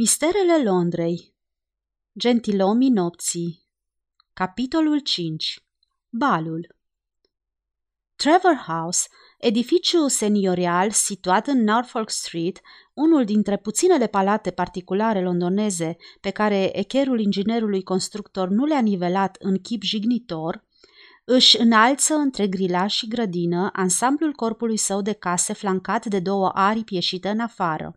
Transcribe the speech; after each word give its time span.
Misterele 0.00 0.62
Londrei. 0.62 1.34
Gentilomii 2.18 2.90
nopții. 2.90 3.66
Capitolul 4.32 4.98
5 4.98 5.64
Balul. 6.08 6.76
Trevor 8.16 8.54
House, 8.66 9.08
edificiu 9.38 10.06
seniorial 10.08 10.90
situat 10.90 11.46
în 11.46 11.62
Norfolk 11.62 12.10
Street, 12.10 12.60
unul 12.94 13.24
dintre 13.24 13.56
puținele 13.56 14.06
palate 14.06 14.50
particulare 14.50 15.22
londoneze 15.22 15.96
pe 16.20 16.30
care 16.30 16.78
echerul 16.78 17.20
inginerului 17.20 17.82
constructor 17.82 18.48
nu 18.48 18.64
le-a 18.64 18.80
nivelat 18.80 19.36
în 19.40 19.58
chip 19.58 19.82
jignitor, 19.82 20.64
își 21.24 21.60
înalță 21.60 22.14
între 22.14 22.46
grilaș 22.46 22.94
și 22.94 23.08
grădină 23.08 23.70
ansamblul 23.72 24.32
corpului 24.32 24.76
său 24.76 25.02
de 25.02 25.12
case 25.12 25.52
flancat 25.52 26.06
de 26.06 26.20
două 26.20 26.48
aripi 26.48 26.94
ieșite 26.94 27.28
în 27.28 27.40
afară. 27.40 27.94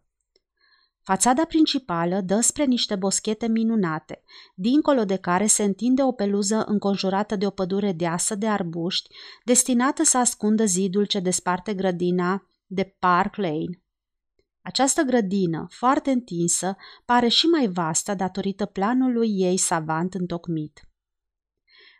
Fațada 1.03 1.45
principală 1.45 2.21
dă 2.21 2.39
spre 2.39 2.63
niște 2.65 2.95
boschete 2.95 3.47
minunate, 3.47 4.23
dincolo 4.55 5.05
de 5.05 5.15
care 5.15 5.45
se 5.45 5.63
întinde 5.63 6.03
o 6.03 6.11
peluză 6.11 6.63
înconjurată 6.67 7.35
de 7.35 7.45
o 7.45 7.49
pădure 7.49 7.91
deasă 7.91 8.35
de 8.35 8.47
arbuști, 8.47 9.09
destinată 9.45 10.03
să 10.03 10.17
ascundă 10.17 10.65
zidul 10.65 11.05
ce 11.05 11.19
desparte 11.19 11.73
grădina 11.73 12.47
de 12.65 12.95
Park 12.99 13.35
Lane. 13.35 13.81
Această 14.61 15.01
grădină, 15.01 15.67
foarte 15.69 16.11
întinsă, 16.11 16.75
pare 17.05 17.27
și 17.27 17.45
mai 17.45 17.67
vastă 17.67 18.13
datorită 18.13 18.65
planului 18.65 19.29
ei 19.29 19.57
savant 19.57 20.13
întocmit. 20.13 20.81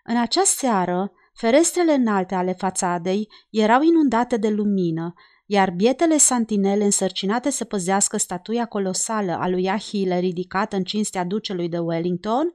În 0.03 0.17
această 0.17 0.65
seară, 0.65 1.11
ferestrele 1.33 1.93
înalte 1.93 2.35
ale 2.35 2.53
fațadei 2.53 3.29
erau 3.49 3.81
inundate 3.81 4.37
de 4.37 4.49
lumină 4.49 5.13
iar 5.45 5.71
bietele 5.71 6.17
santinele 6.17 6.83
însărcinate 6.83 7.49
să 7.49 7.65
păzească 7.65 8.17
statuia 8.17 8.65
colosală 8.65 9.37
a 9.37 9.47
lui 9.47 9.69
Ahile 9.69 10.19
ridicată 10.19 10.75
în 10.75 10.83
cinstea 10.83 11.23
ducelui 11.23 11.69
de 11.69 11.79
Wellington, 11.79 12.53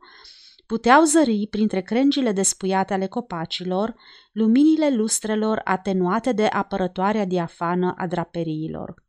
puteau 0.66 1.02
zări 1.02 1.46
printre 1.50 1.80
crengile 1.80 2.32
despuiate 2.32 2.92
ale 2.92 3.06
copacilor 3.06 3.94
luminile 4.32 4.90
lustrelor 4.94 5.60
atenuate 5.64 6.32
de 6.32 6.46
apărătoarea 6.46 7.24
diafană 7.24 7.94
a 7.96 8.06
draperiilor. 8.06 9.06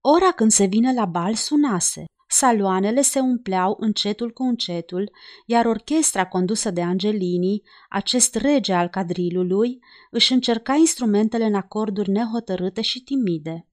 Ora 0.00 0.32
când 0.32 0.50
se 0.50 0.64
vine 0.64 0.92
la 0.92 1.04
bal 1.04 1.34
sunase. 1.34 2.04
Saloanele 2.28 3.02
se 3.02 3.20
umpleau 3.20 3.76
încetul 3.80 4.30
cu 4.30 4.42
încetul, 4.42 5.10
iar 5.46 5.66
orchestra 5.66 6.26
condusă 6.26 6.70
de 6.70 6.82
Angelini, 6.82 7.62
acest 7.88 8.34
rege 8.34 8.72
al 8.72 8.88
cadrilului, 8.88 9.78
își 10.10 10.32
încerca 10.32 10.74
instrumentele 10.74 11.44
în 11.44 11.54
acorduri 11.54 12.10
nehotărâte 12.10 12.80
și 12.80 13.02
timide. 13.02 13.68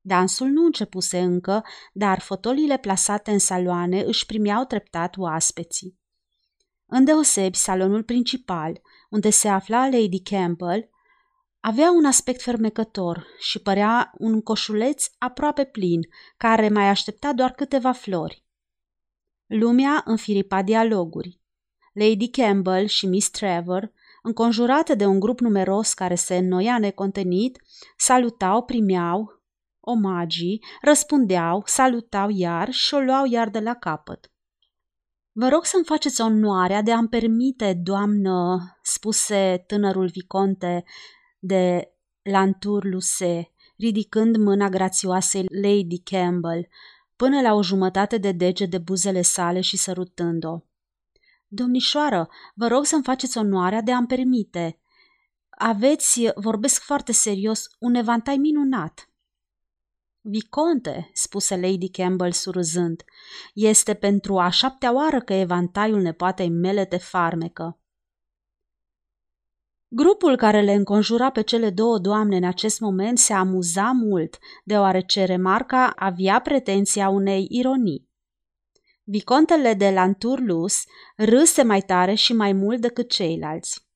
Dansul 0.00 0.48
nu 0.48 0.64
începuse 0.64 1.18
încă, 1.18 1.64
dar 1.92 2.20
fotolile 2.20 2.78
plasate 2.78 3.30
în 3.30 3.38
saloane 3.38 4.00
își 4.00 4.26
primeau 4.26 4.64
treptat 4.64 5.16
oaspeții. 5.16 5.98
Îndeosebi 6.86 7.56
salonul 7.56 8.02
principal, 8.02 8.80
unde 9.10 9.30
se 9.30 9.48
afla 9.48 9.88
Lady 9.88 10.20
Campbell, 10.20 10.90
avea 11.60 11.90
un 11.90 12.04
aspect 12.04 12.42
fermecător 12.42 13.26
și 13.38 13.58
părea 13.58 14.10
un 14.18 14.42
coșuleț 14.42 15.06
aproape 15.18 15.64
plin, 15.64 16.00
care 16.36 16.68
mai 16.68 16.88
aștepta 16.88 17.32
doar 17.32 17.50
câteva 17.50 17.92
flori. 17.92 18.44
Lumea 19.46 20.02
înfiripa 20.04 20.62
dialoguri. 20.62 21.40
Lady 21.92 22.28
Campbell 22.30 22.86
și 22.86 23.06
Miss 23.06 23.30
Trevor, 23.30 23.92
înconjurate 24.22 24.94
de 24.94 25.06
un 25.06 25.20
grup 25.20 25.40
numeros 25.40 25.92
care 25.92 26.14
se 26.14 26.36
înnoia 26.36 26.78
necontenit, 26.78 27.58
salutau, 27.96 28.62
primeau 28.62 29.38
omagii, 29.88 30.64
răspundeau, 30.80 31.62
salutau 31.66 32.28
iar 32.30 32.70
și 32.70 32.94
o 32.94 32.98
luau 32.98 33.26
iar 33.26 33.48
de 33.48 33.58
la 33.58 33.74
capăt. 33.74 34.32
Vă 35.32 35.48
rog 35.48 35.64
să-mi 35.64 35.84
faceți 35.84 36.20
onoarea 36.20 36.82
de 36.82 36.92
a-mi 36.92 37.08
permite, 37.08 37.80
doamnă, 37.82 38.58
spuse 38.82 39.64
tânărul 39.66 40.06
viconte, 40.06 40.84
de 41.38 41.92
Lanturluse, 42.22 43.52
ridicând 43.76 44.36
mâna 44.36 44.68
grațioasei 44.68 45.46
Lady 45.62 45.98
Campbell, 45.98 46.68
până 47.16 47.40
la 47.40 47.54
o 47.54 47.62
jumătate 47.62 48.18
de 48.18 48.32
dege 48.32 48.66
de 48.66 48.78
buzele 48.78 49.22
sale 49.22 49.60
și 49.60 49.76
sărutând-o. 49.76 50.60
Domnișoară, 51.46 52.28
vă 52.54 52.66
rog 52.66 52.84
să-mi 52.84 53.02
faceți 53.02 53.38
onoarea 53.38 53.80
de 53.80 53.92
a-mi 53.92 54.06
permite. 54.06 54.80
Aveți, 55.48 56.30
vorbesc 56.34 56.82
foarte 56.82 57.12
serios, 57.12 57.66
un 57.78 57.94
evantai 57.94 58.36
minunat. 58.36 59.10
Viconte, 60.20 61.10
spuse 61.12 61.56
Lady 61.56 61.88
Campbell 61.88 62.32
surâzând, 62.32 63.04
este 63.54 63.94
pentru 63.94 64.38
a 64.38 64.48
șaptea 64.48 64.94
oară 64.94 65.20
că 65.20 65.32
evantaiul 65.32 66.00
nepoatei 66.00 66.48
mele 66.48 66.84
te 66.84 66.96
farmecă. 66.96 67.78
Grupul 69.90 70.36
care 70.36 70.60
le 70.60 70.72
înconjura 70.72 71.30
pe 71.30 71.40
cele 71.42 71.70
două 71.70 71.98
doamne 71.98 72.36
în 72.36 72.44
acest 72.44 72.80
moment 72.80 73.18
se 73.18 73.32
amuza 73.32 73.90
mult, 73.90 74.38
deoarece 74.64 75.24
remarca 75.24 75.92
avea 75.96 76.40
pretenția 76.40 77.08
unei 77.08 77.46
ironii. 77.50 78.08
Vicontele 79.02 79.74
de 79.74 79.90
Lanturlus 79.90 80.84
râse 81.16 81.62
mai 81.62 81.80
tare 81.80 82.14
și 82.14 82.32
mai 82.32 82.52
mult 82.52 82.80
decât 82.80 83.10
ceilalți. 83.10 83.86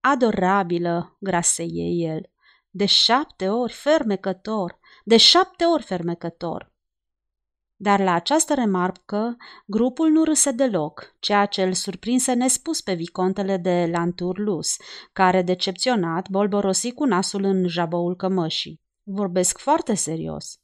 Adorabilă, 0.00 1.16
graseie 1.20 2.10
el, 2.12 2.30
de 2.70 2.86
șapte 2.86 3.48
ori 3.48 3.72
fermecător, 3.72 4.78
de 5.04 5.16
șapte 5.16 5.64
ori 5.64 5.82
fermecător. 5.82 6.67
Dar 7.80 8.00
la 8.00 8.12
această 8.12 8.54
remarcă, 8.54 9.36
grupul 9.66 10.08
nu 10.08 10.24
râse 10.24 10.50
deloc, 10.50 11.14
ceea 11.18 11.46
ce 11.46 11.62
îl 11.62 11.72
surprinse 11.72 12.32
nespus 12.32 12.80
pe 12.80 12.94
vicontele 12.94 13.56
de 13.56 13.88
Lanturlus, 13.92 14.76
care, 15.12 15.42
decepționat, 15.42 16.28
bolborosi 16.28 16.92
cu 16.92 17.04
nasul 17.04 17.44
în 17.44 17.68
jaboul 17.68 18.16
cămășii. 18.16 18.80
Vorbesc 19.02 19.58
foarte 19.58 19.94
serios. 19.94 20.58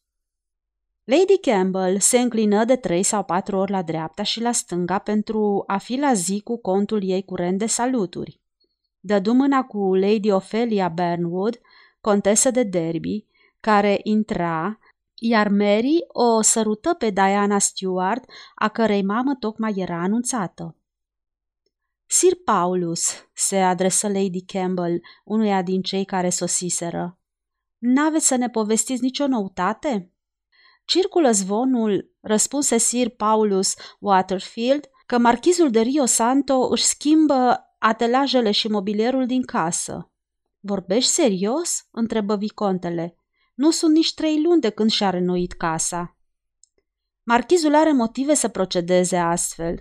Lady 1.04 1.38
Campbell 1.40 1.98
se 1.98 2.18
înclină 2.18 2.64
de 2.64 2.76
trei 2.76 3.02
sau 3.02 3.24
patru 3.24 3.56
ori 3.56 3.70
la 3.70 3.82
dreapta 3.82 4.22
și 4.22 4.40
la 4.40 4.52
stânga 4.52 4.98
pentru 4.98 5.64
a 5.66 5.78
fi 5.78 5.96
la 5.96 6.12
zi 6.12 6.40
cu 6.40 6.60
contul 6.60 7.00
ei 7.04 7.24
curent 7.24 7.58
de 7.58 7.66
saluturi. 7.66 8.40
Dădu 9.00 9.32
mâna 9.32 9.62
cu 9.62 9.94
Lady 9.94 10.30
Ophelia 10.30 10.88
Burnwood, 10.88 11.60
contesă 12.00 12.50
de 12.50 12.62
Derby, 12.62 13.26
care 13.60 14.00
intra 14.02 14.78
iar 15.14 15.48
Mary 15.48 16.04
o 16.08 16.40
sărută 16.40 16.94
pe 16.94 17.10
Diana 17.10 17.58
Stewart, 17.58 18.24
a 18.54 18.68
cărei 18.68 19.02
mamă 19.02 19.34
tocmai 19.34 19.72
era 19.76 20.02
anunțată. 20.02 20.76
Sir 22.06 22.34
Paulus, 22.44 23.28
se 23.34 23.56
adresă 23.56 24.08
Lady 24.08 24.44
Campbell, 24.44 25.00
unuia 25.24 25.62
din 25.62 25.82
cei 25.82 26.04
care 26.04 26.30
sosiseră. 26.30 27.18
N-aveți 27.78 28.26
să 28.26 28.36
ne 28.36 28.48
povestiți 28.48 29.02
nicio 29.02 29.26
noutate? 29.26 30.12
Circulă 30.84 31.30
zvonul, 31.30 32.12
răspunse 32.20 32.78
Sir 32.78 33.08
Paulus 33.08 33.74
Waterfield, 33.98 34.88
că 35.06 35.18
marchizul 35.18 35.70
de 35.70 35.80
Rio 35.80 36.04
Santo 36.04 36.68
își 36.70 36.84
schimbă 36.84 37.58
atelajele 37.78 38.50
și 38.50 38.68
mobilierul 38.68 39.26
din 39.26 39.42
casă. 39.42 40.10
Vorbești 40.60 41.10
serios? 41.10 41.88
întrebă 41.90 42.36
vicontele. 42.36 43.18
Nu 43.54 43.70
sunt 43.70 43.94
nici 43.94 44.14
trei 44.14 44.42
luni 44.42 44.60
de 44.60 44.70
când 44.70 44.90
și-a 44.90 45.10
renoit 45.10 45.52
casa. 45.52 46.16
Marchizul 47.22 47.74
are 47.74 47.92
motive 47.92 48.34
să 48.34 48.48
procedeze 48.48 49.16
astfel. 49.16 49.78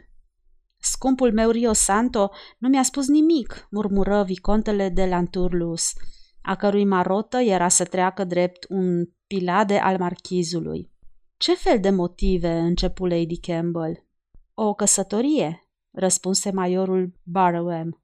Scumpul 0.77 1.33
meu 1.33 1.49
Rio 1.49 1.73
Santo 1.73 2.31
nu 2.57 2.69
mi-a 2.69 2.83
spus 2.83 3.07
nimic, 3.07 3.67
murmură 3.71 4.23
vicontele 4.23 4.89
de 4.89 5.05
Lanturlus, 5.05 5.93
a 6.41 6.55
cărui 6.55 6.85
marotă 6.85 7.37
era 7.37 7.67
să 7.67 7.83
treacă 7.83 8.23
drept 8.23 8.65
un 8.69 9.05
pilade 9.27 9.77
al 9.77 9.97
marchizului. 9.97 10.91
Ce 11.37 11.55
fel 11.55 11.79
de 11.79 11.89
motive 11.89 12.51
începu 12.51 13.05
Lady 13.05 13.39
Campbell? 13.39 14.05
O 14.53 14.73
căsătorie, 14.73 15.67
răspunse 15.91 16.51
majorul 16.51 17.13
Barrowham. 17.23 18.03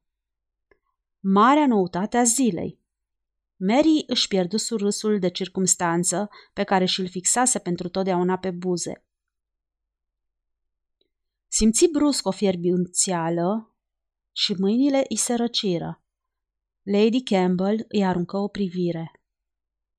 Marea 1.20 1.66
noutate 1.66 2.16
a 2.16 2.22
zilei. 2.22 2.79
Mary 3.62 4.04
își 4.06 4.28
pierdu 4.28 4.56
surâsul 4.56 5.18
de 5.18 5.28
circumstanță 5.28 6.30
pe 6.52 6.64
care 6.64 6.84
și-l 6.84 7.08
fixase 7.08 7.58
pentru 7.58 7.88
totdeauna 7.88 8.38
pe 8.38 8.50
buze. 8.50 9.04
Simți 11.48 11.86
brusc 11.86 12.26
o 12.26 12.30
fierbințială 12.30 13.74
și 14.32 14.54
mâinile 14.58 15.04
îi 15.08 15.16
se 15.16 15.34
răciră. 15.34 16.02
Lady 16.82 17.22
Campbell 17.22 17.84
îi 17.88 18.04
aruncă 18.04 18.36
o 18.36 18.48
privire. 18.48 19.20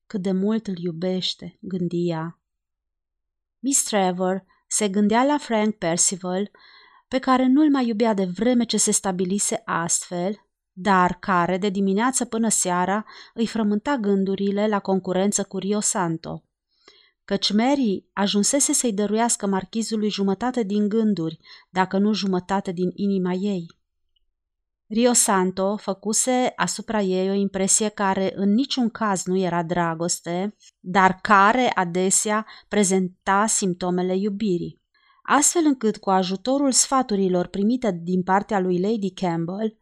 Cât 0.07 0.21
de 0.21 0.31
mult 0.31 0.67
îl 0.67 0.77
iubește, 0.77 1.57
gândia. 1.59 2.39
Miss 3.59 3.83
Trevor 3.83 4.45
se 4.67 4.89
gândea 4.89 5.23
la 5.23 5.37
Frank 5.37 5.75
Percival, 5.75 6.51
pe 7.07 7.19
care 7.19 7.47
nu-l 7.47 7.69
mai 7.69 7.87
iubea 7.87 8.13
de 8.13 8.25
vreme 8.25 8.63
ce 8.63 8.77
se 8.77 8.91
stabilise 8.91 9.61
astfel 9.65 10.50
dar 10.73 11.17
care, 11.19 11.57
de 11.57 11.69
dimineață 11.69 12.25
până 12.25 12.49
seara, 12.49 13.05
îi 13.33 13.47
frământa 13.47 13.97
gândurile 13.97 14.67
la 14.67 14.79
concurență 14.79 15.43
cu 15.43 15.57
Rio 15.57 15.79
Santo. 15.79 16.43
căci 17.25 17.53
Mary 17.53 18.05
ajunsese 18.13 18.73
să-i 18.73 18.93
dăruiască 18.93 19.47
marchizului 19.47 20.09
jumătate 20.09 20.63
din 20.63 20.89
gânduri, 20.89 21.39
dacă 21.69 21.97
nu 21.97 22.13
jumătate 22.13 22.71
din 22.71 22.91
inima 22.95 23.31
ei. 23.33 23.65
Rio 24.87 25.13
Santo 25.13 25.77
făcuse 25.77 26.53
asupra 26.55 27.01
ei 27.01 27.29
o 27.29 27.33
impresie 27.33 27.89
care 27.89 28.31
în 28.35 28.53
niciun 28.53 28.89
caz 28.89 29.25
nu 29.25 29.37
era 29.37 29.63
dragoste, 29.63 30.55
dar 30.79 31.19
care 31.21 31.71
adesea 31.75 32.45
prezenta 32.67 33.45
simptomele 33.45 34.17
iubirii. 34.17 34.81
Astfel 35.23 35.61
încât, 35.65 35.97
cu 35.97 36.09
ajutorul 36.09 36.71
sfaturilor 36.71 37.47
primite 37.47 37.99
din 38.03 38.23
partea 38.23 38.59
lui 38.59 38.79
Lady 38.79 39.11
Campbell, 39.11 39.77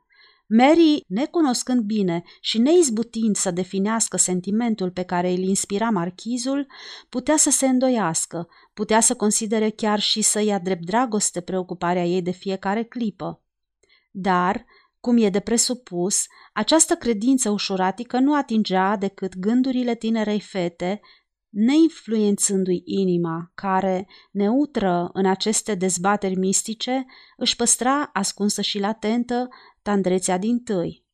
Mary, 0.51 1.04
necunoscând 1.07 1.81
bine 1.81 2.24
și 2.42 2.57
neizbutind 2.57 3.36
să 3.36 3.51
definească 3.51 4.18
sentimentul 4.18 4.92
pe 4.92 5.04
care 5.04 5.30
îl 5.30 5.38
inspira 5.38 5.90
marchizul, 5.90 6.68
putea 7.10 7.38
să 7.38 7.50
se 7.50 7.68
îndoiască, 7.68 8.48
putea 8.74 9.00
să 9.00 9.16
considere 9.16 9.69
chiar 9.69 10.00
și 10.00 10.22
să 10.22 10.42
ia 10.42 10.60
drept 10.60 10.86
dragoste 10.86 11.42
preocuparea 11.42 12.06
ei 12.06 12.22
de 12.22 12.31
fiecare 12.31 12.84
clipă. 12.84 13.44
Dar, 14.12 14.66
cum 15.00 15.18
e 15.18 15.30
de 15.30 15.40
presupus, 15.40 16.25
această 16.54 16.96
credință 16.96 17.50
ușuratică 17.50 18.19
nu 18.19 18.36
atingea 18.36 18.96
decât 18.96 19.38
gândurile 19.38 19.96
tinerei 19.96 20.40
fete, 20.40 21.01
neinfluențându-i 21.50 22.81
inima, 22.86 23.51
care, 23.56 24.07
neutră 24.31 25.10
în 25.13 25.25
aceste 25.25 25.75
dezbateri 25.75 26.36
mistice, 26.36 27.06
își 27.38 27.56
păstra 27.56 28.10
ascunsă 28.13 28.62
și 28.62 28.80
latentă 28.80 29.48
tandrețea 29.81 30.38
din 30.38 30.64
tâi. 30.64 31.08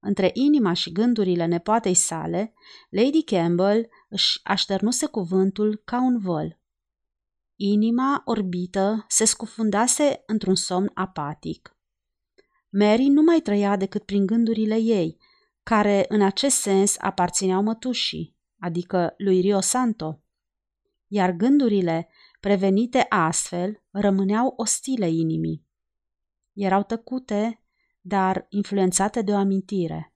Între 0.00 0.30
inima 0.34 0.72
și 0.72 0.92
gândurile 0.92 1.46
nepoatei 1.46 1.94
sale, 1.94 2.54
Lady 2.88 3.22
Campbell 3.22 3.88
își 4.08 4.40
așternuse 4.42 5.06
cuvântul 5.06 5.82
ca 5.84 6.00
un 6.02 6.18
văl. 6.18 6.60
Inima 7.56 8.22
orbită 8.24 9.04
se 9.08 9.24
scufundase 9.24 10.22
într-un 10.26 10.54
somn 10.54 10.90
apatic. 10.94 11.76
Mary 12.68 13.06
nu 13.06 13.22
mai 13.22 13.40
trăia 13.40 13.76
decât 13.76 14.04
prin 14.04 14.26
gândurile 14.26 14.76
ei, 14.76 15.18
care 15.62 16.04
în 16.08 16.22
acest 16.22 16.56
sens 16.56 16.96
aparțineau 16.98 17.62
mătușii, 17.62 18.36
adică 18.58 19.14
lui 19.16 19.40
Rio 19.40 19.60
Santo. 19.60 20.20
Iar 21.06 21.30
gândurile, 21.30 22.08
prevenite 22.40 23.06
astfel, 23.08 23.82
rămâneau 23.90 24.54
ostile 24.56 25.10
inimii. 25.10 25.66
Erau 26.52 26.82
tăcute, 26.82 27.61
dar 28.02 28.46
influențate 28.48 29.22
de 29.22 29.32
o 29.32 29.36
amintire. 29.36 30.14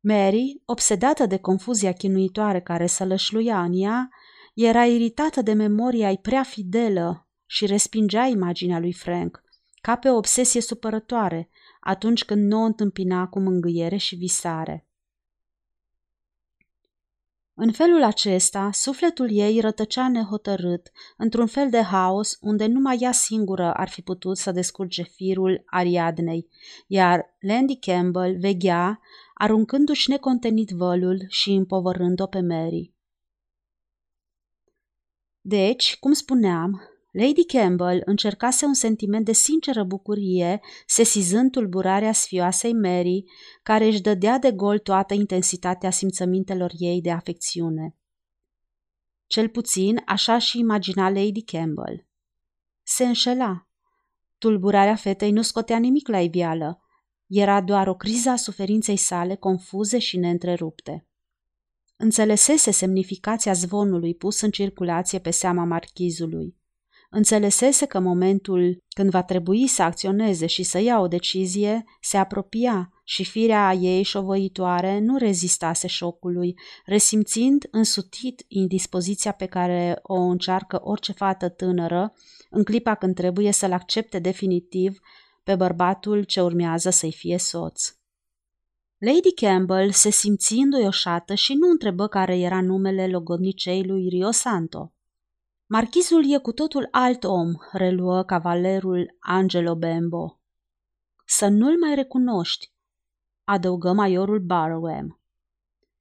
Mary, 0.00 0.62
obsedată 0.64 1.26
de 1.26 1.36
confuzia 1.36 1.92
chinuitoare 1.92 2.60
care 2.60 2.86
sălășluia 2.86 3.62
în 3.62 3.72
ea, 3.74 4.08
era 4.54 4.84
iritată 4.84 5.42
de 5.42 5.52
memoria 5.52 6.10
ei 6.10 6.18
prea 6.18 6.42
fidelă 6.42 7.28
și 7.46 7.66
respingea 7.66 8.24
imaginea 8.24 8.78
lui 8.78 8.92
Frank, 8.92 9.42
ca 9.80 9.96
pe 9.96 10.08
o 10.08 10.16
obsesie 10.16 10.60
supărătoare, 10.60 11.50
atunci 11.80 12.24
când 12.24 12.46
nu 12.46 12.62
o 12.62 12.64
întâmpina 12.64 13.28
cu 13.28 13.40
mângâiere 13.40 13.96
și 13.96 14.16
visare. 14.16 14.85
În 17.58 17.72
felul 17.72 18.02
acesta, 18.02 18.70
sufletul 18.72 19.30
ei 19.30 19.60
rătăcea 19.60 20.08
nehotărât, 20.08 20.90
într-un 21.16 21.46
fel 21.46 21.70
de 21.70 21.80
haos 21.80 22.38
unde 22.40 22.66
numai 22.66 22.98
ea 23.00 23.12
singură 23.12 23.72
ar 23.72 23.88
fi 23.88 24.02
putut 24.02 24.36
să 24.36 24.52
descurge 24.52 25.02
firul 25.02 25.62
Ariadnei, 25.66 26.48
iar 26.86 27.36
Landy 27.40 27.76
Campbell 27.78 28.38
veghea, 28.38 29.00
aruncându-și 29.34 30.10
necontenit 30.10 30.70
vălul 30.70 31.24
și 31.28 31.50
împovărând-o 31.50 32.26
pe 32.26 32.40
Mary. 32.40 32.92
Deci, 35.40 35.96
cum 36.00 36.12
spuneam, 36.12 36.80
Lady 37.18 37.44
Campbell 37.44 38.02
încercase 38.04 38.64
un 38.64 38.74
sentiment 38.74 39.24
de 39.24 39.32
sinceră 39.32 39.84
bucurie, 39.84 40.60
sesizând 40.86 41.50
tulburarea 41.50 42.12
sfioasei 42.12 42.72
Mary, 42.72 43.24
care 43.62 43.86
își 43.86 44.00
dădea 44.00 44.38
de 44.38 44.52
gol 44.52 44.78
toată 44.78 45.14
intensitatea 45.14 45.90
simțămintelor 45.90 46.70
ei 46.78 47.00
de 47.00 47.10
afecțiune. 47.10 47.96
Cel 49.26 49.48
puțin 49.48 50.02
așa 50.06 50.38
și 50.38 50.58
imagina 50.58 51.08
Lady 51.08 51.42
Campbell. 51.42 52.06
Se 52.82 53.04
înșela. 53.04 53.68
Tulburarea 54.38 54.96
fetei 54.96 55.30
nu 55.30 55.42
scotea 55.42 55.78
nimic 55.78 56.08
la 56.08 56.20
iveală. 56.20 56.80
Era 57.26 57.60
doar 57.60 57.88
o 57.88 57.94
criză 57.94 58.30
a 58.30 58.36
suferinței 58.36 58.96
sale 58.96 59.36
confuze 59.36 59.98
și 59.98 60.16
neîntrerupte. 60.16 61.06
Înțelesese 61.96 62.70
semnificația 62.70 63.52
zvonului 63.52 64.14
pus 64.14 64.40
în 64.40 64.50
circulație 64.50 65.18
pe 65.18 65.30
seama 65.30 65.64
marchizului. 65.64 66.56
Înțelesese 67.10 67.86
că 67.86 67.98
momentul 67.98 68.84
când 68.88 69.10
va 69.10 69.22
trebui 69.22 69.66
să 69.66 69.82
acționeze 69.82 70.46
și 70.46 70.62
să 70.62 70.78
ia 70.78 71.00
o 71.00 71.08
decizie 71.08 71.84
se 72.00 72.16
apropia 72.16 72.92
și 73.04 73.24
firea 73.24 73.72
ei 73.72 74.02
șovăitoare 74.02 74.98
nu 74.98 75.16
rezistase 75.16 75.86
șocului, 75.86 76.54
resimțind 76.84 77.68
însutit 77.70 78.44
indispoziția 78.48 79.32
pe 79.32 79.46
care 79.46 79.98
o 80.02 80.14
încearcă 80.14 80.80
orice 80.82 81.12
fată 81.12 81.48
tânără 81.48 82.14
în 82.50 82.64
clipa 82.64 82.94
când 82.94 83.14
trebuie 83.14 83.52
să-l 83.52 83.72
accepte 83.72 84.18
definitiv 84.18 84.98
pe 85.42 85.54
bărbatul 85.54 86.22
ce 86.22 86.40
urmează 86.42 86.90
să-i 86.90 87.12
fie 87.12 87.38
soț. 87.38 87.96
Lady 88.98 89.34
Campbell 89.34 89.90
se 89.90 90.10
simți 90.10 90.54
înduioșată 90.54 91.34
și 91.34 91.54
nu 91.54 91.70
întrebă 91.70 92.06
care 92.06 92.38
era 92.38 92.60
numele 92.60 93.08
logodnicei 93.08 93.84
lui 93.84 94.08
Rio 94.08 94.30
Santo. 94.30 94.95
Marchizul 95.68 96.32
e 96.32 96.38
cu 96.38 96.52
totul 96.52 96.88
alt 96.90 97.24
om, 97.24 97.52
reluă 97.72 98.22
cavalerul 98.22 99.16
Angelo 99.18 99.76
Bembo. 99.76 100.40
Să 101.24 101.48
nu-l 101.48 101.78
mai 101.78 101.94
recunoști, 101.94 102.72
adăugă 103.44 103.92
majorul 103.92 104.38
Barrowham. 104.38 105.20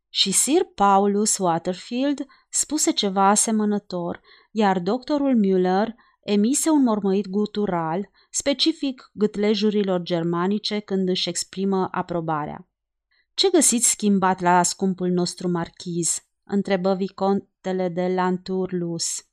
Și 0.10 0.32
Sir 0.32 0.64
Paulus 0.76 1.38
Waterfield 1.38 2.26
spuse 2.50 2.92
ceva 2.92 3.30
asemănător, 3.30 4.22
iar 4.52 4.80
doctorul 4.80 5.40
Müller 5.46 5.88
emise 6.24 6.70
un 6.70 6.84
mormăit 6.84 7.28
gutural, 7.28 8.10
specific 8.30 9.10
gâtlejurilor 9.14 10.02
germanice 10.02 10.80
când 10.80 11.10
își 11.10 11.30
exprimă 11.30 11.88
aprobarea. 11.92 12.68
Ce 13.34 13.50
găsiți 13.50 13.90
schimbat 13.90 14.40
la 14.40 14.64
scumpul 14.64 15.10
nostru 15.10 15.50
marchiz?" 15.50 16.28
întrebă 16.44 16.96
vicontele 16.96 17.90
de 17.90 18.08
Lanturlus. 18.08 19.26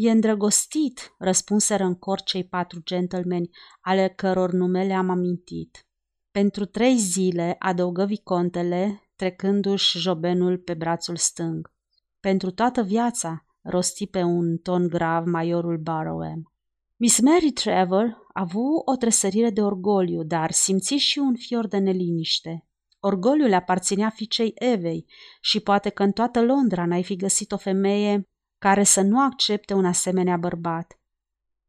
E 0.00 0.10
îndrăgostit, 0.10 1.14
răspunseră 1.18 1.84
în 1.84 1.94
cor 1.94 2.22
cei 2.22 2.44
patru 2.44 2.80
gentlemen, 2.84 3.44
ale 3.80 4.12
căror 4.16 4.52
nume 4.52 4.84
le-am 4.84 5.10
amintit. 5.10 5.86
Pentru 6.30 6.64
trei 6.64 6.96
zile, 6.96 7.56
adăugă 7.58 8.04
vicontele, 8.04 9.10
trecându-și 9.16 9.98
jobenul 9.98 10.58
pe 10.58 10.74
brațul 10.74 11.16
stâng. 11.16 11.72
Pentru 12.20 12.50
toată 12.50 12.82
viața, 12.82 13.44
rosti 13.62 14.06
pe 14.06 14.22
un 14.22 14.56
ton 14.56 14.88
grav 14.88 15.26
majorul 15.26 15.78
Barrowham. 15.78 16.52
Miss 16.96 17.20
Mary 17.20 17.50
Trevor 17.50 18.04
a 18.04 18.40
avut 18.40 18.82
o 18.84 18.96
tresărire 18.96 19.50
de 19.50 19.62
orgoliu, 19.62 20.22
dar 20.24 20.50
simți 20.50 20.94
și 20.94 21.18
un 21.18 21.34
fior 21.36 21.66
de 21.66 21.78
neliniște. 21.78 22.66
Orgoliul 23.00 23.54
aparținea 23.54 24.10
fiicei 24.10 24.52
Evei 24.54 25.06
și 25.40 25.60
poate 25.60 25.88
că 25.88 26.02
în 26.02 26.12
toată 26.12 26.42
Londra 26.42 26.86
n-ai 26.86 27.02
fi 27.02 27.16
găsit 27.16 27.52
o 27.52 27.56
femeie 27.56 28.28
care 28.58 28.82
să 28.82 29.00
nu 29.00 29.20
accepte 29.20 29.74
un 29.74 29.84
asemenea 29.84 30.36
bărbat. 30.36 31.00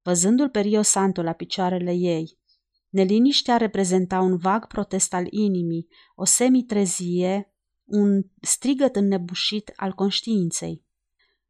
Văzându-l 0.01 0.50
pe 0.50 0.60
Rio 0.60 0.81
Santo 0.81 1.22
la 1.22 1.34
picioarele 1.34 1.93
ei, 1.93 2.38
neliniștea 2.89 3.58
reprezenta 3.58 4.19
un 4.19 4.38
vag 4.38 4.67
protest 4.67 5.13
al 5.13 5.25
inimii, 5.29 5.88
o 6.15 6.25
semitrezie, 6.25 7.53
un 7.84 8.22
strigăt 8.41 8.96
înnebușit 8.96 9.72
al 9.75 9.93
conștiinței. 9.93 10.84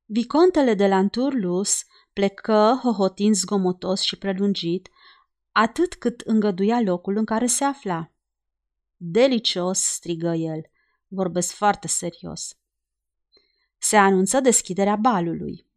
Vicontele 0.05 0.73
de 0.73 0.87
la 0.87 0.95
Anturlus 0.95 1.83
plecă 2.13 2.79
hohotind 2.83 3.35
zgomotos 3.35 4.01
și 4.01 4.17
prelungit, 4.17 4.89
atât 5.51 5.95
cât 5.95 6.21
îngăduia 6.21 6.81
locul 6.81 7.17
în 7.17 7.25
care 7.25 7.45
se 7.45 7.63
afla. 7.63 8.11
Delicios, 8.95 9.79
strigă 9.79 10.33
el, 10.33 10.61
vorbesc 11.07 11.53
foarte 11.53 11.87
serios 11.87 12.58
se 13.79 13.97
anunță 13.97 14.39
deschiderea 14.39 14.95
balului. 14.95 15.67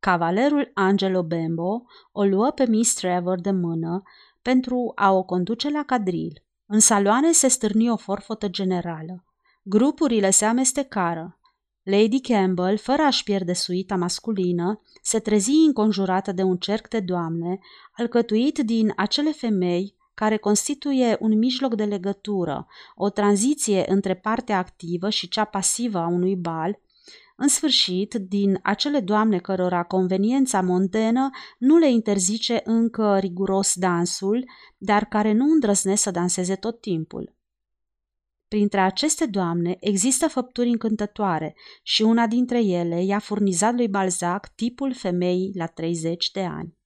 Cavalerul 0.00 0.70
Angelo 0.74 1.22
Bembo 1.22 1.82
o 2.12 2.24
luă 2.24 2.50
pe 2.50 2.66
Miss 2.68 2.94
Trevor 2.94 3.40
de 3.40 3.50
mână 3.50 4.02
pentru 4.42 4.92
a 4.94 5.10
o 5.10 5.22
conduce 5.22 5.70
la 5.70 5.82
cadril. 5.82 6.44
În 6.66 6.80
saloane 6.80 7.32
se 7.32 7.48
stârni 7.48 7.90
o 7.90 7.96
forfotă 7.96 8.48
generală. 8.48 9.24
Grupurile 9.62 10.30
se 10.30 10.44
amestecară. 10.44 11.38
Lady 11.82 12.20
Campbell, 12.20 12.78
fără 12.78 13.02
a-și 13.02 13.22
pierde 13.22 13.52
suita 13.52 13.96
masculină, 13.96 14.80
se 15.02 15.18
trezi 15.18 15.50
înconjurată 15.66 16.32
de 16.32 16.42
un 16.42 16.56
cerc 16.56 16.88
de 16.88 17.00
doamne, 17.00 17.58
alcătuit 17.92 18.58
din 18.58 18.92
acele 18.96 19.32
femei 19.32 19.94
care 20.14 20.36
constituie 20.36 21.16
un 21.20 21.38
mijloc 21.38 21.74
de 21.74 21.84
legătură, 21.84 22.66
o 22.94 23.08
tranziție 23.08 23.84
între 23.88 24.14
partea 24.14 24.58
activă 24.58 25.10
și 25.10 25.28
cea 25.28 25.44
pasivă 25.44 25.98
a 25.98 26.06
unui 26.06 26.36
bal, 26.36 26.80
În 27.42 27.48
sfârșit, 27.48 28.14
din 28.14 28.58
acele 28.62 29.00
doamne 29.00 29.38
cărora 29.38 29.82
conveniența 29.82 30.60
mondenă 30.60 31.30
nu 31.58 31.78
le 31.78 31.90
interzice 31.90 32.60
încă 32.64 33.18
riguros 33.18 33.74
dansul, 33.74 34.44
dar 34.78 35.04
care 35.04 35.32
nu 35.32 35.44
îndrăznesc 35.44 36.02
să 36.02 36.10
danseze 36.10 36.54
tot 36.54 36.80
timpul. 36.80 37.34
Printre 38.48 38.80
aceste 38.80 39.26
doamne 39.26 39.76
există 39.80 40.28
făpturi 40.28 40.68
încântătoare 40.68 41.54
și 41.82 42.02
una 42.02 42.26
dintre 42.26 42.64
ele 42.64 43.02
i-a 43.02 43.18
furnizat 43.18 43.74
lui 43.74 43.88
Balzac 43.88 44.54
tipul 44.54 44.94
femeii 44.94 45.52
la 45.54 45.66
30 45.66 46.30
de 46.30 46.44
ani. 46.44 46.76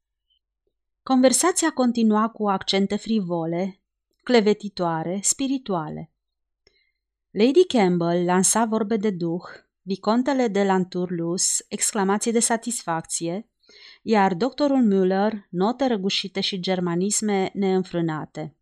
Conversația 1.03 1.71
continua 1.71 2.29
cu 2.29 2.49
accente 2.49 2.97
frivole, 2.97 3.81
clevetitoare, 4.23 5.21
spirituale. 5.23 6.11
Lady 7.31 7.67
Campbell 7.67 8.25
lansa 8.25 8.65
vorbe 8.65 8.97
de 8.97 9.11
duh, 9.11 9.65
vicontele 9.87 10.49
de 10.49 10.65
Lanturlus 10.65 11.59
exclamații 11.69 12.33
de 12.33 12.39
satisfacție, 12.39 13.49
iar 14.03 14.35
doctorul 14.35 14.89
Müller 14.93 15.33
note 15.51 15.87
răgușite 15.87 16.41
și 16.41 16.61
germanisme 16.61 17.51
neînfrânate. 17.55 18.57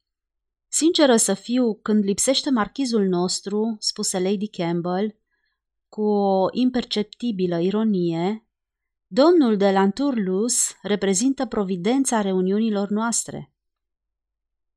Sinceră 0.69 1.16
să 1.16 1.35
fiu, 1.35 1.75
când 1.75 2.04
lipsește 2.04 2.50
marchizul 2.50 3.04
nostru, 3.07 3.76
spuse 3.78 4.19
Lady 4.21 4.49
Campbell, 4.49 5.16
cu 5.88 6.02
o 6.02 6.47
imperceptibilă 6.50 7.61
ironie, 7.61 8.47
domnul 9.07 9.57
de 9.57 9.71
Lanturlus 9.71 10.76
reprezintă 10.83 11.47
providența 11.47 12.21
reuniunilor 12.21 12.88
noastre. 12.88 13.52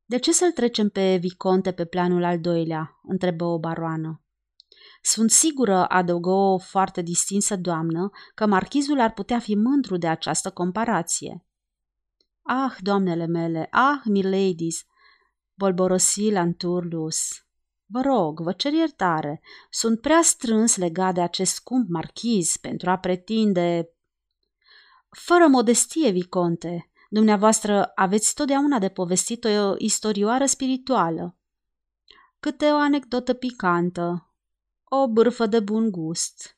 De 0.06 0.18
ce 0.18 0.32
să-l 0.32 0.52
trecem 0.52 0.90
pe 0.90 1.18
Viconte 1.22 1.72
pe 1.72 1.86
planul 1.86 2.24
al 2.24 2.40
doilea?" 2.40 3.00
întrebă 3.04 3.46
o 3.46 3.60
baroană. 3.60 4.22
Sunt 5.02 5.32
sigură, 5.32 5.86
adăugă 5.86 6.30
o 6.30 6.58
foarte 6.58 7.02
distinsă 7.02 7.56
doamnă, 7.56 8.10
că 8.36 8.46
marchizul 8.46 9.00
ar 9.00 9.14
putea 9.14 9.40
fi 9.40 9.56
mândru 9.56 9.98
de 9.98 10.08
această 10.08 10.52
comparație. 10.52 11.46
Ah, 12.42 12.76
doamnele 12.80 13.26
mele, 13.26 13.68
ah, 13.72 14.02
miladies, 14.06 14.86
bolborosi 15.54 16.32
Lanturlus. 16.32 17.48
Vă 17.86 18.02
rog, 18.02 18.42
vă 18.42 18.52
cer 18.52 18.74
iertare, 18.74 19.42
sunt 19.70 20.02
prea 20.02 20.22
strâns 20.22 20.76
legat 20.76 21.14
de 21.14 21.22
acest 21.22 21.54
scump 21.54 21.90
marchiz 21.90 22.58
pentru 22.58 22.90
a 22.90 22.98
pretinde... 22.98 23.92
Fără 25.10 25.48
modestie, 25.48 26.10
Viconte, 26.10 26.90
dumneavoastră 27.10 27.92
aveți 27.96 28.34
totdeauna 28.34 28.80
de 28.80 28.90
povestit 28.90 29.44
o 29.44 29.74
istorioară 29.78 30.46
spirituală. 30.46 31.36
Câte 32.40 32.66
o 32.66 32.76
anecdotă 32.78 33.34
picantă, 33.34 34.27
o 34.90 35.08
bârfă 35.08 35.46
de 35.46 35.60
bun 35.60 35.92
gust. 35.92 36.58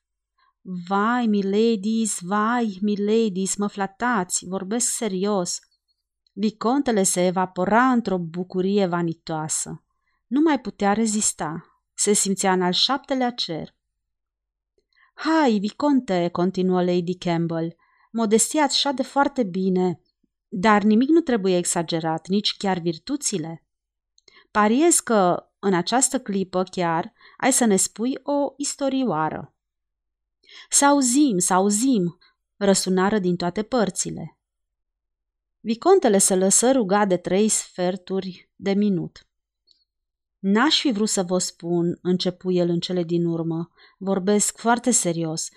Vai, 0.87 1.25
miladies, 1.25 2.19
vai, 2.19 2.77
miladies, 2.81 3.55
mă 3.55 3.67
flatați, 3.67 4.45
vorbesc 4.45 4.87
serios. 4.87 5.59
Vicontele 6.33 7.03
se 7.03 7.25
evapora 7.25 7.91
într-o 7.91 8.17
bucurie 8.17 8.85
vanitoasă. 8.85 9.83
Nu 10.27 10.41
mai 10.41 10.59
putea 10.59 10.93
rezista. 10.93 11.65
Se 11.93 12.13
simțea 12.13 12.51
în 12.51 12.61
al 12.61 12.71
șaptelea 12.71 13.31
cer. 13.31 13.75
Hai, 15.13 15.57
Viconte, 15.59 16.29
continuă 16.31 16.83
Lady 16.83 17.17
Campbell, 17.17 17.75
modestia 18.11 18.63
așa 18.63 18.91
de 18.91 19.03
foarte 19.03 19.43
bine, 19.43 20.01
dar 20.47 20.81
nimic 20.81 21.09
nu 21.09 21.19
trebuie 21.19 21.57
exagerat, 21.57 22.27
nici 22.27 22.57
chiar 22.57 22.79
virtuțile. 22.79 23.65
Pariez 24.51 24.99
că, 24.99 25.48
în 25.59 25.73
această 25.73 26.19
clipă 26.19 26.63
chiar, 26.63 27.13
ai 27.37 27.53
să 27.53 27.65
ne 27.65 27.75
spui 27.75 28.13
o 28.23 28.53
istorioară. 28.57 29.53
Să 30.69 30.85
auzim, 30.85 31.37
să 31.37 31.53
auzim, 31.53 32.17
răsunară 32.55 33.19
din 33.19 33.35
toate 33.35 33.63
părțile. 33.63 34.37
Vicontele 35.59 36.17
se 36.17 36.35
lăsă 36.35 36.71
ruga 36.71 37.05
de 37.05 37.17
trei 37.17 37.47
sferturi 37.47 38.49
de 38.55 38.73
minut. 38.73 39.27
N-aș 40.39 40.79
fi 40.79 40.91
vrut 40.91 41.09
să 41.09 41.23
vă 41.23 41.37
spun, 41.37 41.99
începu 42.01 42.51
el 42.51 42.69
în 42.69 42.79
cele 42.79 43.03
din 43.03 43.25
urmă, 43.25 43.69
vorbesc 43.97 44.57
foarte 44.57 44.91
serios, 44.91 45.49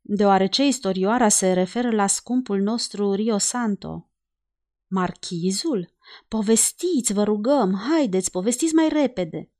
deoarece 0.00 0.66
istorioara 0.66 1.28
se 1.28 1.52
referă 1.52 1.90
la 1.90 2.06
scumpul 2.06 2.60
nostru 2.60 3.12
Rio 3.12 3.38
Santo. 3.38 4.08
Marchizul? 4.86 5.93
Povestiți, 6.28 7.12
vă 7.12 7.22
rugăm, 7.22 7.74
haideți, 7.74 8.30
povestiți 8.30 8.74
mai 8.74 8.88
repede. 8.88 9.50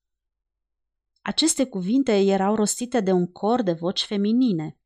Aceste 1.23 1.67
cuvinte 1.67 2.13
erau 2.13 2.55
rostite 2.55 3.01
de 3.01 3.13
un 3.13 3.33
cor 3.33 3.63
de 3.63 3.73
voci 3.73 4.05
feminine. 4.05 4.79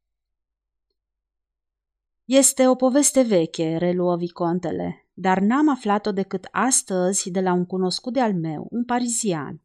Este 2.25 2.69
o 2.69 2.75
poveste 2.75 3.23
veche, 3.23 3.77
reluă 3.77 4.17
vicontele, 4.17 5.09
dar 5.13 5.39
n-am 5.39 5.69
aflat-o 5.69 6.13
decât 6.13 6.49
astăzi 6.51 7.31
de 7.31 7.41
la 7.41 7.53
un 7.53 7.67
cunoscut 7.67 8.13
de-al 8.13 8.35
meu, 8.35 8.67
un 8.71 8.85
parizian. 8.85 9.63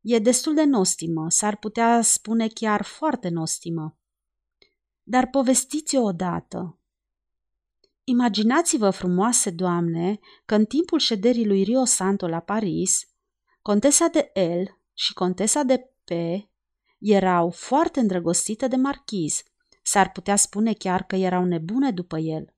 E 0.00 0.18
destul 0.18 0.54
de 0.54 0.64
nostimă, 0.64 1.30
s-ar 1.30 1.56
putea 1.56 2.00
spune 2.02 2.48
chiar 2.48 2.82
foarte 2.82 3.28
nostimă. 3.28 3.98
Dar 5.02 5.26
povestiți-o 5.26 6.02
odată. 6.02 6.78
Imaginați-vă, 8.08 8.90
frumoase 8.90 9.50
doamne, 9.50 10.18
că 10.44 10.54
în 10.54 10.64
timpul 10.64 10.98
șederii 10.98 11.46
lui 11.46 11.62
Rio 11.62 11.84
Santo 11.84 12.28
la 12.28 12.40
Paris, 12.40 13.08
contesa 13.62 14.06
de 14.06 14.32
L 14.40 14.80
și 14.92 15.14
contesa 15.14 15.62
de 15.62 15.90
P 16.04 16.10
erau 16.98 17.50
foarte 17.50 18.00
îndrăgostite 18.00 18.68
de 18.68 18.76
marchiz. 18.76 19.42
S-ar 19.82 20.10
putea 20.10 20.36
spune 20.36 20.72
chiar 20.72 21.02
că 21.02 21.16
erau 21.16 21.44
nebune 21.44 21.90
după 21.90 22.18
el. 22.18 22.54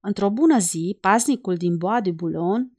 Într-o 0.00 0.30
bună 0.30 0.58
zi, 0.58 0.98
paznicul 1.00 1.56
din 1.56 1.76
Bois 1.76 2.02
de 2.02 2.10
Boulogne 2.10 2.72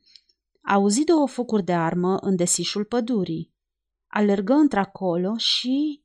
auzi 0.61 1.03
două 1.03 1.27
focuri 1.27 1.63
de 1.63 1.73
armă 1.73 2.17
în 2.17 2.35
desișul 2.35 2.85
pădurii. 2.85 3.53
Alergă 4.07 4.53
într-acolo 4.53 5.37
și... 5.37 6.03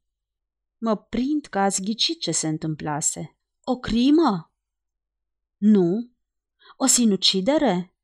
Mă 0.79 0.97
prind 0.97 1.47
că 1.47 1.59
ați 1.59 1.83
ghicit 1.83 2.21
ce 2.21 2.31
se 2.31 2.49
întâmplase. 2.49 3.37
O 3.65 3.79
crimă? 3.79 4.54
Nu. 5.67 6.11
O 6.77 6.87
sinucidere? 6.87 7.95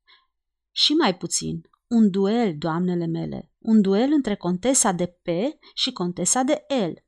Și 0.71 0.93
mai 0.93 1.17
puțin. 1.17 1.69
Un 1.87 2.09
duel, 2.09 2.57
doamnele 2.57 3.05
mele. 3.05 3.51
Un 3.57 3.81
duel 3.81 4.11
între 4.11 4.35
contesa 4.35 4.91
de 4.91 5.05
P 5.05 5.27
și 5.73 5.91
contesa 5.91 6.41
de 6.41 6.65
L. 6.67 7.03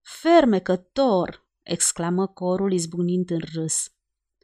Fermecător! 0.00 1.46
exclamă 1.62 2.26
corul 2.26 2.72
izbucnind 2.72 3.30
în 3.30 3.40
râs. 3.54 3.92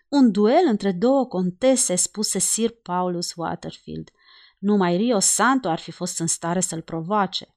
Un 0.09 0.31
duel 0.31 0.67
între 0.69 0.93
două 0.93 1.27
contese, 1.27 1.95
spuse 1.95 2.39
Sir 2.39 2.71
Paulus 2.71 3.35
Waterfield. 3.35 4.11
Numai 4.59 4.97
Rio 4.97 5.19
Santo 5.19 5.69
ar 5.69 5.79
fi 5.79 5.91
fost 5.91 6.19
în 6.21 6.27
stare 6.27 6.61
să-l 6.61 6.83
provoace. 6.83 7.55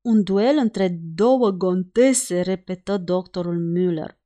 Un 0.00 0.22
duel 0.22 0.56
între 0.56 0.98
două 1.14 1.52
contese, 1.52 2.40
repetă 2.40 2.96
doctorul 2.96 3.72
Müller. 3.76 4.23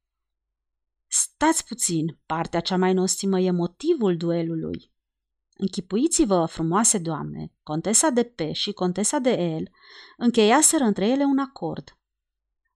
Stați 1.09 1.65
puțin, 1.65 2.19
partea 2.27 2.61
cea 2.61 2.77
mai 2.77 2.93
nostimă 2.93 3.41
e 3.41 3.51
motivul 3.51 4.17
duelului. 4.17 4.93
Închipuiți-vă, 5.57 6.45
frumoase 6.45 6.99
doamne, 6.99 7.53
contesa 7.63 8.11
de 8.11 8.23
P 8.23 8.41
și 8.53 8.73
contesa 8.73 9.19
de 9.19 9.31
El 9.31 9.71
încheiaseră 10.17 10.85
între 10.85 11.09
ele 11.09 11.25
un 11.25 11.39
acord. 11.39 11.99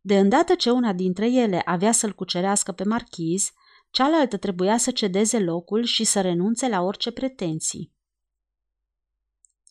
De 0.00 0.18
îndată 0.18 0.54
ce 0.54 0.70
una 0.70 0.92
dintre 0.92 1.32
ele 1.32 1.62
avea 1.64 1.92
să-l 1.92 2.12
cucerească 2.12 2.72
pe 2.72 2.84
marchiz, 2.84 3.50
cealaltă 3.90 4.36
trebuia 4.36 4.76
să 4.76 4.90
cedeze 4.90 5.38
locul 5.38 5.84
și 5.84 6.04
să 6.04 6.20
renunțe 6.20 6.68
la 6.68 6.80
orice 6.80 7.10
pretenții. 7.10 7.92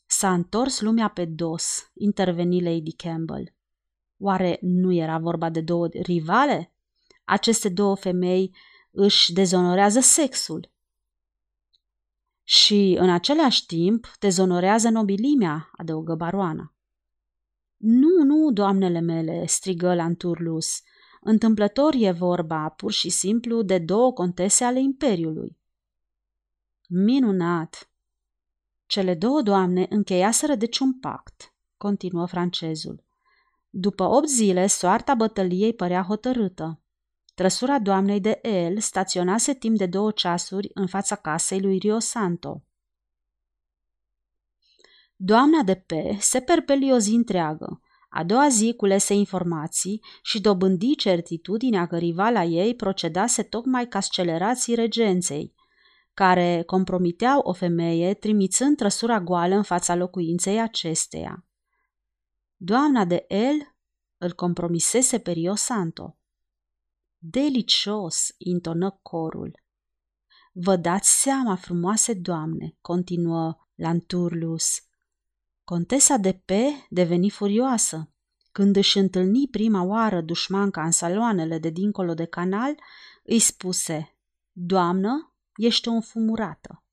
S-a 0.07 0.33
întors 0.33 0.81
lumea 0.81 1.07
pe 1.07 1.25
dos, 1.25 1.91
interveni 1.93 2.61
Lady 2.61 2.91
Campbell. 2.91 3.53
Oare 4.17 4.57
nu 4.61 4.93
era 4.93 5.17
vorba 5.17 5.49
de 5.49 5.61
două 5.61 5.87
rivale? 5.87 6.73
Aceste 7.23 7.69
două 7.69 7.95
femei 7.95 8.55
își 8.91 9.33
dezonorează 9.33 9.99
sexul. 9.99 10.71
Și, 12.43 12.95
în 12.99 13.09
același 13.09 13.65
timp, 13.65 14.11
dezonorează 14.19 14.89
nobilimea, 14.89 15.69
adăugă 15.77 16.15
baroana. 16.15 16.73
Nu, 17.77 18.23
nu, 18.23 18.51
doamnele 18.51 18.99
mele, 18.99 19.45
strigă 19.45 19.93
Lanturlus. 19.93 20.81
Întâmplător 21.21 21.93
e 21.97 22.11
vorba, 22.11 22.69
pur 22.69 22.91
și 22.91 23.09
simplu, 23.09 23.61
de 23.61 23.77
două 23.77 24.13
contese 24.13 24.63
ale 24.63 24.79
Imperiului. 24.79 25.57
Minunat! 26.87 27.89
Cele 28.85 29.15
două 29.15 29.41
doamne 29.41 29.85
încheiaseră 29.89 30.55
deci 30.55 30.79
un 30.79 30.99
pact, 30.99 31.53
continuă 31.77 32.25
francezul. 32.25 33.03
După 33.69 34.03
opt 34.03 34.27
zile, 34.27 34.67
soarta 34.67 35.13
bătăliei 35.13 35.73
părea 35.73 36.01
hotărâtă. 36.01 36.80
Trăsura 37.41 37.79
doamnei 37.79 38.19
de 38.19 38.39
El 38.41 38.79
staționase 38.79 39.53
timp 39.53 39.77
de 39.77 39.85
două 39.85 40.11
ceasuri 40.11 40.69
în 40.73 40.87
fața 40.87 41.15
casei 41.15 41.61
lui 41.61 41.77
Rio 41.77 41.99
Santo. 41.99 42.63
Doamna 45.15 45.63
de 45.63 45.75
P 45.75 45.91
se 46.19 46.39
perpeli 46.39 46.91
o 46.93 46.97
zi 46.97 47.13
întreagă. 47.13 47.81
A 48.09 48.23
doua 48.23 48.47
zi 48.49 48.73
culese 48.77 49.13
informații 49.13 50.01
și 50.23 50.41
dobândi 50.41 50.95
certitudinea 50.95 51.87
că 51.87 51.97
rivala 51.97 52.43
ei 52.43 52.75
procedase 52.75 53.43
tocmai 53.43 53.87
ca 53.87 53.99
scelerații 53.99 54.75
regenței, 54.75 55.53
care 56.13 56.63
compromiteau 56.65 57.39
o 57.39 57.53
femeie 57.53 58.13
trimițând 58.13 58.77
trăsura 58.77 59.19
goală 59.19 59.55
în 59.55 59.63
fața 59.63 59.95
locuinței 59.95 60.61
acesteia. 60.61 61.45
Doamna 62.55 63.05
de 63.05 63.25
El 63.27 63.75
îl 64.17 64.33
compromisese 64.33 65.19
pe 65.19 65.31
Rio 65.31 65.55
Santo. 65.55 66.15
Delicios, 67.23 68.33
intonă 68.37 68.99
corul. 69.01 69.63
Vă 70.53 70.75
dați 70.75 71.21
seama, 71.21 71.55
frumoase 71.55 72.13
doamne, 72.13 72.77
continuă 72.81 73.67
Lanturlus. 73.75 74.81
Contesa 75.63 76.17
de 76.17 76.33
P 76.33 76.51
deveni 76.89 77.29
furioasă. 77.29 78.13
Când 78.51 78.75
își 78.75 78.97
întâlni 78.97 79.47
prima 79.47 79.83
oară 79.83 80.21
dușmanca 80.21 80.83
în 80.83 80.91
saloanele 80.91 81.59
de 81.59 81.69
dincolo 81.69 82.13
de 82.13 82.25
canal, 82.25 82.75
îi 83.23 83.39
spuse, 83.39 84.17
Doamnă, 84.51 85.35
ești 85.55 85.87
o 85.87 85.91
înfumurată. 85.91 86.83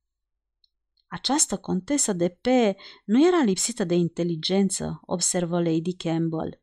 Această 1.06 1.56
contesă 1.56 2.12
de 2.12 2.28
P 2.28 2.46
nu 3.04 3.26
era 3.26 3.42
lipsită 3.42 3.84
de 3.84 3.94
inteligență, 3.94 5.00
observă 5.04 5.62
Lady 5.62 5.96
Campbell. 5.96 6.60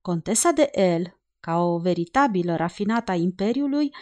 Contesa 0.00 0.50
de 0.50 0.70
L, 0.98 1.20
ca 1.42 1.56
o 1.56 1.78
veritabilă 1.78 2.56
rafinată 2.56 3.10
a 3.10 3.14
Imperiului, 3.14 3.94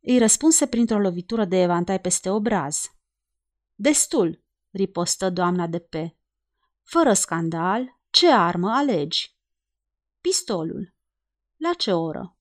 îi 0.00 0.18
răspunse 0.18 0.66
printr-o 0.66 0.98
lovitură 0.98 1.44
de 1.44 1.62
evantai 1.62 2.00
peste 2.00 2.30
obraz. 2.30 2.90
Destul, 3.74 4.44
ripostă 4.70 5.30
doamna 5.30 5.66
de 5.66 5.78
P. 5.78 5.94
Fără 6.82 7.12
scandal, 7.12 8.00
ce 8.10 8.32
armă 8.32 8.70
alegi? 8.70 9.36
Pistolul. 10.20 10.94
La 11.56 11.72
ce 11.72 11.92
oră? 11.92 12.36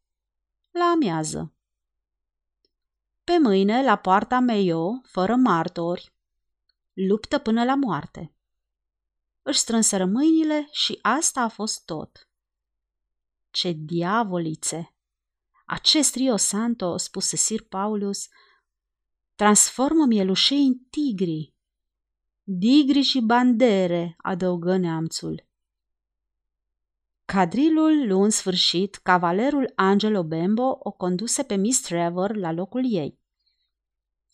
La 0.72 0.84
amiază. 0.84 1.54
Pe 3.24 3.38
mâine, 3.38 3.84
la 3.84 3.96
poarta 3.96 4.40
Meio, 4.40 5.02
fără 5.04 5.36
martori. 5.36 6.14
Luptă 6.94 7.38
până 7.38 7.64
la 7.64 7.76
moarte. 7.76 8.36
Își 9.42 9.60
strânseră 9.60 10.06
mâinile 10.06 10.68
și 10.72 11.00
asta 11.02 11.42
a 11.42 11.48
fost 11.48 11.86
tot. 11.86 12.27
Ce 13.58 13.72
diavolițe! 13.72 14.96
Acest 15.66 16.16
Rio 16.16 16.36
Santo, 16.36 16.98
spuse 16.98 17.36
Sir 17.36 17.62
Paulus, 17.62 18.28
transformă 19.36 20.06
mielușei 20.06 20.66
în 20.66 20.74
tigri. 20.90 21.54
Digri 22.44 23.02
și 23.02 23.22
bandere, 23.22 24.16
adăugă 24.18 24.78
neamțul. 24.78 25.48
Cadrilul 27.26 28.08
lu 28.08 28.22
în 28.22 28.30
sfârșit, 28.30 28.96
cavalerul 28.96 29.72
Angelo 29.76 30.24
Bembo 30.24 30.78
o 30.80 30.92
conduse 30.92 31.44
pe 31.44 31.56
Miss 31.56 31.82
Trevor 31.82 32.36
la 32.36 32.52
locul 32.52 32.84
ei. 32.94 33.20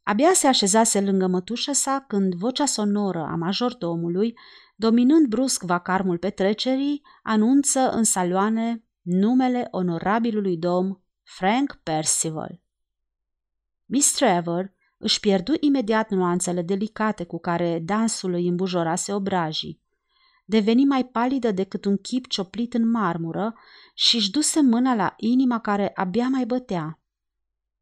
Abia 0.01 0.33
se 0.33 0.47
așezase 0.47 1.01
lângă 1.01 1.27
mătușa 1.27 1.73
sa 1.73 2.05
când 2.07 2.33
vocea 2.33 2.65
sonoră 2.65 3.21
a 3.21 3.35
majordomului, 3.35 4.37
dominând 4.75 5.27
brusc 5.27 5.63
vacarmul 5.63 6.17
petrecerii, 6.17 7.01
anunță 7.21 7.79
în 7.79 8.03
saloane 8.03 8.83
numele 9.03 9.67
onorabilului 9.71 10.57
domn 10.57 11.01
Frank 11.23 11.79
Percival. 11.83 12.61
Miss 13.85 14.13
Trevor 14.15 14.73
își 14.97 15.19
pierdu 15.19 15.53
imediat 15.59 16.09
nuanțele 16.09 16.61
delicate 16.61 17.23
cu 17.23 17.39
care 17.39 17.79
dansul 17.79 18.33
îi 18.33 18.47
îmbujorase 18.47 19.13
obrajii. 19.13 19.81
Deveni 20.45 20.85
mai 20.85 21.05
palidă 21.05 21.51
decât 21.51 21.85
un 21.85 21.97
chip 21.97 22.27
cioplit 22.27 22.73
în 22.73 22.89
marmură 22.89 23.55
și 23.93 24.15
își 24.15 24.31
duse 24.31 24.61
mâna 24.61 24.93
la 24.93 25.13
inima 25.17 25.59
care 25.59 25.91
abia 25.95 26.27
mai 26.27 26.45
bătea. 26.45 26.99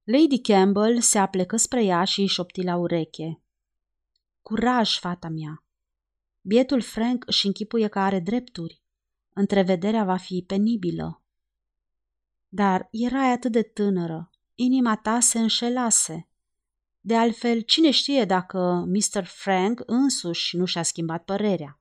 Lady 0.04 0.42
Campbell 0.42 1.00
se 1.00 1.18
aplecă 1.18 1.58
spre 1.58 1.84
ea 1.84 2.04
și 2.04 2.20
îi 2.20 2.28
șopti 2.28 2.64
la 2.64 2.76
ureche. 2.76 3.42
Curaj, 4.42 5.00
fata 5.00 5.30
mea! 5.30 5.64
Bietul 6.42 6.82
Frank 6.82 7.24
își 7.28 7.46
închipuie 7.46 7.88
că 7.88 8.00
are 8.00 8.20
drepturi. 8.20 8.81
Întrevederea 9.34 10.04
va 10.04 10.18
fi 10.18 10.44
penibilă. 10.48 11.22
Dar 12.48 12.88
erai 12.92 13.32
atât 13.32 13.52
de 13.52 13.62
tânără, 13.62 14.30
inima 14.56 14.96
ta 14.96 15.20
se 15.20 15.40
înșelase. 15.40 16.28
De 17.02 17.16
altfel, 17.16 17.62
cine 17.62 17.92
știe 17.92 18.26
dacă 18.26 18.88
Mr. 18.88 19.24
Frank 19.24 19.82
însuși 19.86 20.58
nu 20.58 20.66
și-a 20.66 20.84
schimbat 20.84 21.24
părerea. 21.24 21.80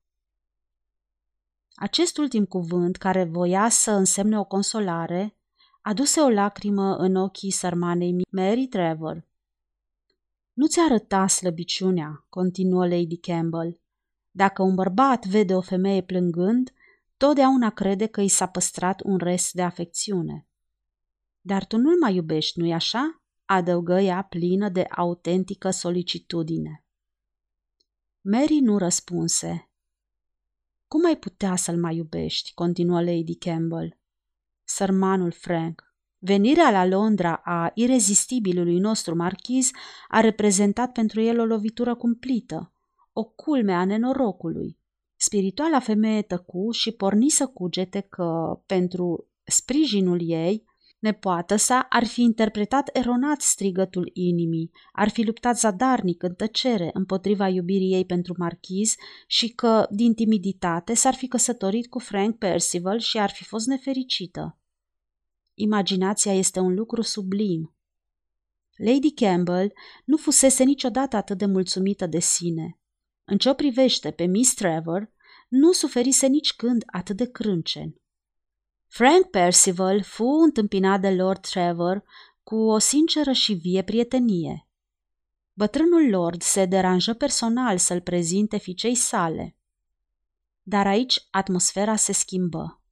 Acest 1.75 2.19
ultim 2.19 2.45
cuvânt, 2.45 2.97
care 2.97 3.25
voia 3.25 3.69
să 3.69 3.91
însemne 3.91 4.39
o 4.39 4.45
consolare, 4.45 5.37
aduse 5.81 6.21
o 6.21 6.29
lacrimă 6.29 6.97
în 6.97 7.15
ochii 7.15 7.51
sărmanei 7.51 8.25
Mary 8.31 8.67
Trevor. 8.67 9.27
Nu 10.53 10.67
ți 10.67 10.81
arăta 10.81 11.27
slăbiciunea, 11.27 12.27
continuă 12.29 12.87
Lady 12.87 13.17
Campbell. 13.17 13.81
Dacă 14.31 14.63
un 14.63 14.75
bărbat 14.75 15.27
vede 15.27 15.55
o 15.55 15.61
femeie 15.61 16.03
plângând, 16.03 16.73
totdeauna 17.21 17.71
crede 17.71 18.07
că 18.07 18.21
i 18.21 18.29
s-a 18.29 18.47
păstrat 18.47 19.01
un 19.01 19.17
rest 19.17 19.53
de 19.53 19.63
afecțiune. 19.63 20.47
Dar 21.41 21.65
tu 21.65 21.77
nu-l 21.77 21.99
mai 22.01 22.15
iubești, 22.15 22.59
nu-i 22.59 22.73
așa? 22.73 23.23
adăugă 23.45 24.01
ea 24.01 24.23
plină 24.23 24.69
de 24.69 24.83
autentică 24.83 25.71
solicitudine. 25.71 26.85
Mary 28.21 28.59
nu 28.61 28.79
răspunse. 28.79 29.71
Cum 30.87 31.05
ai 31.05 31.17
putea 31.17 31.57
să-l 31.57 31.79
mai 31.79 31.97
iubești? 31.97 32.55
continuă 32.55 33.03
Lady 33.03 33.35
Campbell. 33.35 33.99
Sărmanul 34.65 35.33
Frank. 35.33 35.95
Venirea 36.19 36.71
la 36.71 36.85
Londra 36.85 37.35
a 37.45 37.71
irezistibilului 37.75 38.79
nostru 38.79 39.17
marchiz 39.17 39.71
a 40.09 40.21
reprezentat 40.21 40.93
pentru 40.93 41.21
el 41.21 41.41
o 41.41 41.45
lovitură 41.45 41.95
cumplită, 41.95 42.73
o 43.13 43.25
culme 43.25 43.73
a 43.73 43.85
nenorocului. 43.85 44.80
Spirituala 45.23 45.81
femeie 45.81 46.23
tăcu 46.23 46.71
și 46.71 46.93
porni 46.93 47.29
să 47.29 47.47
cugete 47.47 48.01
că, 48.01 48.61
pentru 48.67 49.29
sprijinul 49.45 50.21
ei, 50.23 50.69
Nepoată 51.01 51.57
sa 51.57 51.87
ar 51.89 52.07
fi 52.07 52.23
interpretat 52.23 52.91
eronat 52.93 53.41
strigătul 53.41 54.11
inimii, 54.13 54.71
ar 54.93 55.09
fi 55.09 55.23
luptat 55.23 55.59
zadarnic 55.59 56.23
în 56.23 56.35
tăcere 56.35 56.91
împotriva 56.93 57.49
iubirii 57.49 57.93
ei 57.93 58.05
pentru 58.05 58.35
marchiz 58.39 58.95
și 59.27 59.49
că, 59.49 59.87
din 59.91 60.15
timiditate, 60.15 60.95
s-ar 60.95 61.15
fi 61.15 61.29
căsătorit 61.29 61.87
cu 61.87 61.99
Frank 61.99 62.39
Percival 62.39 62.99
și 62.99 63.19
ar 63.19 63.31
fi 63.31 63.45
fost 63.45 63.67
nefericită. 63.67 64.59
Imaginația 65.55 66.33
este 66.33 66.61
un 66.61 66.75
lucru 66.75 67.03
sublim. 67.03 67.75
Lady 68.77 69.13
Campbell 69.13 69.73
nu 70.05 70.17
fusese 70.17 70.65
niciodată 70.65 71.17
atât 71.17 71.39
de 71.39 71.47
mulțumită 71.47 72.07
de 72.07 72.19
sine. 72.19 72.80
În 73.31 73.39
ce 73.39 73.49
o 73.49 73.55
privește 73.55 74.11
pe 74.11 74.25
Miss 74.25 74.55
Trevor, 74.55 75.13
nu 75.49 75.73
suferise 75.73 76.27
nici 76.27 76.53
când 76.53 76.83
atât 76.87 77.17
de 77.17 77.31
crâncen. 77.31 77.95
Frank 78.87 79.27
Percival 79.27 80.03
fu 80.03 80.25
întâmpinat 80.25 81.01
de 81.01 81.11
Lord 81.11 81.41
Trevor 81.41 82.05
cu 82.43 82.57
o 82.57 82.79
sinceră 82.79 83.33
și 83.33 83.53
vie 83.53 83.83
prietenie. 83.83 84.69
Bătrânul 85.53 86.09
lord 86.09 86.43
se 86.43 86.65
deranjă 86.65 87.15
personal 87.15 87.79
să-l 87.79 88.01
prezinte 88.01 88.57
ficei 88.57 88.95
sale. 88.95 89.57
Dar 90.63 90.87
aici 90.87 91.27
atmosfera 91.31 91.97
se 91.97 92.13
schimbă. 92.13 92.83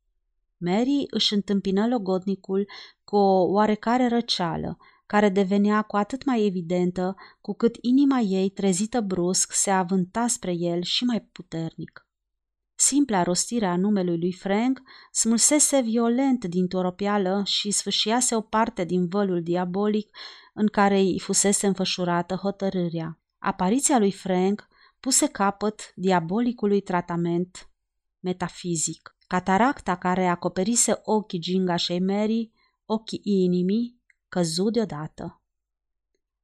Mary 0.56 1.06
își 1.10 1.34
întâmpină 1.34 1.86
logodnicul 1.86 2.68
cu 3.04 3.16
o 3.16 3.52
oarecare 3.52 4.08
răceală, 4.08 4.78
care 5.08 5.28
devenea 5.28 5.82
cu 5.82 5.96
atât 5.96 6.24
mai 6.24 6.44
evidentă 6.44 7.16
cu 7.40 7.54
cât 7.54 7.76
inima 7.80 8.18
ei, 8.18 8.48
trezită 8.48 9.00
brusc, 9.00 9.52
se 9.52 9.70
avânta 9.70 10.26
spre 10.26 10.52
el 10.52 10.82
și 10.82 11.04
mai 11.04 11.20
puternic. 11.20 12.06
Simpla 12.74 13.22
rostire 13.22 13.66
a 13.66 13.76
numelui 13.76 14.18
lui 14.18 14.32
Frank 14.32 14.82
smulsese 15.12 15.80
violent 15.80 16.44
din 16.44 16.66
toropială 16.66 17.42
și 17.44 17.70
sfâșiase 17.70 18.34
o 18.34 18.40
parte 18.40 18.84
din 18.84 19.06
vălul 19.06 19.42
diabolic 19.42 20.16
în 20.54 20.66
care 20.66 20.98
îi 20.98 21.18
fusese 21.18 21.66
înfășurată 21.66 22.34
hotărârea. 22.34 23.20
Apariția 23.38 23.98
lui 23.98 24.12
Frank 24.12 24.68
puse 25.00 25.26
capăt 25.26 25.92
diabolicului 25.94 26.80
tratament 26.80 27.70
metafizic. 28.20 29.16
Cataracta 29.26 29.96
care 29.96 30.26
acoperise 30.26 31.00
ochii 31.02 31.38
gingașei 31.38 32.00
Mary, 32.00 32.52
ochii 32.84 33.20
inimii, 33.22 33.97
căzu 34.28 34.70
deodată. 34.70 35.42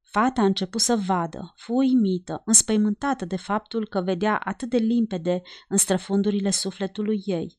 Fata 0.00 0.40
a 0.40 0.44
început 0.44 0.80
să 0.80 0.96
vadă, 0.96 1.52
fu 1.56 1.74
uimită, 1.74 2.42
înspăimântată 2.44 3.24
de 3.24 3.36
faptul 3.36 3.88
că 3.88 4.00
vedea 4.00 4.38
atât 4.38 4.70
de 4.70 4.76
limpede 4.76 5.42
în 5.68 5.76
străfundurile 5.76 6.50
sufletului 6.50 7.22
ei. 7.24 7.58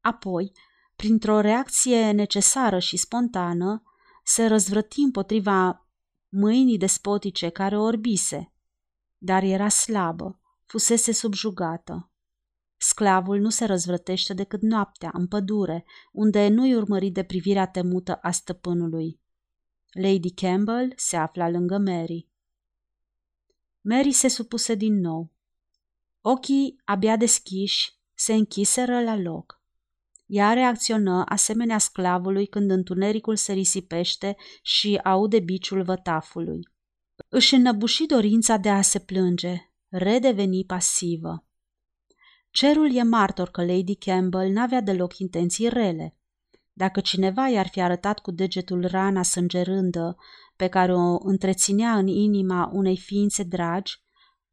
Apoi, 0.00 0.52
printr-o 0.96 1.40
reacție 1.40 2.10
necesară 2.10 2.78
și 2.78 2.96
spontană, 2.96 3.82
se 4.24 4.46
răzvrăti 4.46 5.00
împotriva 5.00 5.88
mâinii 6.28 6.78
despotice 6.78 7.48
care 7.48 7.78
o 7.78 7.82
orbise, 7.82 8.52
dar 9.18 9.42
era 9.42 9.68
slabă, 9.68 10.40
fusese 10.64 11.12
subjugată. 11.12 12.10
Sclavul 12.76 13.38
nu 13.38 13.50
se 13.50 13.64
răzvrătește 13.64 14.34
decât 14.34 14.62
noaptea, 14.62 15.10
în 15.12 15.26
pădure, 15.26 15.84
unde 16.12 16.48
nu-i 16.48 16.74
urmărit 16.74 17.14
de 17.14 17.22
privirea 17.22 17.66
temută 17.66 18.14
a 18.14 18.30
stăpânului. 18.30 19.20
Lady 19.94 20.30
Campbell 20.30 20.92
se 20.96 21.16
afla 21.16 21.48
lângă 21.48 21.78
Mary. 21.78 22.28
Mary 23.80 24.12
se 24.12 24.28
supuse 24.28 24.74
din 24.74 25.00
nou. 25.00 25.32
Ochii, 26.20 26.80
abia 26.84 27.16
deschiși, 27.16 27.98
se 28.14 28.32
închiseră 28.32 29.02
la 29.02 29.16
loc. 29.16 29.62
Ea 30.26 30.52
reacționă 30.52 31.24
asemenea 31.28 31.78
sclavului 31.78 32.46
când 32.46 32.70
întunericul 32.70 33.36
se 33.36 33.52
risipește 33.52 34.36
și 34.62 35.00
aude 35.04 35.40
biciul 35.40 35.82
vătafului. 35.82 36.68
Își 37.28 37.54
înnăbuși 37.54 38.06
dorința 38.06 38.56
de 38.56 38.70
a 38.70 38.82
se 38.82 38.98
plânge, 38.98 39.56
redeveni 39.88 40.64
pasivă. 40.64 41.46
Cerul 42.50 42.94
e 42.94 43.02
martor 43.02 43.50
că 43.50 43.64
Lady 43.64 43.94
Campbell 43.94 44.52
n-avea 44.52 44.80
deloc 44.80 45.18
intenții 45.18 45.68
rele. 45.68 46.16
Dacă 46.76 47.00
cineva 47.00 47.48
i-ar 47.48 47.68
fi 47.68 47.80
arătat 47.80 48.18
cu 48.18 48.30
degetul 48.30 48.86
rana 48.86 49.22
sângerândă 49.22 50.16
pe 50.56 50.68
care 50.68 50.94
o 50.94 51.18
întreținea 51.20 51.96
în 51.96 52.06
inima 52.06 52.70
unei 52.72 52.96
ființe 52.96 53.42
dragi, 53.42 54.02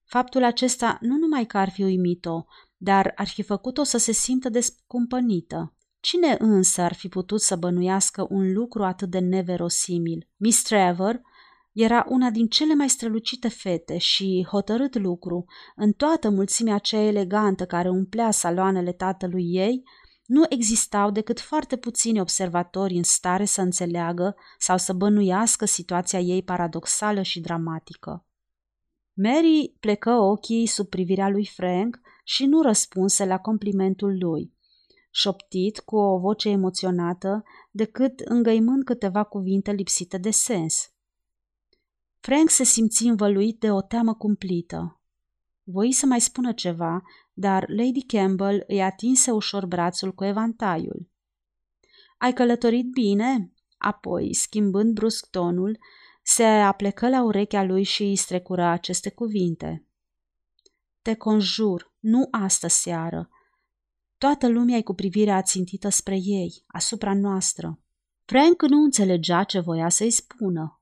faptul 0.05 0.43
acesta 0.43 0.97
nu 1.01 1.17
numai 1.17 1.45
că 1.45 1.57
ar 1.57 1.69
fi 1.69 1.83
uimit-o, 1.83 2.45
dar 2.77 3.11
ar 3.15 3.27
fi 3.27 3.41
făcut-o 3.41 3.83
să 3.83 3.97
se 3.97 4.11
simtă 4.11 4.49
descumpănită. 4.49 5.75
Cine 5.99 6.35
însă 6.39 6.81
ar 6.81 6.93
fi 6.93 7.07
putut 7.07 7.41
să 7.41 7.55
bănuiască 7.55 8.27
un 8.29 8.53
lucru 8.53 8.83
atât 8.83 9.09
de 9.09 9.19
neverosimil? 9.19 10.27
Miss 10.37 10.61
Trevor 10.61 11.21
era 11.71 12.05
una 12.07 12.29
din 12.29 12.47
cele 12.47 12.73
mai 12.73 12.89
strălucite 12.89 13.47
fete 13.47 13.97
și, 13.97 14.47
hotărât 14.49 14.95
lucru, 14.95 15.45
în 15.75 15.91
toată 15.91 16.29
mulțimea 16.29 16.75
aceea 16.75 17.01
elegantă 17.01 17.65
care 17.65 17.89
umplea 17.89 18.31
saloanele 18.31 18.91
tatălui 18.91 19.43
ei, 19.53 19.83
nu 20.31 20.45
existau 20.49 21.11
decât 21.11 21.39
foarte 21.39 21.77
puțini 21.77 22.19
observatori 22.19 22.95
în 22.95 23.03
stare 23.03 23.45
să 23.45 23.61
înțeleagă 23.61 24.35
sau 24.57 24.77
să 24.77 24.93
bănuiască 24.93 25.65
situația 25.65 26.19
ei 26.19 26.43
paradoxală 26.43 27.21
și 27.21 27.39
dramatică. 27.39 28.25
Mary 29.13 29.75
plecă 29.79 30.11
ochii 30.11 30.65
sub 30.65 30.87
privirea 30.87 31.29
lui 31.29 31.45
Frank 31.45 31.99
și 32.23 32.45
nu 32.45 32.61
răspunse 32.61 33.25
la 33.25 33.37
complimentul 33.37 34.17
lui, 34.19 34.53
șoptit 35.09 35.79
cu 35.79 35.95
o 35.95 36.19
voce 36.19 36.49
emoționată, 36.49 37.43
decât 37.71 38.19
îngăimând 38.19 38.83
câteva 38.83 39.23
cuvinte 39.23 39.71
lipsite 39.71 40.17
de 40.17 40.31
sens. 40.31 40.91
Frank 42.19 42.49
se 42.49 42.63
simți 42.63 43.03
învăluit 43.03 43.59
de 43.59 43.71
o 43.71 43.81
teamă 43.81 44.13
cumplită. 44.13 45.01
Voi 45.63 45.91
să 45.91 46.05
mai 46.05 46.21
spună 46.21 46.51
ceva, 46.51 47.01
dar 47.33 47.65
Lady 47.69 48.01
Campbell 48.01 48.63
îi 48.67 48.81
atinse 48.81 49.31
ușor 49.31 49.65
brațul 49.65 50.13
cu 50.13 50.23
evantaiul. 50.23 51.09
Ai 52.17 52.33
călătorit 52.33 52.85
bine?" 52.91 53.53
Apoi, 53.77 54.33
schimbând 54.33 54.93
brusc 54.93 55.29
tonul, 55.29 55.79
se 56.23 56.43
aplecă 56.43 57.09
la 57.09 57.23
urechea 57.23 57.63
lui 57.63 57.83
și 57.83 58.03
îi 58.03 58.15
strecură 58.15 58.63
aceste 58.63 59.09
cuvinte. 59.09 59.85
Te 61.01 61.15
conjur, 61.15 61.93
nu 61.99 62.27
astă 62.31 62.67
seară. 62.67 63.29
Toată 64.17 64.47
lumea 64.47 64.77
e 64.77 64.81
cu 64.81 64.93
privirea 64.93 65.41
țintită 65.41 65.89
spre 65.89 66.17
ei, 66.21 66.63
asupra 66.67 67.13
noastră. 67.13 67.79
Frank 68.25 68.61
nu 68.61 68.83
înțelegea 68.83 69.43
ce 69.43 69.59
voia 69.59 69.89
să-i 69.89 70.11
spună. 70.11 70.81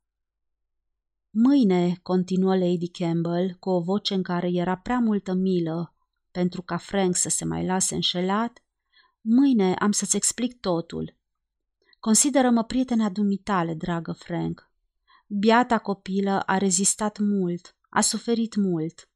Mâine, 1.30 2.00
continuă 2.02 2.58
Lady 2.58 2.88
Campbell, 2.88 3.56
cu 3.60 3.70
o 3.70 3.82
voce 3.82 4.14
în 4.14 4.24
care 4.24 4.48
era 4.48 4.78
prea 4.78 5.00
multă 5.00 5.34
milă 5.34 5.94
pentru 6.40 6.62
ca 6.62 6.78
Frank 6.78 7.16
să 7.16 7.30
se 7.30 7.46
mai 7.46 7.66
lase 7.66 7.96
înșelat, 7.96 8.64
mâine 9.22 9.74
am 9.74 9.92
să-ți 9.92 10.16
explic 10.16 10.60
totul. 10.60 11.16
Consideră-mă 12.00 12.64
prietena 12.64 13.10
dumitale, 13.10 13.74
dragă 13.74 14.12
Frank. 14.12 14.72
Biata 15.28 15.78
copilă 15.78 16.40
a 16.40 16.58
rezistat 16.58 17.18
mult, 17.18 17.76
a 17.90 18.02
suferit 18.02 18.56
mult. 18.56 19.10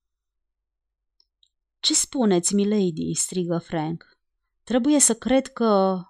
Ce 1.79 1.93
spuneți, 1.93 2.55
milady?" 2.55 3.13
strigă 3.13 3.57
Frank. 3.57 4.17
Trebuie 4.63 4.99
să 4.99 5.15
cred 5.15 5.47
că... 5.47 6.01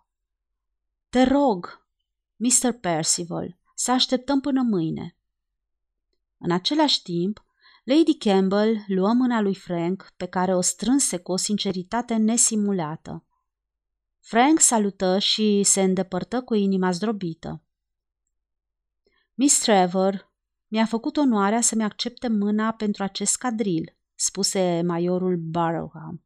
Te 1.10 1.24
rog, 1.24 1.88
Mr. 2.36 2.72
Percival, 2.72 3.58
să 3.76 3.92
așteptăm 3.92 4.40
până 4.40 4.62
mâine. 4.62 5.18
În 6.38 6.52
același 6.52 7.02
timp, 7.02 7.46
Lady 7.84 8.18
Campbell 8.18 8.84
luă 8.88 9.14
mâna 9.14 9.42
lui 9.42 9.56
Frank, 9.56 10.12
pe 10.18 10.26
care 10.26 10.56
o 10.56 10.62
strânse 10.62 11.18
cu 11.18 11.32
o 11.32 11.36
sinceritate 11.36 12.16
nesimulată. 12.16 13.26
Frank 14.20 14.60
salută 14.60 15.20
și 15.20 15.64
se 15.64 15.82
îndepărtă 15.82 16.42
cu 16.42 16.54
inima 16.54 16.92
zdrobită. 16.92 17.64
Miss 19.34 19.60
Trevor 19.60 20.32
mi-a 20.68 20.86
făcut 20.86 21.18
onoarea 21.18 21.62
să-mi 21.62 21.84
accepte 21.84 22.28
mâna 22.28 22.72
pentru 22.72 23.04
acest 23.04 23.38
cadril, 23.38 23.96
spuse 24.16 24.82
majorul 24.86 25.38
Barrowham. 25.38 26.24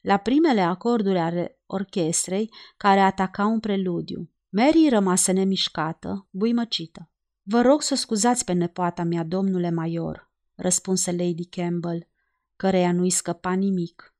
La 0.00 0.16
primele 0.16 0.60
acorduri 0.60 1.18
ale 1.18 1.60
orchestrei, 1.66 2.50
care 2.76 3.00
atacau 3.00 3.52
un 3.52 3.60
preludiu, 3.60 4.30
Mary 4.48 4.88
rămase 4.88 5.32
nemișcată, 5.32 6.28
buimăcită. 6.30 7.10
Vă 7.42 7.60
rog 7.60 7.82
să 7.82 7.94
scuzați 7.94 8.44
pe 8.44 8.52
nepoata 8.52 9.02
mea, 9.02 9.24
domnule 9.24 9.70
major, 9.70 10.29
răspunse 10.60 11.10
Lady 11.10 11.44
Campbell, 11.44 12.08
căreia 12.56 12.92
nu-i 12.92 13.10
scăpa 13.10 13.52
nimic. 13.52 14.14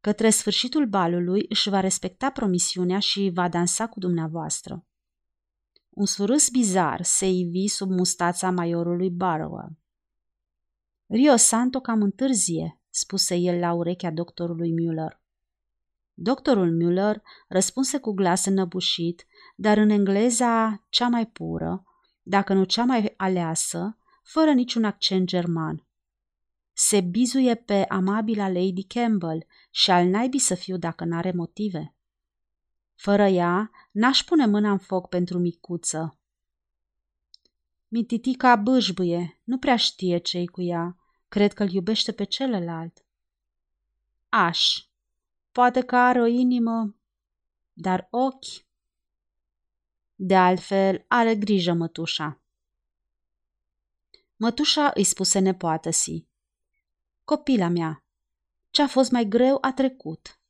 Către 0.00 0.30
sfârșitul 0.30 0.86
balului 0.86 1.46
își 1.48 1.68
va 1.68 1.80
respecta 1.80 2.30
promisiunea 2.30 2.98
și 2.98 3.30
va 3.34 3.48
dansa 3.48 3.88
cu 3.88 3.98
dumneavoastră. 3.98 4.84
Un 5.90 6.06
surâs 6.06 6.48
bizar 6.48 7.02
se 7.02 7.28
ivi 7.28 7.66
sub 7.68 7.90
mustața 7.90 8.50
majorului 8.50 9.10
Barrow. 9.10 9.70
Rio 11.06 11.36
Santo 11.36 11.80
cam 11.80 12.02
întârzie, 12.02 12.80
spuse 12.90 13.34
el 13.34 13.58
la 13.58 13.72
urechea 13.72 14.10
doctorului 14.10 14.72
Müller. 14.72 15.20
Doctorul 16.14 16.76
Müller 16.76 17.22
răspunse 17.48 17.98
cu 17.98 18.12
glas 18.12 18.44
înăbușit, 18.44 19.26
dar 19.56 19.76
în 19.76 19.88
engleza 19.88 20.86
cea 20.88 21.08
mai 21.08 21.26
pură, 21.26 21.84
dacă 22.22 22.52
nu 22.54 22.64
cea 22.64 22.84
mai 22.84 23.14
aleasă, 23.16 23.98
fără 24.26 24.52
niciun 24.52 24.84
accent 24.84 25.26
german. 25.26 25.86
Se 26.72 27.00
bizuie 27.00 27.54
pe 27.54 27.84
amabila 27.84 28.48
Lady 28.48 28.84
Campbell 28.84 29.46
și 29.70 29.90
al 29.90 30.06
naibii 30.06 30.38
să 30.38 30.54
fiu 30.54 30.76
dacă 30.76 31.04
n-are 31.04 31.32
motive. 31.32 31.94
Fără 32.94 33.26
ea, 33.26 33.70
n-aș 33.90 34.22
pune 34.22 34.46
mâna 34.46 34.70
în 34.70 34.78
foc 34.78 35.08
pentru 35.08 35.38
micuță. 35.38 36.18
Mititica 37.88 38.56
bâșbâie, 38.56 39.40
nu 39.44 39.58
prea 39.58 39.76
știe 39.76 40.18
ce 40.18 40.44
cu 40.44 40.62
ea. 40.62 40.96
Cred 41.28 41.52
că 41.52 41.62
îl 41.62 41.70
iubește 41.70 42.12
pe 42.12 42.24
celălalt. 42.24 43.04
Aș. 44.28 44.86
Poate 45.52 45.80
că 45.80 45.96
are 45.96 46.20
o 46.20 46.26
inimă, 46.26 46.96
dar 47.72 48.08
ochi 48.10 48.64
de 50.14 50.36
altfel, 50.36 51.04
are 51.08 51.36
grijă 51.36 51.72
mătușa. 51.72 52.40
Mătușa 54.36 54.90
îi 54.94 55.04
spuse 55.04 55.38
nepoată 55.38 55.90
si. 55.90 56.28
Copila 57.24 57.68
mea, 57.68 58.04
ce-a 58.70 58.86
fost 58.86 59.10
mai 59.10 59.24
greu 59.24 59.58
a 59.60 59.72
trecut. 59.72 60.40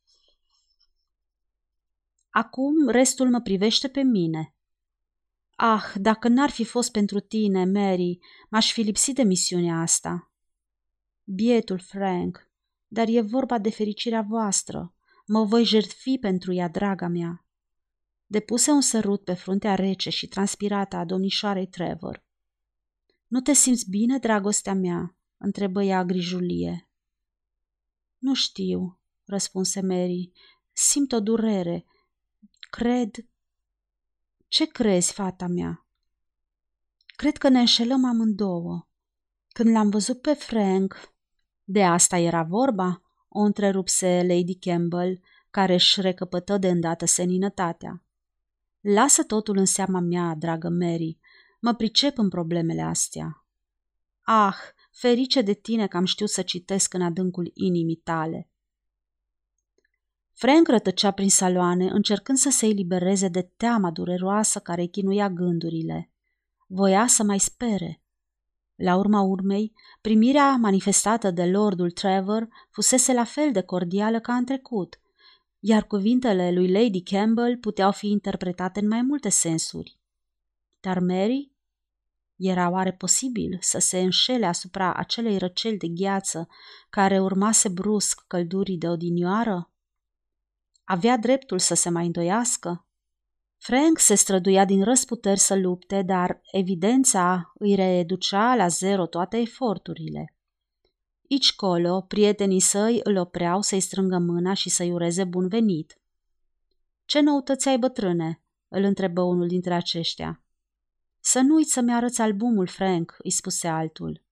Acum 2.29 2.87
restul 2.87 3.29
mă 3.29 3.41
privește 3.41 3.89
pe 3.89 4.01
mine. 4.01 4.55
Ah, 5.55 5.83
dacă 5.95 6.27
n-ar 6.27 6.49
fi 6.49 6.63
fost 6.63 6.91
pentru 6.91 7.19
tine, 7.19 7.65
Mary, 7.65 8.19
m-aș 8.49 8.71
fi 8.71 8.81
lipsit 8.81 9.15
de 9.15 9.23
misiunea 9.23 9.75
asta. 9.75 10.31
Bietul 11.23 11.79
Frank, 11.79 12.51
dar 12.87 13.07
e 13.09 13.21
vorba 13.21 13.57
de 13.57 13.69
fericirea 13.69 14.21
voastră. 14.21 14.93
Mă 15.25 15.43
voi 15.43 15.63
jertfi 15.63 16.17
pentru 16.17 16.53
ea, 16.53 16.67
draga 16.67 17.07
mea. 17.07 17.45
Depuse 18.25 18.71
un 18.71 18.81
sărut 18.81 19.23
pe 19.23 19.33
fruntea 19.33 19.75
rece 19.75 20.09
și 20.09 20.27
transpirată 20.27 20.95
a 20.95 21.05
domnișoarei 21.05 21.67
Trevor. 21.67 22.26
Nu 23.27 23.41
te 23.41 23.53
simți 23.53 23.89
bine, 23.89 24.17
dragostea 24.17 24.73
mea?" 24.73 25.15
întrebă 25.37 25.83
ea 25.83 26.05
grijulie. 26.05 26.89
Nu 28.17 28.33
știu," 28.33 28.99
răspunse 29.25 29.81
Mary. 29.81 30.31
Simt 30.71 31.11
o 31.11 31.19
durere. 31.19 31.85
Cred... 32.69 33.15
Ce 34.47 34.65
crezi, 34.65 35.13
fata 35.13 35.47
mea? 35.47 35.85
Cred 37.15 37.37
că 37.37 37.49
ne 37.49 37.59
înșelăm 37.59 38.05
amândouă. 38.05 38.87
Când 39.47 39.69
l-am 39.69 39.89
văzut 39.89 40.21
pe 40.21 40.33
Frank... 40.33 41.15
De 41.63 41.83
asta 41.83 42.17
era 42.17 42.43
vorba? 42.43 43.01
O 43.29 43.39
întrerupse 43.39 44.23
Lady 44.27 44.55
Campbell, 44.55 45.19
care 45.49 45.73
își 45.73 46.01
recăpătă 46.01 46.57
de 46.57 46.69
îndată 46.69 47.05
seninătatea. 47.05 48.03
Lasă 48.79 49.23
totul 49.23 49.57
în 49.57 49.65
seama 49.65 49.99
mea, 49.99 50.35
dragă 50.35 50.69
Mary. 50.69 51.19
Mă 51.59 51.73
pricep 51.73 52.17
în 52.17 52.29
problemele 52.29 52.81
astea. 52.81 53.45
Ah, 54.21 54.55
ferice 54.91 55.41
de 55.41 55.53
tine 55.53 55.87
că 55.87 55.97
am 55.97 56.05
știut 56.05 56.29
să 56.29 56.41
citesc 56.41 56.93
în 56.93 57.01
adâncul 57.01 57.51
inimii 57.53 57.95
tale. 57.95 58.49
Frank 60.33 60.67
rătăcea 60.67 61.11
prin 61.11 61.29
saloane, 61.29 61.89
încercând 61.89 62.37
să 62.37 62.49
se 62.49 62.65
elibereze 62.65 63.27
de 63.27 63.41
teama 63.41 63.91
dureroasă 63.91 64.59
care 64.59 64.81
îi 64.81 64.89
chinuia 64.89 65.29
gândurile. 65.29 66.11
Voia 66.67 67.07
să 67.07 67.23
mai 67.23 67.39
spere. 67.39 68.01
La 68.75 68.95
urma 68.95 69.21
urmei, 69.21 69.73
primirea 70.01 70.55
manifestată 70.55 71.31
de 71.31 71.45
Lordul 71.45 71.91
Trevor 71.91 72.47
fusese 72.69 73.13
la 73.13 73.23
fel 73.23 73.51
de 73.51 73.61
cordială 73.61 74.19
ca 74.19 74.35
în 74.35 74.45
trecut, 74.45 74.99
iar 75.59 75.83
cuvintele 75.83 76.51
lui 76.51 76.71
Lady 76.71 77.01
Campbell 77.01 77.57
puteau 77.57 77.91
fi 77.91 78.07
interpretate 78.07 78.79
în 78.79 78.87
mai 78.87 79.01
multe 79.01 79.29
sensuri. 79.29 79.96
Dar 80.87 80.99
Mary 80.99 81.51
era 82.35 82.69
oare 82.69 82.91
posibil 82.91 83.57
să 83.61 83.79
se 83.79 83.99
înșele 83.99 84.45
asupra 84.45 84.93
acelei 84.93 85.37
răceli 85.37 85.77
de 85.77 85.87
gheață 85.87 86.47
care 86.89 87.19
urmase 87.19 87.69
brusc 87.69 88.23
căldurii 88.27 88.77
de 88.77 88.87
odinioară? 88.87 89.71
Avea 90.83 91.17
dreptul 91.17 91.59
să 91.59 91.73
se 91.73 91.89
mai 91.89 92.05
îndoiască? 92.05 92.85
Frank 93.57 93.99
se 93.99 94.15
străduia 94.15 94.65
din 94.65 94.83
răsputeri 94.83 95.39
să 95.39 95.55
lupte, 95.55 96.01
dar 96.01 96.41
evidența 96.51 97.51
îi 97.55 97.75
reducea 97.75 98.55
la 98.55 98.67
zero 98.67 99.05
toate 99.05 99.37
eforturile. 99.37 100.35
Ici 101.21 101.55
colo, 101.55 102.01
prietenii 102.01 102.59
săi 102.59 102.99
îl 103.03 103.17
opreau 103.17 103.61
să-i 103.61 103.79
strângă 103.79 104.17
mâna 104.17 104.53
și 104.53 104.69
să-i 104.69 104.91
ureze 104.91 105.23
bun 105.23 105.47
venit. 105.47 105.99
Ce 107.05 107.19
noutăți 107.19 107.67
ai, 107.67 107.77
bătrâne?" 107.77 108.41
îl 108.67 108.83
întrebă 108.83 109.21
unul 109.21 109.47
dintre 109.47 109.73
aceștia. 109.73 110.41
Să 111.29 111.39
nu 111.39 111.55
uiți 111.55 111.71
să-mi 111.71 111.93
arăți 111.93 112.21
albumul, 112.21 112.67
Frank," 112.67 113.15
îi 113.17 113.31
spuse 113.31 113.67
altul. 113.67 114.23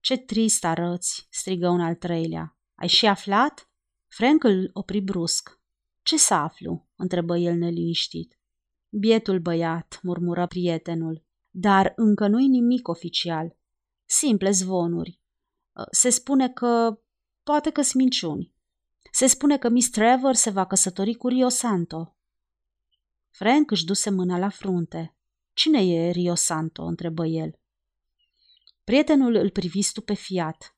Ce 0.00 0.16
trist 0.16 0.64
arăți!" 0.64 1.26
strigă 1.30 1.68
un 1.68 1.80
al 1.80 1.94
treilea. 1.94 2.58
Ai 2.74 2.88
și 2.88 3.06
aflat?" 3.06 3.70
Frank 4.08 4.44
îl 4.44 4.70
opri 4.72 5.00
brusc. 5.00 5.60
Ce 6.02 6.16
să 6.16 6.34
aflu?" 6.34 6.88
întrebă 6.96 7.36
el 7.36 7.56
neliniștit. 7.56 8.40
Bietul 8.88 9.40
băiat, 9.40 9.98
murmură 10.02 10.46
prietenul, 10.46 11.24
dar 11.50 11.92
încă 11.96 12.26
nu-i 12.26 12.46
nimic 12.46 12.88
oficial. 12.88 13.56
Simple 14.04 14.50
zvonuri. 14.50 15.20
Se 15.90 16.10
spune 16.10 16.48
că... 16.48 17.00
poate 17.42 17.70
că 17.70 17.82
minciuni. 17.94 18.54
Se 19.12 19.26
spune 19.26 19.58
că 19.58 19.68
Miss 19.68 19.90
Trevor 19.90 20.34
se 20.34 20.50
va 20.50 20.66
căsători 20.66 21.14
cu 21.14 21.28
Rio 21.28 21.48
Santo. 21.48 22.16
Frank 23.30 23.70
își 23.70 23.84
duse 23.84 24.10
mâna 24.10 24.38
la 24.38 24.48
frunte. 24.48 25.15
Cine 25.56 25.84
e 25.84 26.10
Rio 26.10 26.34
Santo?" 26.34 26.82
întrebă 26.82 27.26
el. 27.26 27.58
Prietenul 28.84 29.34
îl 29.34 29.50
privi 29.50 29.82
stupefiat. 29.82 30.76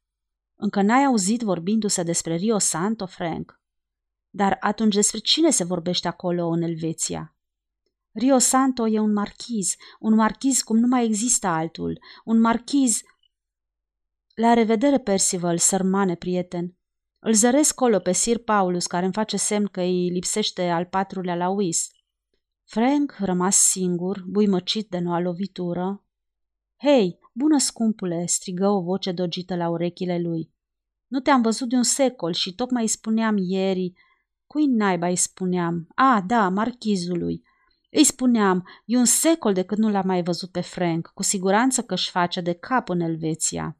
Încă 0.54 0.82
n-ai 0.82 1.04
auzit 1.04 1.40
vorbindu-se 1.40 2.02
despre 2.02 2.34
Rio 2.34 2.58
Santo, 2.58 3.06
Frank? 3.06 3.60
Dar 4.30 4.56
atunci 4.60 4.94
despre 4.94 5.18
cine 5.18 5.50
se 5.50 5.64
vorbește 5.64 6.08
acolo 6.08 6.46
în 6.46 6.62
Elveția? 6.62 7.36
Rio 8.12 8.38
Santo 8.38 8.86
e 8.86 8.98
un 8.98 9.12
marchiz, 9.12 9.74
un 9.98 10.14
marchiz 10.14 10.62
cum 10.62 10.76
nu 10.76 10.86
mai 10.86 11.04
există 11.04 11.46
altul, 11.46 12.00
un 12.24 12.40
marchiz... 12.40 13.00
La 14.34 14.52
revedere, 14.54 14.98
Percival, 14.98 15.58
sărmane 15.58 16.14
prieten. 16.14 16.76
Îl 17.18 17.32
zăresc 17.32 17.74
colo 17.74 17.98
pe 17.98 18.12
Sir 18.12 18.38
Paulus, 18.38 18.86
care 18.86 19.04
îmi 19.04 19.14
face 19.14 19.36
semn 19.36 19.66
că 19.66 19.80
îi 19.80 20.10
lipsește 20.10 20.68
al 20.68 20.84
patrulea 20.84 21.34
la 21.34 21.48
Whist. 21.48 21.97
Frank, 22.70 23.16
rămas 23.18 23.56
singur, 23.56 24.24
buimăcit 24.26 24.88
de 24.88 24.98
noua 24.98 25.20
lovitură. 25.20 26.04
Hei, 26.76 27.18
bună 27.32 27.58
scumpule!" 27.58 28.26
strigă 28.26 28.68
o 28.68 28.80
voce 28.80 29.12
dogită 29.12 29.56
la 29.56 29.68
urechile 29.68 30.18
lui. 30.18 30.52
Nu 31.06 31.20
te-am 31.20 31.42
văzut 31.42 31.68
de 31.68 31.76
un 31.76 31.82
secol 31.82 32.32
și 32.32 32.54
tocmai 32.54 32.82
îi 32.82 32.88
spuneam 32.88 33.36
ieri... 33.36 33.92
Cui 34.46 34.66
naiba 34.66 35.06
îi 35.06 35.16
spuneam? 35.16 35.88
A, 35.94 36.24
da, 36.26 36.48
marchizului. 36.48 37.42
Îi 37.90 38.04
spuneam, 38.04 38.68
e 38.84 38.96
un 38.96 39.04
secol 39.04 39.52
de 39.52 39.62
când 39.62 39.80
nu 39.80 39.90
l-am 39.90 40.06
mai 40.06 40.22
văzut 40.22 40.50
pe 40.50 40.60
Frank, 40.60 41.10
cu 41.14 41.22
siguranță 41.22 41.82
că 41.82 41.94
își 41.94 42.10
face 42.10 42.40
de 42.40 42.52
cap 42.52 42.88
în 42.88 43.00
Elveția. 43.00 43.78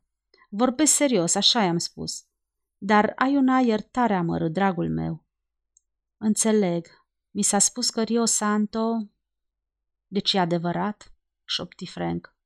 Vorbesc 0.49 0.95
serios, 0.95 1.35
așa 1.35 1.63
i-am 1.63 1.79
spus. 1.79 2.25
Dar 2.79 3.13
ai 3.17 3.37
un 3.37 3.49
aer 3.49 3.83
tare 3.83 4.15
amărât, 4.15 4.53
dragul 4.53 4.91
meu. 4.91 5.25
Înțeleg. 6.17 6.87
Mi 7.39 7.45
s-a 7.45 7.59
spus 7.59 7.91
că 7.91 8.03
Rio 8.03 8.25
Santo... 8.25 9.09
Deci 10.07 10.33
e 10.33 10.39
adevărat? 10.39 11.13
șopti 11.45 11.87
Frank. 11.87 12.37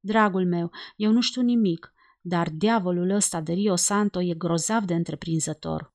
Dragul 0.00 0.46
meu, 0.46 0.70
eu 0.96 1.10
nu 1.12 1.20
știu 1.20 1.42
nimic, 1.42 1.92
dar 2.20 2.50
diavolul 2.50 3.10
ăsta 3.10 3.40
de 3.40 3.52
Rio 3.52 3.76
Santo 3.76 4.20
e 4.20 4.34
grozav 4.34 4.84
de 4.84 4.94
întreprinzător. 4.94 5.94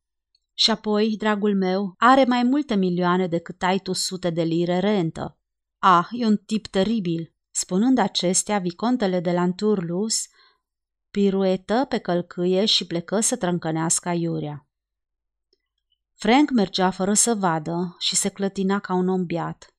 Și 0.54 0.72
apoi, 0.72 1.18
dragul 1.18 1.56
meu, 1.56 1.94
are 1.98 2.26
mai 2.26 2.44
multe 2.44 2.76
milioane 2.76 3.28
decât 3.28 3.64
ai 3.64 3.80
tu 3.80 3.94
sute 3.94 4.30
de 4.30 4.44
lire 4.44 4.80
rentă. 4.80 5.38
Ah, 5.78 6.08
e 6.12 6.26
un 6.26 6.38
tip 6.38 6.68
teribil. 6.68 7.34
Spunând 7.52 7.98
acestea, 7.98 8.60
vicontele 8.60 9.20
de 9.20 9.32
la 9.32 9.42
Anturlus 9.42 10.28
piruetă 11.12 11.86
pe 11.90 11.98
călcâie 11.98 12.66
și 12.66 12.88
plecă 12.88 13.20
să 13.20 13.38
trâncănească 13.38 14.10
aiurea. 14.10 14.68
Frank 16.14 16.50
mergea 16.50 16.90
fără 16.90 17.14
să 17.14 17.34
vadă 17.34 17.96
și 18.00 18.16
se 18.16 18.30
clătina 18.30 18.80
ca 18.80 18.94
un 18.94 19.08
om 19.08 19.26
biat. 19.26 19.76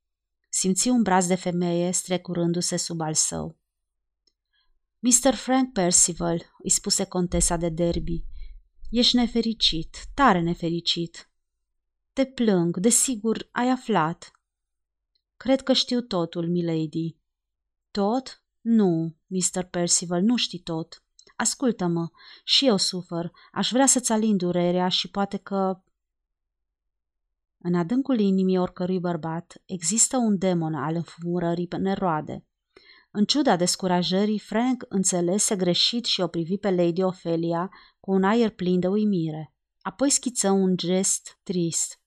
Simți 0.49 0.89
un 0.89 1.03
braț 1.03 1.27
de 1.27 1.35
femeie 1.35 1.91
strecurându-se 1.91 2.77
sub 2.77 3.01
al 3.01 3.15
său. 3.15 3.59
Mr. 4.99 5.35
Frank 5.35 5.73
Percival, 5.73 6.43
îi 6.59 6.71
spuse 6.71 7.05
contesa 7.05 7.57
de 7.57 7.69
Derby, 7.69 8.25
Ești 8.91 9.17
nefericit, 9.17 9.97
tare 10.15 10.41
nefericit. 10.41 11.31
Te 12.13 12.25
plâng, 12.25 12.77
desigur, 12.77 13.49
ai 13.53 13.71
aflat. 13.71 14.31
Cred 15.37 15.63
că 15.63 15.73
știu 15.73 16.01
totul, 16.01 16.49
milady. 16.49 17.17
Tot? 17.91 18.43
Nu, 18.61 19.17
Mr. 19.27 19.63
Percival, 19.63 20.23
nu 20.23 20.37
știi 20.37 20.59
tot. 20.59 21.05
Ascultă-mă, 21.37 22.09
și 22.45 22.67
eu 22.67 22.77
sufăr. 22.77 23.33
Aș 23.53 23.71
vrea 23.71 23.87
să-ți 23.87 24.13
alin 24.13 24.37
durerea 24.37 24.89
și 24.89 25.11
poate 25.11 25.37
că... 25.37 25.83
În 27.67 27.75
adâncul 27.75 28.21
inimii 28.21 28.59
oricărui 28.59 29.01
bărbat 29.01 29.63
există 29.65 30.17
un 30.17 30.39
demon 30.39 30.75
al 30.75 30.95
înfumurării 30.95 31.69
neroade. 31.79 32.47
În 33.11 33.25
ciuda 33.25 33.57
descurajării, 33.57 34.39
Frank 34.39 34.85
înțelese 34.89 35.57
greșit 35.57 36.05
și 36.05 36.21
o 36.21 36.27
privi 36.27 36.59
pe 36.59 36.71
Lady 36.71 37.03
Ophelia 37.03 37.71
cu 38.01 38.13
un 38.13 38.25
aer 38.25 38.51
plin 38.51 38.81
de 38.81 38.87
uimire. 38.87 39.55
Apoi 39.81 40.11
schiță 40.11 40.51
un 40.51 40.77
gest 40.77 41.41
trist. 41.43 42.01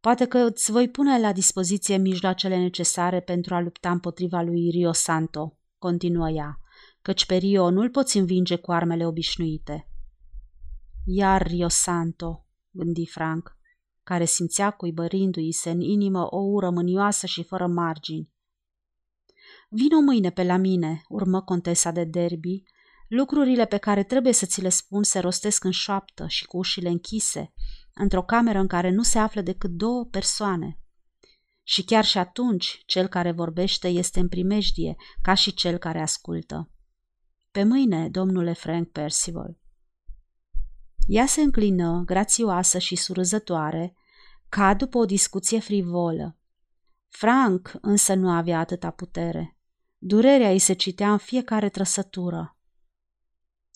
Poate 0.00 0.24
că 0.26 0.38
îți 0.38 0.70
voi 0.70 0.90
pune 0.90 1.20
la 1.20 1.32
dispoziție 1.32 1.96
mijloacele 1.96 2.56
necesare 2.56 3.20
pentru 3.20 3.54
a 3.54 3.60
lupta 3.60 3.90
împotriva 3.90 4.40
lui 4.40 4.70
Rio 4.70 4.92
Santo, 4.92 5.58
continuă 5.78 6.30
ea, 6.30 6.58
căci 7.02 7.26
pe 7.26 7.34
Rio 7.34 7.70
nu-l 7.70 7.90
poți 7.90 8.18
învinge 8.18 8.56
cu 8.56 8.72
armele 8.72 9.06
obișnuite. 9.06 9.88
Iar 11.04 11.46
Rio 11.46 11.68
Santo, 11.68 12.46
gândi 12.70 13.06
Frank, 13.06 13.60
care 14.02 14.24
simțea 14.24 14.70
cuibărindu-i 14.70 15.52
se 15.52 15.70
în 15.70 15.80
inimă 15.80 16.26
o 16.30 16.38
ură 16.38 16.70
mânioasă 16.70 17.26
și 17.26 17.42
fără 17.42 17.66
margini. 17.66 18.30
Vino 19.68 20.00
mâine 20.00 20.30
pe 20.30 20.44
la 20.44 20.56
mine, 20.56 21.02
urmă 21.08 21.42
contesa 21.42 21.90
de 21.90 22.04
Derby. 22.04 22.62
Lucrurile 23.08 23.66
pe 23.66 23.76
care 23.76 24.02
trebuie 24.02 24.32
să 24.32 24.46
ți 24.46 24.60
le 24.60 24.68
spun 24.68 25.02
se 25.02 25.18
rostesc 25.18 25.64
în 25.64 25.70
șoaptă 25.70 26.26
și 26.28 26.44
cu 26.46 26.56
ușile 26.56 26.88
închise, 26.88 27.52
într-o 27.94 28.22
cameră 28.22 28.58
în 28.58 28.66
care 28.66 28.90
nu 28.90 29.02
se 29.02 29.18
află 29.18 29.40
decât 29.40 29.70
două 29.70 30.04
persoane. 30.04 30.78
Și 31.62 31.84
chiar 31.84 32.04
și 32.04 32.18
atunci, 32.18 32.82
cel 32.86 33.06
care 33.06 33.32
vorbește 33.32 33.88
este 33.88 34.20
în 34.20 34.28
primejdie, 34.28 34.96
ca 35.22 35.34
și 35.34 35.54
cel 35.54 35.78
care 35.78 36.00
ascultă. 36.00 36.70
Pe 37.50 37.62
mâine, 37.62 38.08
domnule 38.08 38.52
Frank 38.52 38.88
Percival. 38.88 39.61
Ea 41.06 41.26
se 41.26 41.40
înclină, 41.40 42.02
grațioasă 42.06 42.78
și 42.78 42.96
surâzătoare, 42.96 43.96
ca 44.48 44.74
după 44.74 44.98
o 44.98 45.04
discuție 45.04 45.60
frivolă. 45.60 46.38
Frank 47.08 47.72
însă 47.80 48.14
nu 48.14 48.30
avea 48.30 48.58
atâta 48.58 48.90
putere. 48.90 49.56
Durerea 49.98 50.50
îi 50.50 50.58
se 50.58 50.72
citea 50.72 51.12
în 51.12 51.18
fiecare 51.18 51.68
trăsătură. 51.68 52.56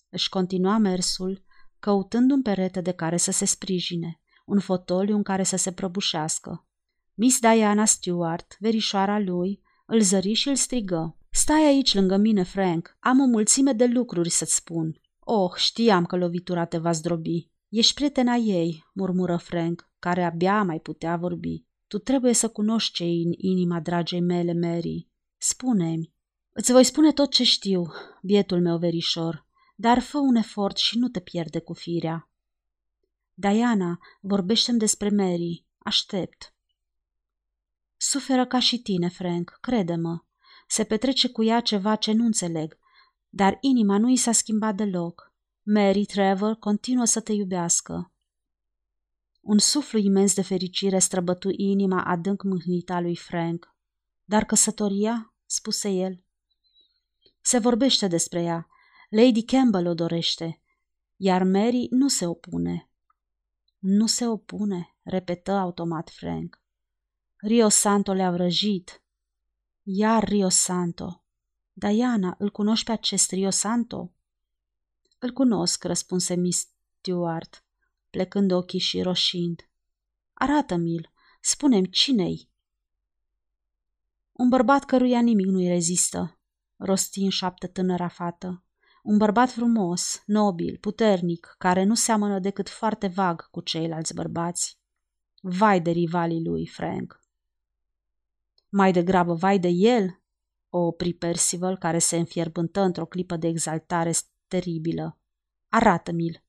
Își 0.09 0.29
continua 0.29 0.77
mersul, 0.77 1.43
căutând 1.79 2.31
un 2.31 2.41
perete 2.41 2.81
de 2.81 2.91
care 2.91 3.17
să 3.17 3.31
se 3.31 3.45
sprijine, 3.45 4.19
un 4.45 4.59
fotoliu 4.59 5.15
în 5.15 5.23
care 5.23 5.43
să 5.43 5.55
se 5.55 5.71
prăbușească. 5.71 6.67
Miss 7.13 7.39
Diana 7.39 7.85
Stewart, 7.85 8.55
verișoara 8.59 9.19
lui, 9.19 9.61
îl 9.85 10.01
zări 10.01 10.33
și 10.33 10.47
îl 10.47 10.55
strigă. 10.55 11.17
Stai 11.29 11.65
aici 11.65 11.93
lângă 11.93 12.17
mine, 12.17 12.43
Frank. 12.43 12.97
Am 12.99 13.19
o 13.19 13.25
mulțime 13.25 13.73
de 13.73 13.85
lucruri 13.85 14.29
să-ți 14.29 14.55
spun. 14.55 15.01
Oh, 15.29 15.53
știam 15.55 16.05
că 16.05 16.15
lovitura 16.15 16.65
te 16.65 16.77
va 16.77 16.91
zdrobi. 16.91 17.49
Ești 17.69 17.93
prietena 17.93 18.35
ei, 18.35 18.85
murmură 18.93 19.37
Frank, 19.37 19.89
care 19.99 20.23
abia 20.23 20.63
mai 20.63 20.79
putea 20.79 21.17
vorbi. 21.17 21.65
Tu 21.87 21.97
trebuie 21.97 22.33
să 22.33 22.49
cunoști 22.49 22.93
ce 22.93 23.03
în 23.03 23.31
inima 23.37 23.79
dragei 23.79 24.21
mele, 24.21 24.53
Mary. 24.53 25.07
Spune-mi, 25.37 26.13
Îți 26.51 26.71
voi 26.71 26.83
spune 26.83 27.11
tot 27.11 27.31
ce 27.31 27.43
știu, 27.43 27.87
bietul 28.21 28.61
meu 28.61 28.77
verișor, 28.77 29.45
dar 29.75 29.99
fă 29.99 30.17
un 30.17 30.35
efort 30.35 30.77
și 30.77 30.97
nu 30.97 31.07
te 31.07 31.19
pierde 31.19 31.59
cu 31.59 31.73
firea. 31.73 32.29
Diana, 33.33 33.99
vorbește 34.21 34.71
despre 34.71 35.09
Mary. 35.09 35.65
Aștept. 35.77 36.53
Suferă 37.97 38.45
ca 38.45 38.59
și 38.59 38.77
tine, 38.77 39.09
Frank, 39.09 39.57
crede-mă. 39.61 40.19
Se 40.67 40.83
petrece 40.83 41.29
cu 41.29 41.43
ea 41.43 41.59
ceva 41.59 41.95
ce 41.95 42.11
nu 42.11 42.25
înțeleg, 42.25 42.77
dar 43.37 43.57
inima 43.61 43.97
nu 43.97 44.09
i 44.09 44.15
s-a 44.15 44.31
schimbat 44.31 44.75
deloc. 44.75 45.33
Mary 45.63 46.05
Trevor 46.05 46.55
continuă 46.55 47.05
să 47.05 47.21
te 47.21 47.33
iubească. 47.33 48.11
Un 49.41 49.57
suflu 49.57 49.99
imens 49.99 50.33
de 50.35 50.41
fericire 50.41 50.99
străbătu 50.99 51.49
inima 51.51 52.03
adânc 52.03 52.43
mâhnită 52.43 52.93
a 52.93 52.99
lui 52.99 53.15
Frank. 53.15 53.75
Dar 54.23 54.45
căsătoria? 54.45 55.33
spuse 55.45 55.89
el. 55.89 56.23
Se 57.41 57.57
vorbește 57.57 58.07
despre 58.07 58.41
ea. 58.41 58.67
Lady 59.09 59.43
Campbell 59.43 59.87
o 59.87 59.93
dorește, 59.93 60.61
iar 61.15 61.43
Mary 61.43 61.87
nu 61.89 62.07
se 62.07 62.25
opune. 62.25 62.89
Nu 63.79 64.07
se 64.07 64.27
opune, 64.27 64.95
repetă 65.03 65.51
automat 65.51 66.09
Frank. 66.09 66.61
Rio 67.35 67.69
Santo 67.69 68.13
le-a 68.13 68.31
vrăjit. 68.31 69.03
Iar 69.83 70.23
Rio 70.23 70.49
Santo. 70.49 71.26
Diana, 71.79 72.35
îl 72.37 72.49
cunoști 72.49 72.85
pe 72.85 72.91
acest 72.91 73.31
Rio 73.31 73.49
Santo? 73.49 74.11
Îl 75.19 75.31
cunosc, 75.31 75.83
răspunse 75.83 76.35
Miss 76.35 76.67
Stewart, 76.97 77.63
plecând 78.09 78.51
ochii 78.51 78.79
și 78.79 79.01
roșind. 79.01 79.69
Arată-mi-l, 80.33 81.11
spune-mi 81.41 81.89
cine-i. 81.89 82.49
Un 84.31 84.49
bărbat 84.49 84.85
căruia 84.85 85.21
nimic 85.21 85.45
nu-i 85.45 85.67
rezistă, 85.67 86.39
rosti 86.75 87.19
în 87.23 87.29
șapte 87.29 87.67
tânăra 87.67 88.07
fată. 88.07 88.63
Un 89.03 89.17
bărbat 89.17 89.49
frumos, 89.49 90.23
nobil, 90.25 90.77
puternic, 90.77 91.55
care 91.57 91.83
nu 91.83 91.95
seamănă 91.95 92.39
decât 92.39 92.69
foarte 92.69 93.07
vag 93.07 93.49
cu 93.49 93.61
ceilalți 93.61 94.13
bărbați. 94.13 94.79
Vai 95.41 95.81
de 95.81 95.91
rivalii 95.91 96.43
lui, 96.43 96.67
Frank. 96.67 97.23
Mai 98.69 98.91
degrabă 98.91 99.33
vai 99.33 99.59
de 99.59 99.67
el, 99.67 100.21
o 100.77 100.85
opri 100.85 101.13
Percival, 101.13 101.77
care 101.77 101.99
se 101.99 102.17
înfierbântă 102.17 102.81
într-o 102.81 103.05
clipă 103.05 103.35
de 103.35 103.47
exaltare 103.47 104.11
teribilă. 104.47 105.17
Arată-mi-l. 105.69 106.43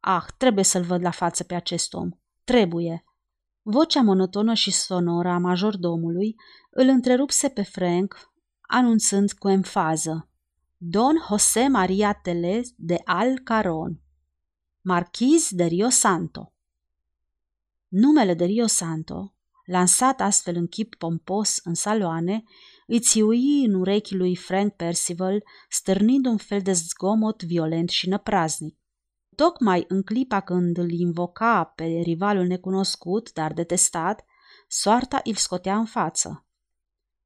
Ah, 0.00 0.24
trebuie 0.36 0.64
să-l 0.64 0.82
văd 0.82 1.02
la 1.02 1.10
față 1.10 1.44
pe 1.44 1.54
acest 1.54 1.94
om. 1.94 2.10
Trebuie. 2.44 3.04
Vocea 3.62 4.02
monotonă 4.02 4.54
și 4.54 4.70
sonoră 4.70 5.28
a 5.28 5.38
majordomului 5.38 6.36
îl 6.70 6.88
întrerupse 6.88 7.48
pe 7.48 7.62
Frank, 7.62 8.32
anunțând 8.60 9.32
cu 9.32 9.48
enfază. 9.48 10.28
Don 10.76 11.16
José 11.28 11.68
María 11.68 12.12
Teles 12.12 12.68
de 12.76 13.00
Alcaron, 13.04 14.00
marchiz 14.80 15.48
de 15.50 15.64
Rio 15.64 15.88
Santo. 15.88 16.52
Numele 17.88 18.34
de 18.34 18.44
Rio 18.44 18.66
Santo, 18.66 19.34
lansat 19.70 20.20
astfel 20.20 20.56
în 20.56 20.66
chip 20.66 20.94
pompos 20.94 21.60
în 21.64 21.74
saloane, 21.74 22.42
îi 22.86 23.00
țiui 23.00 23.64
în 23.64 23.74
urechi 23.74 24.14
lui 24.14 24.36
Frank 24.36 24.72
Percival, 24.74 25.42
stârnind 25.68 26.26
un 26.26 26.36
fel 26.36 26.60
de 26.60 26.72
zgomot 26.72 27.42
violent 27.42 27.88
și 27.88 28.08
năpraznic. 28.08 28.78
Tocmai 29.36 29.84
în 29.88 30.02
clipa 30.02 30.40
când 30.40 30.78
îl 30.78 30.90
invoca 30.90 31.64
pe 31.64 31.84
rivalul 31.84 32.46
necunoscut, 32.46 33.32
dar 33.32 33.52
detestat, 33.52 34.24
soarta 34.68 35.20
îl 35.24 35.34
scotea 35.34 35.76
în 35.76 35.84
față. 35.84 36.46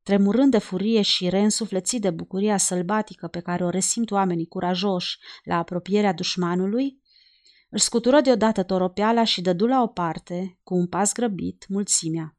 Tremurând 0.03 0.51
de 0.51 0.59
furie 0.59 1.03
și 1.03 1.29
reînsuflețit 1.29 2.01
de 2.01 2.11
bucuria 2.11 2.57
sălbatică 2.57 3.27
pe 3.27 3.41
care 3.41 3.65
o 3.65 3.69
resimt 3.69 4.11
oamenii 4.11 4.47
curajoși 4.47 5.19
la 5.45 5.57
apropierea 5.57 6.13
dușmanului, 6.13 7.03
își 7.75 7.85
scutură 7.85 8.21
deodată 8.21 8.63
toropeala 8.63 9.25
și 9.25 9.41
dădu 9.41 9.67
la 9.67 9.83
o 9.83 9.87
parte, 9.87 10.59
cu 10.63 10.75
un 10.75 10.87
pas 10.87 11.13
grăbit, 11.13 11.65
mulțimea. 11.69 12.37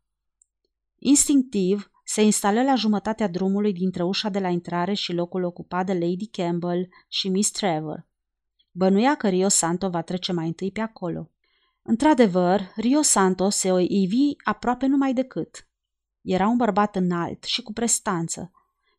Instinctiv, 0.98 1.92
se 2.04 2.22
instală 2.22 2.64
la 2.64 2.76
jumătatea 2.76 3.28
drumului 3.28 3.74
dintre 3.74 4.04
ușa 4.04 4.30
de 4.30 4.40
la 4.40 4.48
intrare 4.48 4.94
și 4.94 5.14
locul 5.14 5.44
ocupat 5.44 5.86
de 5.86 5.94
Lady 5.94 6.28
Campbell 6.28 6.88
și 7.08 7.30
Miss 7.30 7.52
Trevor. 7.52 8.08
Bănuia 8.72 9.16
că 9.16 9.28
Rio 9.28 9.48
Santo 9.48 9.90
va 9.90 10.02
trece 10.02 10.32
mai 10.32 10.48
întâi 10.48 10.72
pe 10.72 10.82
acolo. 10.82 11.32
Într-adevăr, 11.82 12.72
Rio 12.76 13.02
Santo 13.02 13.50
se 13.50 13.72
o 13.72 13.80
ivi 13.80 14.32
aproape 14.44 14.86
numai 14.86 15.14
decât. 15.14 15.68
Era 16.22 16.48
un 16.48 16.58
bărbat 16.58 16.96
înalt 16.96 17.44
și 17.44 17.62
cu 17.62 17.74
prestanță. 17.74 18.52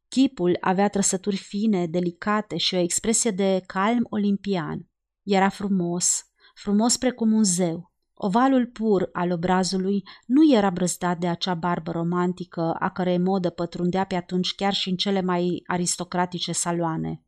Chipul 0.09 0.57
avea 0.61 0.89
trăsături 0.89 1.37
fine, 1.37 1.87
delicate 1.87 2.57
și 2.57 2.75
o 2.75 2.79
expresie 2.79 3.31
de 3.31 3.63
calm 3.67 4.07
olimpian. 4.11 4.87
Era 5.27 5.49
frumos, 5.49 6.25
frumos 6.55 6.97
precum 6.97 7.33
un 7.33 7.45
zeu. 7.45 7.93
Ovalul 8.15 8.67
pur 8.67 9.09
al 9.13 9.31
obrazului 9.31 10.03
nu 10.27 10.55
era 10.55 10.71
brăzdat 10.71 11.19
de 11.19 11.29
acea 11.29 11.55
barbă 11.55 11.91
romantică 11.91 12.77
a 12.79 12.91
cărei 12.91 13.19
modă 13.19 13.51
pătrundea 13.51 14.05
pe 14.05 14.15
atunci 14.15 14.55
chiar 14.55 14.73
și 14.73 14.89
în 14.89 14.97
cele 14.97 15.21
mai 15.21 15.63
aristocratice 15.67 16.53
saloane. 16.53 17.23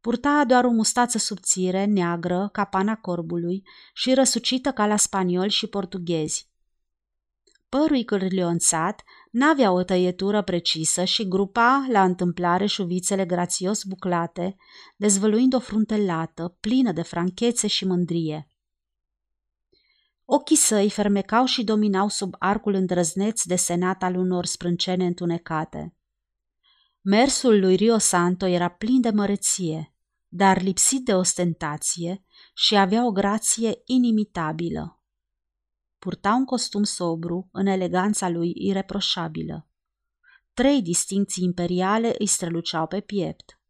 Purta 0.00 0.44
doar 0.46 0.64
o 0.64 0.70
mustață 0.70 1.18
subțire, 1.18 1.84
neagră, 1.84 2.48
ca 2.52 2.64
pana 2.64 2.96
corbului 2.96 3.62
și 3.94 4.14
răsucită 4.14 4.70
ca 4.70 4.86
la 4.86 4.96
spanioli 4.96 5.50
și 5.50 5.66
portughezi. 5.66 6.50
Părul 7.68 8.02
cârlionțat 8.02 9.02
n-avea 9.30 9.72
o 9.72 9.82
tăietură 9.82 10.42
precisă 10.42 11.04
și 11.04 11.28
grupa 11.28 11.86
la 11.90 12.04
întâmplare 12.04 12.66
șuvițele 12.66 13.26
grațios 13.26 13.84
buclate, 13.84 14.56
dezvăluind 14.96 15.54
o 15.54 15.58
frunte 15.58 15.96
lată, 15.96 16.56
plină 16.60 16.92
de 16.92 17.02
franchețe 17.02 17.66
și 17.66 17.84
mândrie. 17.84 18.50
Ochii 20.24 20.56
săi 20.56 20.90
fermecau 20.90 21.44
și 21.44 21.64
dominau 21.64 22.08
sub 22.08 22.34
arcul 22.38 22.74
îndrăzneț 22.74 23.42
desenat 23.42 24.02
al 24.02 24.16
unor 24.16 24.44
sprâncene 24.44 25.06
întunecate. 25.06 25.96
Mersul 27.00 27.60
lui 27.60 27.74
Rio 27.74 27.98
Santo 27.98 28.46
era 28.46 28.68
plin 28.68 29.00
de 29.00 29.10
măreție, 29.10 29.94
dar 30.28 30.62
lipsit 30.62 31.04
de 31.04 31.14
ostentație 31.14 32.24
și 32.54 32.76
avea 32.76 33.06
o 33.06 33.10
grație 33.10 33.82
inimitabilă. 33.84 34.97
Purta 35.98 36.34
un 36.34 36.44
costum 36.44 36.82
sobru 36.82 37.48
în 37.52 37.66
eleganța 37.66 38.28
lui 38.28 38.52
ireproșabilă. 38.54 39.68
Trei 40.54 40.82
distincții 40.82 41.44
imperiale 41.44 42.14
îi 42.18 42.26
străluceau 42.26 42.86
pe 42.86 43.00
piept. 43.00 43.60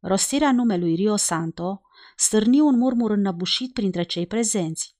Rostirea 0.00 0.52
numelui 0.52 0.94
Rio 0.94 1.16
Santo 1.16 1.80
stârni 2.16 2.60
un 2.60 2.76
murmur 2.78 3.10
înnăbușit 3.10 3.72
printre 3.72 4.02
cei 4.02 4.26
prezenți. 4.26 4.96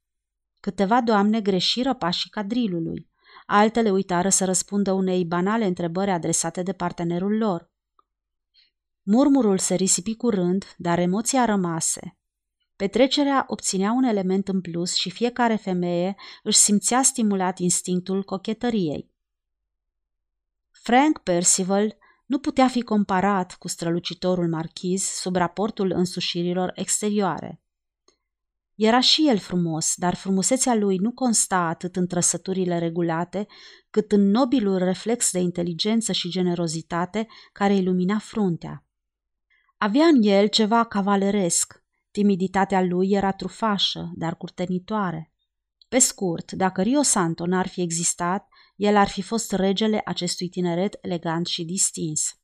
Câteva 0.61 1.01
doamne 1.01 1.41
greșiră 1.41 1.95
pașii 1.95 2.31
cadrilului, 2.31 3.11
altele 3.47 3.91
uitară 3.91 4.29
să 4.29 4.45
răspundă 4.45 4.93
unei 4.93 5.25
banale 5.25 5.67
întrebări 5.67 6.11
adresate 6.11 6.63
de 6.63 6.73
partenerul 6.73 7.37
lor. 7.37 7.71
Murmurul 9.03 9.59
se 9.59 9.75
risipi 9.75 10.17
curând, 10.17 10.75
dar 10.77 10.99
emoția 10.99 11.45
rămase. 11.45 12.19
Petrecerea 12.77 13.45
obținea 13.47 13.93
un 13.93 14.03
element 14.03 14.49
în 14.49 14.61
plus 14.61 14.95
și 14.95 15.11
fiecare 15.11 15.57
femeie 15.57 16.17
își 16.43 16.59
simțea 16.59 17.03
stimulat 17.03 17.59
instinctul 17.59 18.23
cochetăriei. 18.23 19.11
Frank 20.71 21.19
Percival 21.19 21.97
nu 22.27 22.39
putea 22.39 22.69
fi 22.69 22.83
comparat 22.83 23.55
cu 23.55 23.69
strălucitorul 23.69 24.49
marchiz 24.49 25.03
sub 25.03 25.37
raportul 25.37 25.93
însușirilor 25.95 26.73
exterioare. 26.75 27.61
Era 28.75 29.01
și 29.01 29.29
el 29.29 29.39
frumos, 29.39 29.95
dar 29.97 30.15
frumusețea 30.15 30.75
lui 30.75 30.97
nu 30.97 31.13
consta 31.13 31.57
atât 31.57 31.97
în 31.97 32.07
trăsăturile 32.07 32.79
regulate, 32.79 33.47
cât 33.91 34.13
în 34.13 34.31
nobilul 34.31 34.79
reflex 34.79 35.33
de 35.33 35.39
inteligență 35.39 36.13
și 36.13 36.29
generozitate 36.29 37.27
care 37.53 37.75
ilumina 37.75 38.19
fruntea. 38.19 38.85
Avea 39.77 40.07
în 40.07 40.23
el 40.23 40.47
ceva 40.47 40.85
cavaleresc. 40.85 41.85
Timiditatea 42.17 42.83
lui 42.83 43.11
era 43.11 43.33
trufașă, 43.33 44.13
dar 44.15 44.37
curtenitoare. 44.37 45.33
Pe 45.89 45.99
scurt, 45.99 46.53
dacă 46.53 46.83
Rio 46.83 47.03
Santo 47.03 47.47
n-ar 47.47 47.67
fi 47.67 47.81
existat, 47.81 48.49
el 48.77 48.97
ar 48.97 49.09
fi 49.09 49.23
fost 49.23 49.53
regele 49.53 50.01
acestui 50.05 50.49
tineret 50.49 50.99
elegant 51.01 51.47
și 51.47 51.65
distins. 51.65 52.39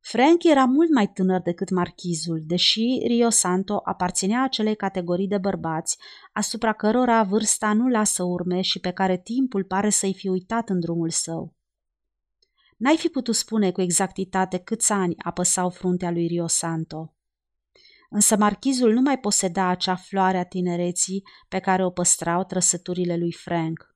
Frank 0.00 0.44
era 0.44 0.64
mult 0.64 0.90
mai 0.90 1.12
tânăr 1.12 1.40
decât 1.40 1.70
marchizul, 1.70 2.42
deși 2.46 3.02
Rio 3.06 3.30
Santo 3.30 3.80
aparținea 3.84 4.42
acelei 4.42 4.76
categorii 4.76 5.28
de 5.28 5.38
bărbați 5.38 5.98
asupra 6.32 6.72
cărora 6.72 7.22
vârsta 7.22 7.72
nu 7.72 7.88
lasă 7.88 8.22
urme 8.22 8.60
și 8.60 8.78
pe 8.78 8.90
care 8.90 9.18
timpul 9.18 9.64
pare 9.64 9.90
să-i 9.90 10.14
fi 10.14 10.28
uitat 10.28 10.68
în 10.68 10.80
drumul 10.80 11.10
său. 11.10 11.54
N-ai 12.76 12.96
fi 12.96 13.08
putut 13.08 13.34
spune 13.34 13.72
cu 13.72 13.80
exactitate 13.80 14.58
câți 14.58 14.92
ani 14.92 15.14
apăsau 15.18 15.70
fruntea 15.70 16.10
lui 16.10 16.26
Rio 16.26 16.46
Santo. 16.46 17.14
Însă 18.12 18.36
marchizul 18.36 18.92
nu 18.92 19.00
mai 19.00 19.18
poseda 19.18 19.66
acea 19.66 19.96
floare 19.96 20.38
a 20.38 20.44
tinereții 20.44 21.24
pe 21.48 21.58
care 21.58 21.84
o 21.84 21.90
păstrau 21.90 22.44
trăsăturile 22.44 23.16
lui 23.16 23.32
Frank. 23.32 23.94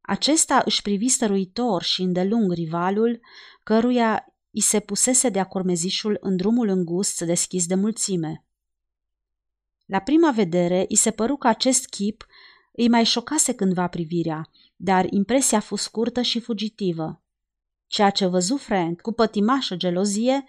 Acesta 0.00 0.62
își 0.64 0.82
privi 0.82 1.08
stăruitor 1.08 1.82
și 1.82 2.02
îndelung 2.02 2.52
rivalul, 2.52 3.20
căruia 3.62 4.34
i 4.50 4.60
se 4.60 4.80
pusese 4.80 5.28
de-a 5.28 5.44
curmezișul 5.44 6.16
în 6.20 6.36
drumul 6.36 6.68
îngust 6.68 7.20
deschis 7.20 7.66
de 7.66 7.74
mulțime. 7.74 8.44
La 9.86 9.98
prima 9.98 10.30
vedere, 10.30 10.84
îi 10.88 10.96
se 10.96 11.10
păru 11.10 11.36
că 11.36 11.48
acest 11.48 11.86
chip 11.86 12.26
îi 12.72 12.88
mai 12.88 13.04
șocase 13.04 13.54
cândva 13.54 13.86
privirea, 13.86 14.50
dar 14.76 15.06
impresia 15.10 15.58
a 15.58 15.60
fost 15.60 15.82
scurtă 15.82 16.22
și 16.22 16.40
fugitivă. 16.40 17.22
Ceea 17.86 18.10
ce 18.10 18.26
văzu 18.26 18.56
Frank 18.56 19.00
cu 19.00 19.12
pătimașă 19.12 19.76
gelozie 19.76 20.44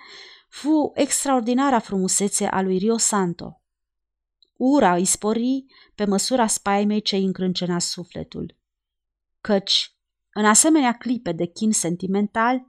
fu 0.50 0.92
extraordinara 0.94 1.80
frumusețe 1.80 2.46
a 2.46 2.62
lui 2.62 2.78
Rio 2.78 2.98
Santo. 2.98 3.62
Ura 4.56 4.96
îi 4.96 5.06
spori 5.06 5.66
pe 5.96 6.06
măsura 6.06 6.48
spaimei 6.48 7.02
ce 7.02 7.16
îi 7.16 7.26
încrâncena 7.26 7.80
sufletul. 7.80 8.56
Căci, 9.42 9.96
în 10.34 10.46
asemenea 10.46 10.94
clipe 10.94 11.32
de 11.32 11.46
chin 11.46 11.72
sentimental, 11.72 12.66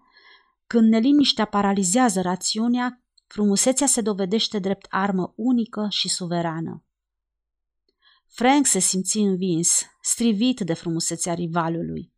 când 0.67 0.89
neliniștea 0.89 1.45
paralizează 1.45 2.21
rațiunea, 2.21 3.03
frumusețea 3.27 3.87
se 3.87 4.01
dovedește 4.01 4.59
drept 4.59 4.87
armă 4.89 5.33
unică 5.37 5.87
și 5.91 6.09
suverană. 6.09 6.85
Frank 8.27 8.67
se 8.67 8.79
simți 8.79 9.19
învins, 9.19 9.83
strivit 10.01 10.61
de 10.61 10.75
frumusețea 10.75 11.35
rivalului. 11.35 12.13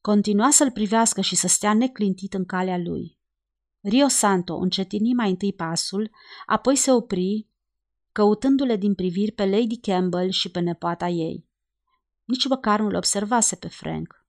Continua 0.00 0.50
să-l 0.50 0.70
privească 0.70 1.20
și 1.20 1.36
să 1.36 1.46
stea 1.46 1.74
neclintit 1.74 2.34
în 2.34 2.44
calea 2.44 2.78
lui. 2.78 3.18
Rio 3.84 4.08
Santo 4.08 4.56
încetini 4.56 5.14
mai 5.14 5.30
întâi 5.30 5.52
pasul, 5.52 6.10
apoi 6.46 6.76
se 6.76 6.92
opri, 6.92 7.46
căutându-le 8.12 8.76
din 8.76 8.94
priviri 8.94 9.32
pe 9.32 9.46
Lady 9.46 9.76
Campbell 9.76 10.30
și 10.30 10.50
pe 10.50 10.60
nepoata 10.60 11.08
ei. 11.08 11.46
Nici 12.24 12.48
măcar 12.48 12.80
nu-l 12.80 12.94
observase 12.94 13.56
pe 13.56 13.68
Frank. 13.68 14.24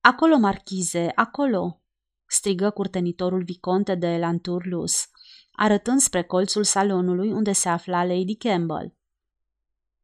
Acolo, 0.00 0.36
marchize, 0.36 1.12
acolo!" 1.14 1.80
strigă 2.26 2.70
curtenitorul 2.70 3.42
viconte 3.42 3.94
de 3.94 4.16
Lanturlus, 4.16 5.08
arătând 5.52 6.00
spre 6.00 6.22
colțul 6.22 6.64
salonului 6.64 7.32
unde 7.32 7.52
se 7.52 7.68
afla 7.68 8.04
Lady 8.04 8.36
Campbell. 8.36 8.94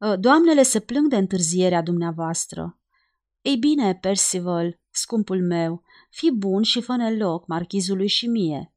Ă, 0.01 0.17
doamnele 0.17 0.63
se 0.63 0.81
plâng 0.81 1.09
de 1.09 1.17
întârzierea 1.17 1.83
dumneavoastră. 1.83 2.79
Ei 3.41 3.57
bine, 3.57 3.95
Percival, 3.95 4.81
scumpul 4.91 5.43
meu, 5.47 5.83
fi 6.11 6.31
bun 6.31 6.63
și 6.63 6.81
fă 6.81 7.15
loc 7.19 7.47
marchizului 7.47 8.09
și 8.09 8.27
mie. 8.27 8.75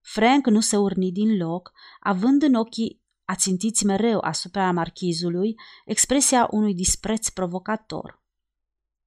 Frank 0.00 0.46
nu 0.46 0.60
se 0.60 0.76
urni 0.76 1.12
din 1.12 1.36
loc, 1.36 1.72
având 2.00 2.42
în 2.42 2.54
ochii 2.54 3.02
ațintiți 3.24 3.84
mereu 3.84 4.18
asupra 4.20 4.72
marchizului 4.72 5.54
expresia 5.84 6.48
unui 6.50 6.74
dispreț 6.74 7.28
provocator. 7.28 8.22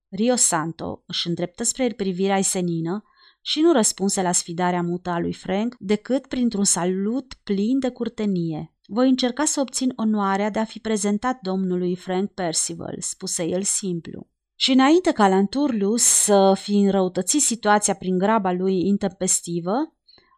Rio 0.10 0.36
Santo 0.36 1.04
își 1.06 1.28
îndreptă 1.28 1.64
spre 1.64 1.84
el 1.84 1.94
privirea 1.94 2.42
senină 2.42 3.04
și 3.42 3.60
nu 3.60 3.72
răspunse 3.72 4.22
la 4.22 4.32
sfidarea 4.32 4.82
mută 4.82 5.10
a 5.10 5.20
lui 5.20 5.34
Frank 5.34 5.76
decât 5.80 6.28
printr-un 6.28 6.64
salut 6.64 7.34
plin 7.44 7.80
de 7.80 7.90
curtenie. 7.90 8.76
Voi 8.86 9.10
încerca 9.10 9.46
să 9.46 9.60
obțin 9.60 9.94
onoarea 9.96 10.50
de 10.50 10.60
a 10.60 10.64
fi 10.64 10.80
prezentat 10.80 11.40
domnului 11.42 11.96
Frank 11.96 12.32
Percival, 12.32 12.96
spuse 13.00 13.44
el 13.44 13.64
simplu. 13.64 14.31
Și 14.64 14.72
înainte 14.72 15.12
ca 15.12 15.28
Lanturlus 15.28 16.04
să 16.04 16.54
fi 16.58 16.78
înrăutățit 16.78 17.42
situația 17.42 17.94
prin 17.94 18.18
graba 18.18 18.52
lui 18.52 18.88
intempestivă, 18.88 19.72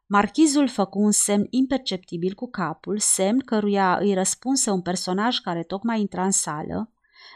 marchizul 0.06 0.68
făcu 0.68 1.00
un 1.00 1.12
semn 1.12 1.48
imperceptibil 1.50 2.34
cu 2.34 2.50
capul, 2.50 3.00
semn 3.00 3.40
căruia 3.40 3.98
îi 3.98 4.14
răspunse 4.14 4.70
un 4.70 4.82
personaj 4.82 5.38
care 5.38 5.64
tocmai 5.64 6.00
intra 6.00 6.26
în 6.26 6.32
sală, 6.32 6.92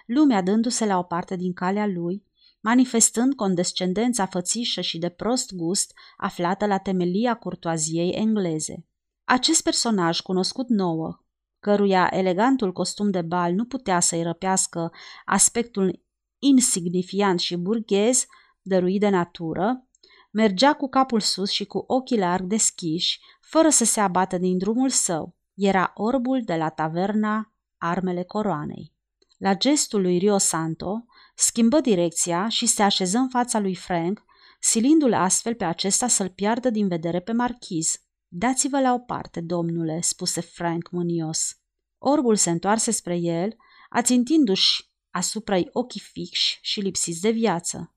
lumea 0.06 0.42
dându-se 0.42 0.86
la 0.86 0.98
o 0.98 1.04
parte 1.04 1.36
din 1.36 1.54
calea 1.54 1.88
lui, 1.88 2.24
manifestând 2.62 3.34
condescendența 3.34 4.26
fățișă 4.26 4.82
și 4.82 4.98
de 4.98 5.10
prost 5.10 5.54
gust 5.54 5.94
aflată 6.18 6.66
la 6.66 6.78
temelia 6.78 7.36
curtoaziei 7.36 8.12
engleze. 8.12 8.86
Acest 9.24 9.64
personaj 9.64 10.20
cunoscut 10.20 10.70
nouă, 10.70 11.24
căruia 11.60 12.10
elegantul 12.12 12.72
costum 12.72 13.12
de 13.12 13.22
bal 13.22 13.54
nu 13.54 13.66
putea 13.66 14.00
să-i 14.00 14.24
răpească 14.24 14.92
aspectul 15.26 16.06
insignifiant 16.40 17.40
și 17.40 17.56
burghez 17.56 18.26
dăruit 18.62 19.00
de 19.00 19.10
natură, 19.10 19.88
mergea 20.32 20.74
cu 20.74 20.90
capul 20.90 21.20
sus 21.20 21.50
și 21.50 21.66
cu 21.66 21.84
ochii 21.88 22.18
larg 22.18 22.46
deschiși, 22.46 23.20
fără 23.42 23.70
să 23.70 23.86
se 23.86 24.00
abată 24.00 24.38
din 24.38 24.58
drumul 24.58 24.90
său. 24.90 25.36
Era 25.54 25.92
orbul 25.96 26.42
de 26.46 26.56
la 26.56 26.70
taverna 26.70 27.54
Armele 27.78 28.24
Coroanei. 28.24 28.94
La 29.38 29.56
gestul 29.56 30.02
lui 30.02 30.18
Rio 30.18 30.38
Santo, 30.38 31.06
schimbă 31.36 31.80
direcția 31.80 32.48
și 32.48 32.66
se 32.66 32.84
așeză 32.84 33.18
în 33.18 33.30
fața 33.30 33.60
lui 33.60 33.76
Frank, 33.76 34.24
silindu-l 34.60 35.14
astfel 35.14 35.56
pe 35.56 35.64
acesta 35.64 36.08
să-l 36.08 36.30
piardă 36.30 36.70
din 36.70 36.88
vedere 36.88 37.20
pe 37.20 37.32
marchiz. 37.32 38.02
Dați-vă 38.28 38.80
la 38.80 38.94
o 38.94 39.00
parte, 39.00 39.42
domnule, 39.42 40.02
spuse 40.02 40.42
Frank 40.42 40.90
mânios. 40.92 41.60
Orbul 41.98 42.36
se 42.36 42.50
întoarse 42.50 42.92
spre 42.92 43.18
el, 43.18 43.56
ațintindu-și 43.90 44.87
asupra-i 45.18 45.70
ochii 45.72 46.00
fixi 46.00 46.60
și 46.62 46.80
lipsiți 46.80 47.22
de 47.22 47.30
viață. 47.30 47.94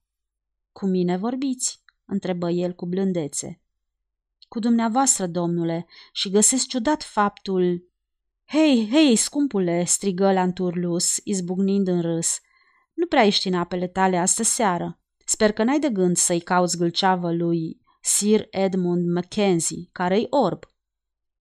Cu 0.73 0.87
mine 0.87 1.17
vorbiți?" 1.17 1.83
întrebă 2.07 2.51
el 2.51 2.73
cu 2.73 2.87
blândețe. 2.87 3.61
Cu 4.49 4.59
dumneavoastră, 4.59 5.27
domnule, 5.27 5.87
și 6.13 6.31
găsesc 6.31 6.67
ciudat 6.67 7.03
faptul... 7.03 7.89
Hei, 8.47 8.89
hei, 8.91 9.17
scumpule!" 9.17 9.85
strigă 9.85 10.33
Lanturlus, 10.33 11.17
izbucnind 11.25 11.89
în 11.89 12.01
râs. 12.01 12.39
Nu 12.95 13.07
prea 13.07 13.25
ești 13.25 13.49
în 13.49 13.55
apele 13.55 13.87
tale 13.87 14.17
astă 14.17 14.43
seară. 14.43 15.01
Sper 15.25 15.53
că 15.53 15.63
n-ai 15.63 15.79
de 15.79 15.89
gând 15.89 16.17
să-i 16.17 16.41
cauți 16.41 16.77
gâlceavă 16.77 17.33
lui 17.33 17.81
Sir 18.01 18.47
Edmund 18.51 19.13
Mackenzie, 19.13 19.89
care-i 19.93 20.27
orb. 20.31 20.65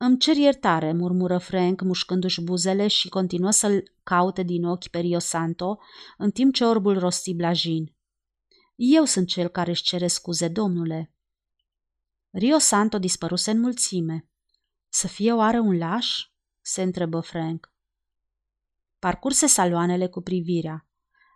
Îmi 0.02 0.18
cer 0.18 0.36
iertare, 0.36 0.94
murmură 0.94 1.38
Frank, 1.38 1.82
mușcându-și 1.82 2.42
buzele 2.42 2.88
și 2.88 3.10
continuă 3.10 3.52
să-l 3.52 3.94
caute 4.04 4.44
din 4.44 4.66
ochi 4.66 4.88
pe 4.88 5.00
Rio 5.00 5.20
Santo, 5.20 5.80
în 6.18 6.32
timp 6.32 6.54
ce 6.54 6.66
orbul 6.66 7.00
rosti 7.00 7.34
blajin. 7.34 7.96
Eu 8.76 9.06
sunt 9.06 9.28
cel 9.28 9.48
care 9.48 9.70
își 9.70 9.84
cere 9.84 10.08
scuze, 10.08 10.48
domnule. 10.48 11.14
Rio 12.30 12.58
Santo 12.58 13.00
dispăruse 13.00 13.52
în 13.52 13.60
mulțime. 13.60 14.30
Să 14.90 15.08
fie 15.08 15.34
oare 15.34 15.60
un 15.60 15.78
laș? 15.78 16.30
se 16.62 16.82
întrebă 16.82 17.20
Frank. 17.20 17.74
Parcurse 19.00 19.48
saloanele 19.48 20.08
cu 20.08 20.22
privirea. 20.22 20.88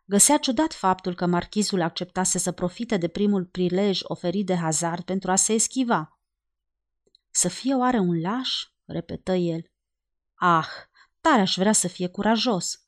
Găsea 0.05 0.37
ciudat 0.37 0.73
faptul 0.73 1.15
că 1.15 1.25
marchizul 1.25 1.81
acceptase 1.81 2.37
să 2.37 2.51
profite 2.51 2.97
de 2.97 3.07
primul 3.07 3.45
prilej 3.45 3.99
oferit 4.03 4.45
de 4.45 4.55
hazard 4.55 5.03
pentru 5.03 5.31
a 5.31 5.35
se 5.35 5.53
eschiva. 5.53 6.17
Să 7.35 7.47
fie 7.47 7.73
oare 7.75 7.99
un 7.99 8.21
laș? 8.21 8.63
repetă 8.85 9.31
el. 9.31 9.71
Ah, 10.35 10.67
tare 11.21 11.41
aș 11.41 11.55
vrea 11.57 11.71
să 11.71 11.87
fie 11.87 12.07
curajos. 12.07 12.83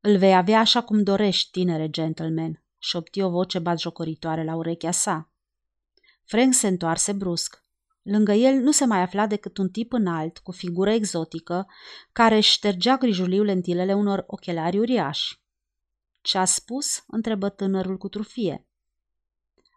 Îl 0.00 0.16
vei 0.16 0.34
avea 0.34 0.60
așa 0.60 0.82
cum 0.82 1.02
dorești, 1.02 1.50
tinere 1.50 1.90
gentleman, 1.90 2.62
șopti 2.78 3.22
o 3.22 3.30
voce 3.30 3.58
batjocoritoare 3.58 4.44
la 4.44 4.54
urechea 4.54 4.90
sa. 4.90 5.30
Frank 6.24 6.54
se 6.54 6.66
întoarse 6.66 7.12
brusc. 7.12 7.64
Lângă 8.02 8.32
el 8.32 8.54
nu 8.54 8.70
se 8.70 8.84
mai 8.84 9.00
afla 9.00 9.26
decât 9.26 9.58
un 9.58 9.68
tip 9.68 9.92
înalt, 9.92 10.38
cu 10.38 10.52
figură 10.52 10.90
exotică, 10.90 11.66
care 12.12 12.36
își 12.36 12.50
ștergea 12.50 12.96
grijuliu 12.96 13.42
lentilele 13.42 13.94
unor 13.94 14.24
ochelari 14.26 14.78
uriași. 14.78 15.40
Ce 16.20 16.38
a 16.38 16.44
spus?" 16.44 17.04
întrebă 17.06 17.48
tânărul 17.48 17.96
cu 17.96 18.08
trufie. 18.08 18.66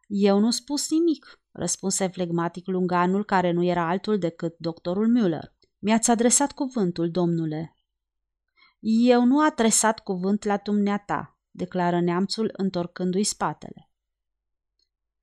Eu 0.07 0.39
nu 0.39 0.51
spus 0.51 0.89
nimic, 0.89 1.39
răspunse 1.59 2.07
flegmatic 2.07 2.67
lunganul 2.67 3.25
care 3.25 3.51
nu 3.51 3.63
era 3.63 3.87
altul 3.87 4.17
decât 4.17 4.55
doctorul 4.57 5.07
Müller. 5.17 5.53
Mi-ați 5.79 6.11
adresat 6.11 6.51
cuvântul, 6.51 7.11
domnule. 7.11 7.75
Eu 8.79 9.25
nu 9.25 9.45
adresat 9.45 9.99
cuvânt 9.99 10.43
la 10.43 10.57
dumneata, 10.57 11.37
declară 11.51 12.01
neamțul 12.01 12.53
întorcându-i 12.53 13.23
spatele. 13.23 13.91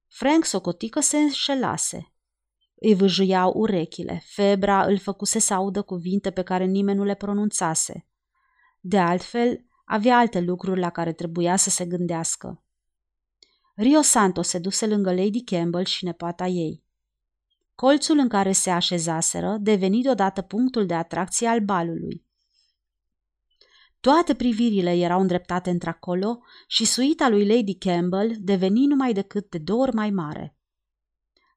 Frank 0.06 0.44
socotică 0.44 1.00
se 1.00 1.16
înșelase. 1.16 2.12
Îi 2.74 2.94
vâjâiau 2.94 3.52
urechile, 3.54 4.22
febra 4.24 4.84
îl 4.84 4.98
făcuse 4.98 5.38
să 5.38 5.54
audă 5.54 5.82
cuvinte 5.82 6.30
pe 6.30 6.42
care 6.42 6.64
nimeni 6.64 6.98
nu 6.98 7.04
le 7.04 7.14
pronunțase. 7.14 8.06
De 8.80 8.98
altfel, 8.98 9.66
avea 9.84 10.18
alte 10.18 10.40
lucruri 10.40 10.80
la 10.80 10.90
care 10.90 11.12
trebuia 11.12 11.56
să 11.56 11.70
se 11.70 11.86
gândească. 11.86 12.65
Rio 13.78 14.02
Santo 14.02 14.42
se 14.42 14.58
duse 14.58 14.86
lângă 14.86 15.14
Lady 15.14 15.44
Campbell 15.44 15.84
și 15.84 16.04
nepoata 16.04 16.46
ei. 16.46 16.84
Colțul 17.74 18.18
în 18.18 18.28
care 18.28 18.52
se 18.52 18.70
așezaseră 18.70 19.56
deveni 19.60 20.02
deodată 20.02 20.42
punctul 20.42 20.86
de 20.86 20.94
atracție 20.94 21.46
al 21.46 21.60
balului. 21.60 22.24
Toate 24.00 24.34
privirile 24.34 24.92
erau 24.92 25.20
îndreptate 25.20 25.70
într-acolo 25.70 26.38
și 26.66 26.84
suita 26.84 27.28
lui 27.28 27.46
Lady 27.46 27.74
Campbell 27.74 28.34
deveni 28.38 28.86
numai 28.86 29.12
decât 29.12 29.50
de 29.50 29.58
două 29.58 29.82
ori 29.82 29.94
mai 29.94 30.10
mare. 30.10 30.56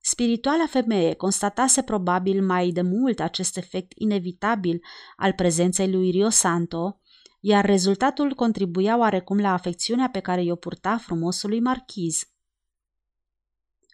Spirituala 0.02 0.66
femeie 0.70 1.14
constatase 1.14 1.82
probabil 1.82 2.46
mai 2.46 2.70
de 2.70 2.82
mult 2.82 3.20
acest 3.20 3.58
efect 3.58 3.92
inevitabil 3.96 4.82
al 5.16 5.34
prezenței 5.34 5.92
lui 5.92 6.10
Rio 6.10 6.30
Santo 6.30 7.00
iar 7.40 7.66
rezultatul 7.66 8.34
contribuia 8.34 8.98
oarecum 8.98 9.40
la 9.40 9.54
afecțiunea 9.54 10.10
pe 10.10 10.20
care 10.20 10.44
i-o 10.44 10.56
purta 10.56 10.98
frumosului 10.98 11.60
marchiz. 11.60 12.24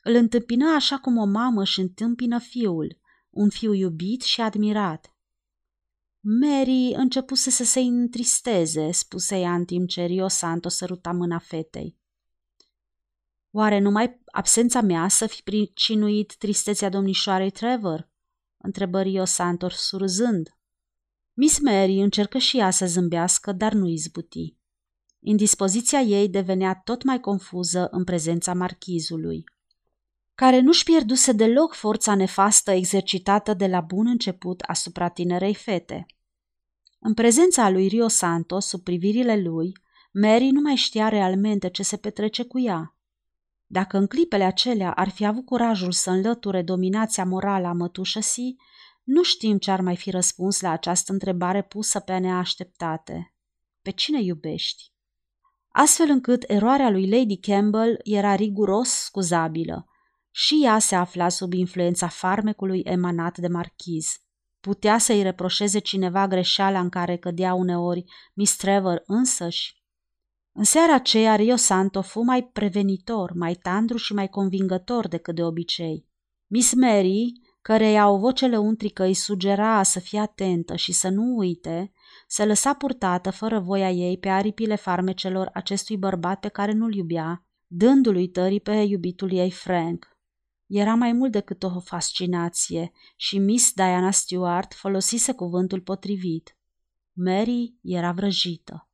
Îl 0.04 0.16
întâmpină 0.16 0.74
așa 0.76 0.98
cum 0.98 1.18
o 1.18 1.26
mamă 1.26 1.62
își 1.62 1.80
întâmpină 1.80 2.40
fiul, 2.40 3.00
un 3.30 3.50
fiu 3.50 3.74
iubit 3.74 4.22
și 4.22 4.42
admirat. 4.42 5.16
Mary 6.20 6.94
începuse 6.96 7.50
să 7.50 7.64
se 7.64 7.80
întristeze, 7.80 8.92
spuse 8.92 9.40
ea 9.40 9.54
în 9.54 9.66
timp 9.66 9.88
ce 9.88 10.06
Rio 10.06 10.28
Santo 10.28 10.70
săruta 10.70 11.12
mâna 11.12 11.40
fetei. 11.40 11.98
Oare 13.52 13.80
numai 13.80 14.22
absența 14.26 14.82
mea 14.82 15.08
să 15.08 15.28
fi 15.28 15.42
pricinuit 15.42 16.36
tristețea 16.36 16.90
domnișoarei 16.90 17.50
Trevor? 17.50 18.10
întrebă 18.58 19.02
Rio 19.02 19.26
Santo 19.26 19.70
surzând. 19.70 20.58
Miss 21.38 21.60
Mary 21.60 22.00
încercă 22.00 22.38
și 22.38 22.58
ea 22.58 22.70
să 22.70 22.86
zâmbească, 22.86 23.52
dar 23.52 23.74
nu 23.74 23.88
izbuti. 23.88 24.56
Indispoziția 25.20 26.00
ei 26.00 26.30
devenea 26.30 26.82
tot 26.84 27.04
mai 27.04 27.20
confuză 27.20 27.88
în 27.92 28.04
prezența 28.04 28.54
marchizului, 28.54 29.44
care 30.36 30.60
nu-și 30.60 30.84
pierduse 30.84 31.32
deloc 31.32 31.74
forța 31.74 32.16
nefastă 32.16 32.72
exercitată 32.72 33.54
de 33.54 33.68
la 33.68 33.82
bun 33.82 34.08
început 34.08 34.62
asupra 34.62 35.10
tinerei 35.10 35.56
fete. 35.56 36.06
În 37.00 37.14
prezența 37.14 37.70
lui 37.70 37.88
Rio 37.88 38.08
Santos, 38.08 38.66
sub 38.68 38.84
privirile 38.84 39.42
lui, 39.42 39.72
Mary 40.12 40.50
nu 40.50 40.62
mai 40.62 40.76
știa 40.76 41.10
realmente 41.10 41.70
ce 41.70 41.84
se 41.84 41.98
petrece 41.98 42.44
cu 42.44 42.60
ea. 42.60 42.96
Dacă 43.66 43.98
în 43.98 44.08
clipele 44.08 44.44
acelea 44.44 44.92
ar 44.92 45.10
fi 45.10 45.26
avut 45.26 45.46
curajul 45.46 45.92
să 45.92 46.10
înlăture 46.10 46.62
dominația 46.62 47.26
morală 47.26 47.68
a 47.68 47.74
mătușăsii, 47.74 48.58
nu 49.06 49.24
știm 49.24 49.58
ce 49.58 49.72
ar 49.72 49.82
mai 49.82 49.96
fi 49.96 50.10
răspuns 50.10 50.62
la 50.62 50.70
această 50.70 51.12
întrebare 51.12 51.64
pusă 51.64 52.00
pe 52.00 52.18
neașteptate. 52.18 53.34
Pe 53.82 53.92
cine 53.92 54.22
iubești? 54.22 54.94
Astfel 55.68 56.10
încât 56.10 56.44
eroarea 56.48 56.90
lui 56.90 57.10
Lady 57.10 57.38
Campbell 57.38 58.00
era 58.04 58.36
riguros 58.36 58.90
scuzabilă 58.90 59.86
și 60.32 60.62
ea 60.64 60.80
se 60.80 60.96
afla 60.96 61.30
sub 61.30 61.54
influența 61.54 62.08
farmecului 62.08 62.82
emanat 62.84 63.38
de 63.38 63.48
marchiz. 63.48 64.20
Putea 64.60 64.98
să-i 64.98 65.22
reproșeze 65.22 65.80
cineva 65.80 66.28
greșeala 66.28 66.80
în 66.80 66.90
care 66.90 67.18
cădea 67.18 67.54
uneori 67.54 68.04
Miss 68.34 68.56
Trevor 68.56 69.04
însăși? 69.06 69.84
În 70.52 70.64
seara 70.64 70.94
aceea, 70.94 71.36
Rio 71.36 71.56
Santo 71.56 72.02
fu 72.02 72.22
mai 72.22 72.44
prevenitor, 72.44 73.32
mai 73.34 73.54
tandru 73.54 73.98
și 73.98 74.14
mai 74.14 74.28
convingător 74.28 75.08
decât 75.08 75.36
de 75.36 75.44
obicei. 75.44 76.08
Miss 76.48 76.74
Mary, 76.74 77.32
căreia 77.66 78.10
o 78.10 78.18
voce 78.18 78.48
lăuntrică 78.48 79.04
îi 79.04 79.14
sugera 79.14 79.84
să 79.84 80.00
fie 80.00 80.20
atentă 80.20 80.76
și 80.76 80.92
să 80.92 81.10
nu 81.10 81.38
uite, 81.38 81.92
se 82.28 82.46
lăsa 82.46 82.74
purtată 82.74 83.32
fără 83.32 83.60
voia 83.60 83.92
ei 83.92 84.18
pe 84.18 84.30
aripile 84.30 84.76
farmecelor 84.76 85.50
acestui 85.54 85.98
bărbat 85.98 86.40
pe 86.40 86.48
care 86.48 86.72
nu-l 86.72 86.94
iubea, 86.94 87.46
dându-lui 87.68 88.28
tării 88.28 88.60
pe 88.60 88.72
iubitul 88.72 89.32
ei 89.32 89.52
Frank. 89.52 90.18
Era 90.66 90.96
mai 90.96 91.12
mult 91.12 91.32
decât 91.32 91.64
o 91.64 91.80
fascinație 91.80 92.92
și 93.16 93.38
Miss 93.38 93.74
Diana 93.74 94.12
Stewart 94.12 94.74
folosise 94.74 95.34
cuvântul 95.34 95.82
potrivit. 95.82 96.58
Mary 97.14 97.76
era 97.82 98.12
vrăjită. 98.12 98.90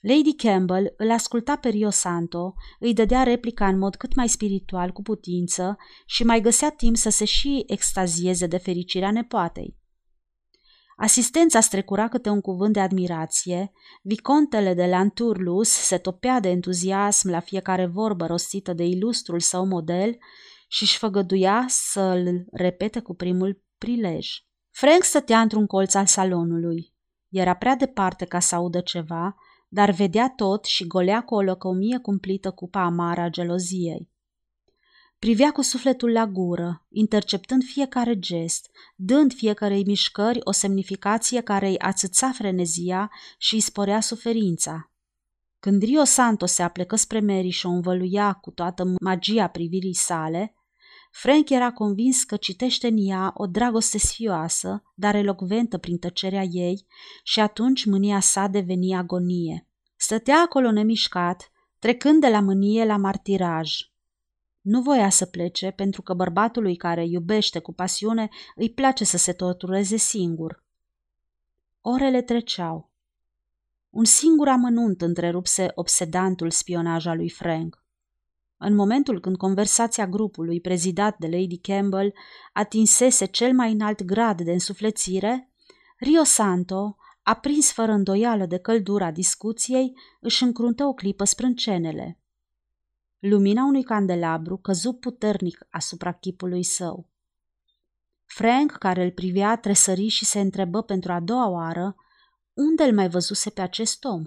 Lady 0.00 0.34
Campbell 0.34 0.94
îl 0.96 1.10
asculta 1.10 1.56
pe 1.56 1.68
Rio 1.68 1.90
Santo, 1.90 2.54
îi 2.78 2.94
dădea 2.94 3.22
replica 3.22 3.68
în 3.68 3.78
mod 3.78 3.96
cât 3.96 4.14
mai 4.14 4.28
spiritual 4.28 4.90
cu 4.90 5.02
putință 5.02 5.76
și 6.06 6.24
mai 6.24 6.40
găsea 6.40 6.70
timp 6.70 6.96
să 6.96 7.10
se 7.10 7.24
și 7.24 7.64
extazieze 7.66 8.46
de 8.46 8.56
fericirea 8.56 9.10
nepoatei. 9.10 9.76
Asistența 10.96 11.60
strecura 11.60 12.08
câte 12.08 12.28
un 12.28 12.40
cuvânt 12.40 12.72
de 12.72 12.80
admirație, 12.80 13.72
vicontele 14.02 14.74
de 14.74 14.86
Lanturlus 14.86 15.68
se 15.68 15.98
topea 15.98 16.40
de 16.40 16.48
entuziasm 16.48 17.28
la 17.28 17.40
fiecare 17.40 17.86
vorbă 17.86 18.26
rostită 18.26 18.72
de 18.72 18.84
ilustrul 18.84 19.40
său 19.40 19.66
model 19.66 20.16
și 20.68 20.82
își 20.82 20.98
făgăduia 20.98 21.64
să-l 21.68 22.44
repete 22.52 23.00
cu 23.00 23.14
primul 23.14 23.62
prilej. 23.78 24.28
Frank 24.70 25.02
stătea 25.02 25.40
într-un 25.40 25.66
colț 25.66 25.94
al 25.94 26.06
salonului. 26.06 26.94
Era 27.28 27.54
prea 27.54 27.76
departe 27.76 28.24
ca 28.24 28.38
să 28.38 28.54
audă 28.54 28.80
ceva, 28.80 29.36
dar 29.68 29.90
vedea 29.90 30.32
tot 30.36 30.64
și 30.64 30.86
golea 30.86 31.22
cu 31.22 31.34
o 31.34 31.40
lăcomie 31.40 31.98
cumplită 31.98 32.50
cupa 32.50 32.82
amară 32.82 33.20
a 33.20 33.28
geloziei. 33.28 34.08
Privea 35.18 35.52
cu 35.52 35.62
sufletul 35.62 36.12
la 36.12 36.26
gură, 36.26 36.86
interceptând 36.88 37.62
fiecare 37.64 38.18
gest, 38.18 38.70
dând 38.96 39.34
fiecarei 39.34 39.84
mișcări 39.84 40.38
o 40.44 40.52
semnificație 40.52 41.40
care 41.40 41.68
îi 41.68 41.78
ațăța 41.78 42.32
frenezia 42.32 43.10
și 43.38 43.54
îi 43.54 43.60
sporea 43.60 44.00
suferința. 44.00 44.90
Când 45.58 45.82
Rio 45.82 46.04
Santos 46.04 46.52
se 46.52 46.62
aplecă 46.62 46.96
spre 46.96 47.20
Mary 47.20 47.48
și 47.48 47.66
o 47.66 47.70
învăluia 47.70 48.32
cu 48.32 48.50
toată 48.50 48.94
magia 49.00 49.46
privirii 49.46 49.94
sale, 49.94 50.54
Frank 51.18 51.50
era 51.50 51.72
convins 51.72 52.24
că 52.24 52.36
citește 52.36 52.86
în 52.86 52.96
ea 52.98 53.32
o 53.34 53.46
dragoste 53.46 53.98
sfioasă, 53.98 54.82
dar 54.94 55.14
elocventă 55.14 55.78
prin 55.78 55.98
tăcerea 55.98 56.42
ei 56.42 56.86
și 57.22 57.40
atunci 57.40 57.84
mânia 57.84 58.20
sa 58.20 58.46
deveni 58.46 58.96
agonie. 58.96 59.66
Stătea 59.96 60.40
acolo 60.40 60.70
nemișcat, 60.70 61.50
trecând 61.78 62.20
de 62.20 62.28
la 62.28 62.40
mânie 62.40 62.84
la 62.84 62.96
martiraj. 62.96 63.72
Nu 64.60 64.82
voia 64.82 65.10
să 65.10 65.26
plece 65.26 65.70
pentru 65.70 66.02
că 66.02 66.14
bărbatului 66.14 66.76
care 66.76 67.06
iubește 67.06 67.58
cu 67.58 67.72
pasiune 67.72 68.28
îi 68.54 68.70
place 68.70 69.04
să 69.04 69.16
se 69.16 69.32
tortureze 69.32 69.96
singur. 69.96 70.64
Orele 71.80 72.22
treceau. 72.22 72.90
Un 73.90 74.04
singur 74.04 74.48
amănunt 74.48 75.02
întrerupse 75.02 75.70
obsedantul 75.74 76.50
spionaj 76.50 77.06
al 77.06 77.16
lui 77.16 77.30
Frank. 77.30 77.84
În 78.58 78.74
momentul 78.74 79.20
când 79.20 79.36
conversația 79.36 80.06
grupului 80.06 80.60
prezidat 80.60 81.18
de 81.18 81.26
Lady 81.26 81.58
Campbell 81.58 82.14
atinsese 82.52 83.24
cel 83.24 83.52
mai 83.52 83.72
înalt 83.72 84.02
grad 84.02 84.42
de 84.42 84.52
însuflețire, 84.52 85.50
Rio 85.96 86.22
Santo, 86.22 86.96
aprins 87.22 87.72
fără 87.72 87.92
îndoială 87.92 88.46
de 88.46 88.58
căldura 88.58 89.10
discuției, 89.10 89.92
își 90.20 90.42
încruntă 90.42 90.84
o 90.84 90.94
clipă 90.94 91.24
sprâncenele. 91.24 92.20
Lumina 93.18 93.64
unui 93.64 93.82
candelabru 93.82 94.56
căzu 94.56 94.92
puternic 94.92 95.66
asupra 95.70 96.12
chipului 96.12 96.62
său. 96.62 97.08
Frank, 98.24 98.72
care 98.72 99.04
îl 99.04 99.10
privea, 99.10 99.56
tresări 99.56 100.08
și 100.08 100.24
se 100.24 100.40
întrebă 100.40 100.82
pentru 100.82 101.12
a 101.12 101.20
doua 101.20 101.48
oară 101.48 101.96
unde 102.54 102.82
îl 102.82 102.94
mai 102.94 103.08
văzuse 103.08 103.50
pe 103.50 103.60
acest 103.60 104.04
om. 104.04 104.24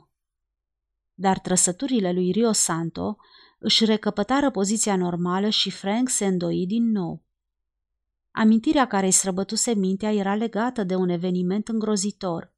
Dar 1.14 1.40
trăsăturile 1.40 2.12
lui 2.12 2.32
Rio 2.32 2.52
Santo 2.52 3.18
își 3.60 3.86
recăpătară 3.86 4.52
poziția 4.52 4.96
normală 4.96 5.50
și 5.50 5.70
Frank 5.72 6.10
se 6.10 6.26
îndoi 6.26 6.66
din 6.68 6.92
nou. 6.92 7.24
Amintirea 8.32 8.88
care 8.88 9.06
îi 9.06 9.12
străbătuse 9.12 9.74
mintea 9.74 10.14
era 10.14 10.36
legată 10.36 10.84
de 10.84 10.96
un 10.96 11.10
eveniment 11.10 11.68
îngrozitor. 11.68 12.54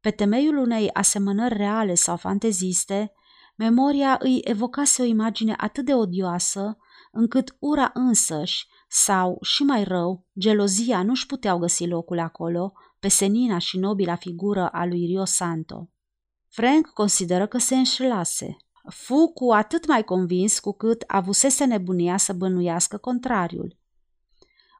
Pe 0.00 0.10
temeiul 0.10 0.56
unei 0.56 0.90
asemănări 0.92 1.56
reale 1.56 1.94
sau 1.94 2.16
fanteziste, 2.16 3.12
memoria 3.56 4.18
îi 4.20 4.40
evocase 4.44 5.02
o 5.02 5.04
imagine 5.04 5.54
atât 5.56 5.84
de 5.84 5.94
odioasă, 5.94 6.76
încât 7.12 7.56
ura 7.58 7.90
însăși, 7.94 8.66
sau, 8.88 9.38
și 9.42 9.62
mai 9.62 9.84
rău, 9.84 10.26
gelozia 10.38 11.02
nu-și 11.02 11.26
puteau 11.26 11.58
găsi 11.58 11.86
locul 11.86 12.18
acolo, 12.18 12.72
pe 12.98 13.08
senina 13.08 13.58
și 13.58 13.78
nobila 13.78 14.14
figură 14.14 14.68
a 14.68 14.84
lui 14.84 15.06
Rio 15.06 15.24
Santo. 15.24 15.90
Frank 16.48 16.86
consideră 16.86 17.46
că 17.46 17.58
se 17.58 17.76
înșelase. 17.76 18.56
Fu 18.88 19.30
cu 19.34 19.52
atât 19.52 19.86
mai 19.86 20.04
convins 20.04 20.58
cu 20.58 20.72
cât 20.72 21.04
avusese 21.06 21.64
nebunia 21.64 22.16
să 22.16 22.32
bănuiască 22.32 22.96
contrariul. 22.96 23.76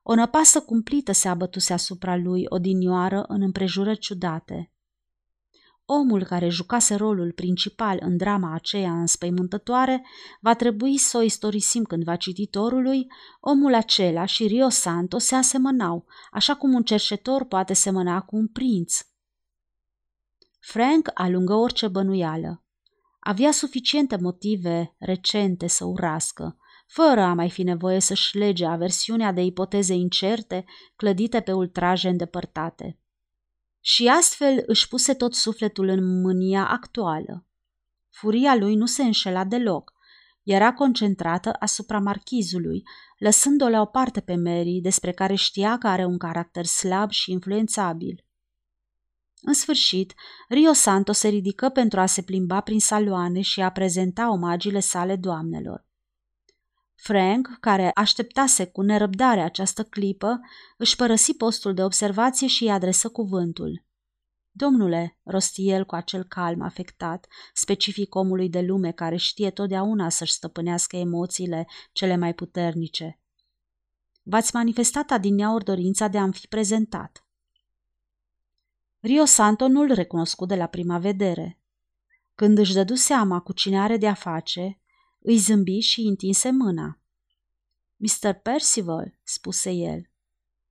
O 0.02 0.14
năpasă 0.14 0.60
cumplită 0.60 1.12
se 1.12 1.28
abătuse 1.28 1.72
asupra 1.72 2.16
lui 2.16 2.44
odinioară 2.48 3.24
în 3.28 3.42
împrejurări 3.42 3.98
ciudate. 3.98 4.70
Omul 5.84 6.24
care 6.24 6.48
jucase 6.48 6.94
rolul 6.94 7.32
principal 7.32 7.98
în 8.00 8.16
drama 8.16 8.54
aceea 8.54 8.92
înspăimântătoare 8.92 10.06
va 10.40 10.54
trebui 10.54 10.96
să 10.96 11.16
o 11.16 11.22
istorisim 11.22 11.84
cândva 11.84 12.16
cititorului, 12.16 13.06
omul 13.40 13.74
acela 13.74 14.24
și 14.24 14.46
Rio 14.46 14.68
Santo 14.68 15.18
se 15.18 15.34
asemănau, 15.34 16.06
așa 16.30 16.54
cum 16.54 16.74
un 16.74 16.82
cerșetor 16.82 17.44
poate 17.44 17.72
semăna 17.72 18.20
cu 18.20 18.36
un 18.36 18.46
prinț. 18.48 19.00
Frank 20.58 21.10
alungă 21.14 21.54
orice 21.54 21.88
bănuială. 21.88 22.65
Avea 23.28 23.50
suficiente 23.50 24.16
motive 24.16 24.94
recente 24.98 25.66
să 25.66 25.84
urască, 25.84 26.56
fără 26.86 27.20
a 27.20 27.34
mai 27.34 27.50
fi 27.50 27.62
nevoie 27.62 28.00
să-și 28.00 28.36
lege 28.36 28.66
aversiunea 28.66 29.32
de 29.32 29.40
ipoteze 29.40 29.94
incerte 29.94 30.64
clădite 30.96 31.40
pe 31.40 31.52
ultraje 31.52 32.08
îndepărtate. 32.08 32.98
Și 33.80 34.08
astfel 34.08 34.62
își 34.66 34.88
puse 34.88 35.14
tot 35.14 35.34
sufletul 35.34 35.88
în 35.88 36.20
mânia 36.20 36.68
actuală. 36.68 37.46
Furia 38.10 38.54
lui 38.54 38.74
nu 38.74 38.86
se 38.86 39.02
înșela 39.02 39.44
deloc. 39.44 39.92
Era 40.42 40.72
concentrată 40.72 41.56
asupra 41.58 41.98
marchizului, 41.98 42.82
lăsând-o 43.18 43.68
la 43.68 43.80
o 43.80 43.86
parte 43.86 44.20
pe 44.20 44.36
Mary, 44.36 44.80
despre 44.82 45.12
care 45.12 45.34
știa 45.34 45.78
că 45.78 45.88
are 45.88 46.04
un 46.04 46.18
caracter 46.18 46.64
slab 46.64 47.10
și 47.10 47.30
influențabil. 47.32 48.25
În 49.48 49.52
sfârșit, 49.52 50.14
Rio 50.48 50.72
Santo 50.72 51.12
se 51.12 51.28
ridică 51.28 51.68
pentru 51.68 52.00
a 52.00 52.06
se 52.06 52.22
plimba 52.22 52.60
prin 52.60 52.80
saloane 52.80 53.40
și 53.40 53.60
a 53.60 53.70
prezenta 53.70 54.30
omagiile 54.30 54.80
sale 54.80 55.16
doamnelor. 55.16 55.86
Frank, 56.94 57.56
care 57.60 57.90
așteptase 57.94 58.66
cu 58.66 58.82
nerăbdare 58.82 59.40
această 59.40 59.82
clipă, 59.84 60.40
își 60.76 60.96
părăsi 60.96 61.34
postul 61.34 61.74
de 61.74 61.82
observație 61.82 62.46
și 62.46 62.62
îi 62.62 62.70
adresă 62.70 63.08
cuvântul. 63.08 63.84
Domnule, 64.50 65.18
rosti 65.22 65.68
el 65.68 65.84
cu 65.84 65.94
acel 65.94 66.24
calm 66.24 66.62
afectat, 66.62 67.26
specific 67.52 68.14
omului 68.14 68.48
de 68.48 68.60
lume 68.60 68.92
care 68.92 69.16
știe 69.16 69.50
totdeauna 69.50 70.08
să-și 70.08 70.32
stăpânească 70.32 70.96
emoțiile 70.96 71.66
cele 71.92 72.16
mai 72.16 72.34
puternice. 72.34 73.20
V-ați 74.22 74.54
manifestat 74.54 75.10
adineauri 75.10 75.64
dorința 75.64 76.08
de 76.08 76.18
a-mi 76.18 76.32
fi 76.32 76.46
prezentat. 76.46 77.25
Rio 79.06 79.24
Santo 79.24 79.68
nu-l 79.68 79.92
recunoscut 79.92 80.48
de 80.48 80.54
la 80.54 80.66
prima 80.66 80.98
vedere. 80.98 81.60
Când 82.34 82.58
își 82.58 82.74
dădu 82.74 82.94
seama 82.94 83.40
cu 83.40 83.52
cine 83.52 83.80
are 83.80 83.96
de-a 83.96 84.14
face, 84.14 84.80
îi 85.18 85.36
zâmbi 85.36 85.78
și 85.78 86.00
întinse 86.00 86.50
mâna. 86.50 86.98
Mr. 87.96 88.32
Percival, 88.32 89.18
spuse 89.22 89.70
el. 89.70 90.10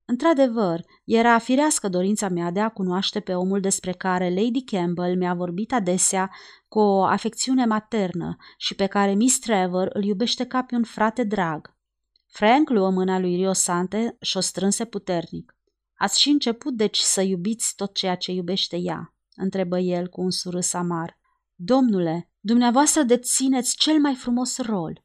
Într-adevăr, 0.05 0.85
era 1.05 1.37
firească 1.37 1.87
dorința 1.87 2.29
mea 2.29 2.51
de 2.51 2.59
a 2.59 2.69
cunoaște 2.69 3.19
pe 3.19 3.35
omul 3.35 3.59
despre 3.59 3.91
care 3.91 4.29
Lady 4.29 4.63
Campbell 4.63 5.17
mi-a 5.17 5.33
vorbit 5.33 5.73
adesea 5.73 6.31
cu 6.67 6.79
o 6.79 7.03
afecțiune 7.03 7.65
maternă 7.65 8.35
și 8.57 8.75
pe 8.75 8.85
care 8.85 9.13
Miss 9.13 9.39
Trevor 9.39 9.89
îl 9.93 10.03
iubește 10.03 10.45
ca 10.45 10.63
pe 10.63 10.75
un 10.75 10.83
frate 10.83 11.23
drag. 11.23 11.75
Frank 12.27 12.69
luă 12.69 12.89
mâna 12.89 13.19
lui 13.19 13.35
Rio 13.35 13.53
Sante 13.53 14.17
și 14.21 14.37
o 14.37 14.39
strânse 14.39 14.85
puternic. 14.85 15.55
Ați 15.95 16.21
și 16.21 16.29
început 16.29 16.73
deci 16.73 16.97
să 16.97 17.21
iubiți 17.21 17.75
tot 17.75 17.93
ceea 17.93 18.15
ce 18.15 18.31
iubește 18.31 18.77
ea, 18.77 19.13
întrebă 19.35 19.79
el 19.79 20.07
cu 20.07 20.21
un 20.21 20.31
surâs 20.31 20.73
amar. 20.73 21.19
Domnule, 21.55 22.29
dumneavoastră 22.39 23.03
dețineți 23.03 23.75
cel 23.77 23.99
mai 23.99 24.15
frumos 24.15 24.57
rol, 24.57 25.03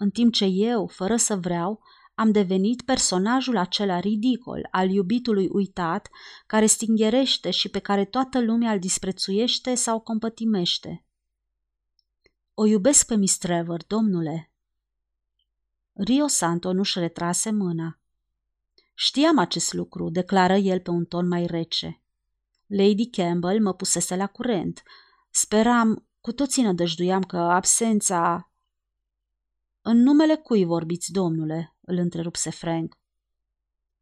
în 0.00 0.10
timp 0.10 0.32
ce 0.32 0.44
eu, 0.44 0.86
fără 0.86 1.16
să 1.16 1.36
vreau, 1.36 1.82
am 2.14 2.30
devenit 2.30 2.82
personajul 2.82 3.56
acela 3.56 4.00
ridicol 4.00 4.68
al 4.70 4.90
iubitului 4.90 5.48
uitat, 5.52 6.08
care 6.46 6.66
stingherește 6.66 7.50
și 7.50 7.68
pe 7.68 7.78
care 7.78 8.04
toată 8.04 8.40
lumea 8.40 8.72
îl 8.72 8.78
disprețuiește 8.78 9.74
sau 9.74 10.00
compătimește. 10.00 11.04
O 12.54 12.66
iubesc 12.66 13.06
pe 13.06 13.16
Miss 13.16 13.38
Trevor, 13.38 13.84
domnule. 13.86 14.52
Rio 15.92 16.26
Santo 16.26 16.72
nu-și 16.72 16.98
retrase 16.98 17.50
mâna. 17.50 17.98
Știam 19.00 19.38
acest 19.38 19.72
lucru, 19.72 20.10
declară 20.10 20.54
el 20.54 20.80
pe 20.80 20.90
un 20.90 21.04
ton 21.04 21.28
mai 21.28 21.46
rece. 21.46 22.02
Lady 22.66 23.10
Campbell 23.10 23.62
mă 23.62 23.74
pusese 23.74 24.16
la 24.16 24.26
curent. 24.26 24.82
Speram, 25.30 26.06
cu 26.20 26.32
toții 26.32 26.62
nădăjduiam 26.62 27.22
că 27.22 27.36
absența... 27.36 28.50
În 29.82 30.02
numele 30.02 30.36
cui 30.36 30.64
vorbiți, 30.64 31.12
domnule? 31.12 31.76
îl 31.80 31.96
întrerupse 31.96 32.50
Frank. 32.50 32.98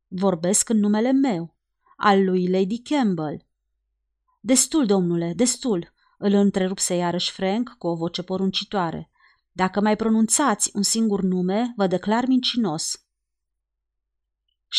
Vorbesc 0.07 0.68
în 0.68 0.78
numele 0.78 1.12
meu, 1.12 1.57
al 1.97 2.24
lui 2.24 2.49
Lady 2.51 2.82
Campbell. 2.82 3.47
Destul, 4.40 4.86
domnule, 4.86 5.32
destul, 5.34 5.92
îl 6.18 6.32
întrerupse 6.32 6.94
iarăși 6.94 7.32
Frank 7.32 7.74
cu 7.78 7.86
o 7.86 7.94
voce 7.94 8.22
poruncitoare. 8.22 9.11
Dacă 9.53 9.80
mai 9.80 9.97
pronunțați 9.97 10.70
un 10.74 10.82
singur 10.82 11.22
nume, 11.22 11.72
vă 11.76 11.86
declar 11.86 12.26
mincinos. 12.26 13.05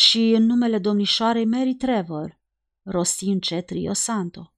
Și 0.00 0.18
în 0.20 0.44
numele 0.44 0.78
domnișoarei 0.78 1.44
Mary 1.44 1.74
Trevor, 1.74 2.40
rosti 2.82 3.24
încet 3.24 3.70
Rio 3.70 3.92
Santo. 3.92 4.52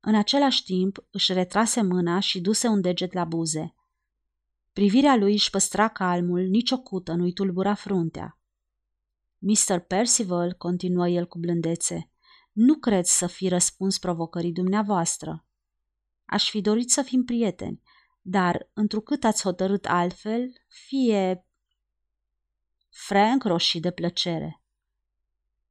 În 0.00 0.14
același 0.14 0.64
timp 0.64 1.04
își 1.10 1.32
retrase 1.32 1.82
mâna 1.82 2.20
și 2.20 2.40
duse 2.40 2.66
un 2.68 2.80
deget 2.80 3.12
la 3.12 3.24
buze. 3.24 3.74
Privirea 4.72 5.16
lui 5.16 5.32
își 5.32 5.50
păstra 5.50 5.88
calmul, 5.88 6.40
nici 6.40 6.70
o 6.70 6.78
cută 6.78 7.12
nu-i 7.12 7.32
tulbura 7.32 7.74
fruntea. 7.74 8.38
Mr. 9.38 9.78
Percival, 9.78 10.52
continuă 10.52 11.08
el 11.08 11.26
cu 11.26 11.38
blândețe, 11.38 12.10
nu 12.52 12.74
cred 12.74 13.04
să 13.04 13.26
fi 13.26 13.48
răspuns 13.48 13.98
provocării 13.98 14.52
dumneavoastră. 14.52 15.44
Aș 16.24 16.50
fi 16.50 16.60
dorit 16.60 16.90
să 16.90 17.02
fim 17.02 17.24
prieteni, 17.24 17.82
dar, 18.22 18.70
întrucât 18.72 19.24
ați 19.24 19.42
hotărât 19.42 19.86
altfel, 19.86 20.52
fie... 20.68 21.46
Frank 22.96 23.44
roșii 23.44 23.80
de 23.80 23.90
plăcere. 23.90 24.62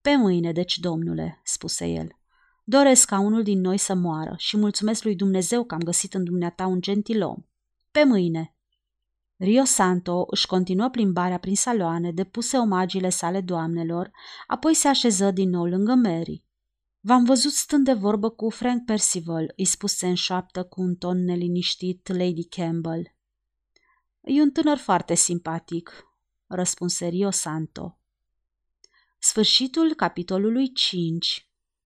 Pe 0.02 0.16
mâine, 0.16 0.52
deci, 0.52 0.78
domnule, 0.78 1.42
spuse 1.44 1.86
el. 1.86 2.08
Doresc 2.64 3.08
ca 3.08 3.20
unul 3.20 3.44
din 3.44 3.60
noi 3.60 3.78
să 3.78 3.94
moară 3.94 4.34
și 4.38 4.58
mulțumesc 4.58 5.04
lui 5.04 5.16
Dumnezeu 5.16 5.64
că 5.64 5.74
am 5.74 5.80
găsit 5.80 6.14
în 6.14 6.24
dumneata 6.24 6.66
un 6.66 6.82
gentilom. 6.82 7.36
Pe 7.92 8.04
mâine. 8.04 8.56
Rio 9.36 9.64
Santo 9.64 10.26
își 10.30 10.46
continuă 10.46 10.90
plimbarea 10.90 11.38
prin 11.38 11.56
saloane, 11.56 12.12
depuse 12.12 12.58
omagiile 12.58 13.10
sale 13.10 13.42
doamnelor, 13.42 14.12
apoi 14.48 14.74
se 14.74 14.88
așeză 14.88 15.32
din 15.32 15.50
nou 15.50 15.66
lângă 15.66 15.94
Mary. 15.94 16.44
V-am 17.00 17.24
văzut 17.24 17.52
stând 17.52 17.86
de 17.86 17.94
vorbă 17.94 18.30
cu 18.30 18.50
Frank 18.50 18.86
Percival, 18.86 19.54
îi 19.56 19.66
spuse 19.66 20.08
în 20.08 20.16
șoaptă 20.16 20.64
cu 20.64 20.82
un 20.82 20.96
ton 20.96 21.24
neliniștit 21.24 22.08
Lady 22.08 22.44
Campbell. 22.44 23.16
E 24.22 24.42
un 24.42 24.52
tânăr 24.52 24.78
foarte 24.78 25.14
simpatic, 25.14 26.13
răspunse 26.48 27.08
Rio 27.08 27.30
Santo. 27.30 27.98
Sfârșitul 29.20 29.94
capitolului 29.94 30.72
5 30.72 31.48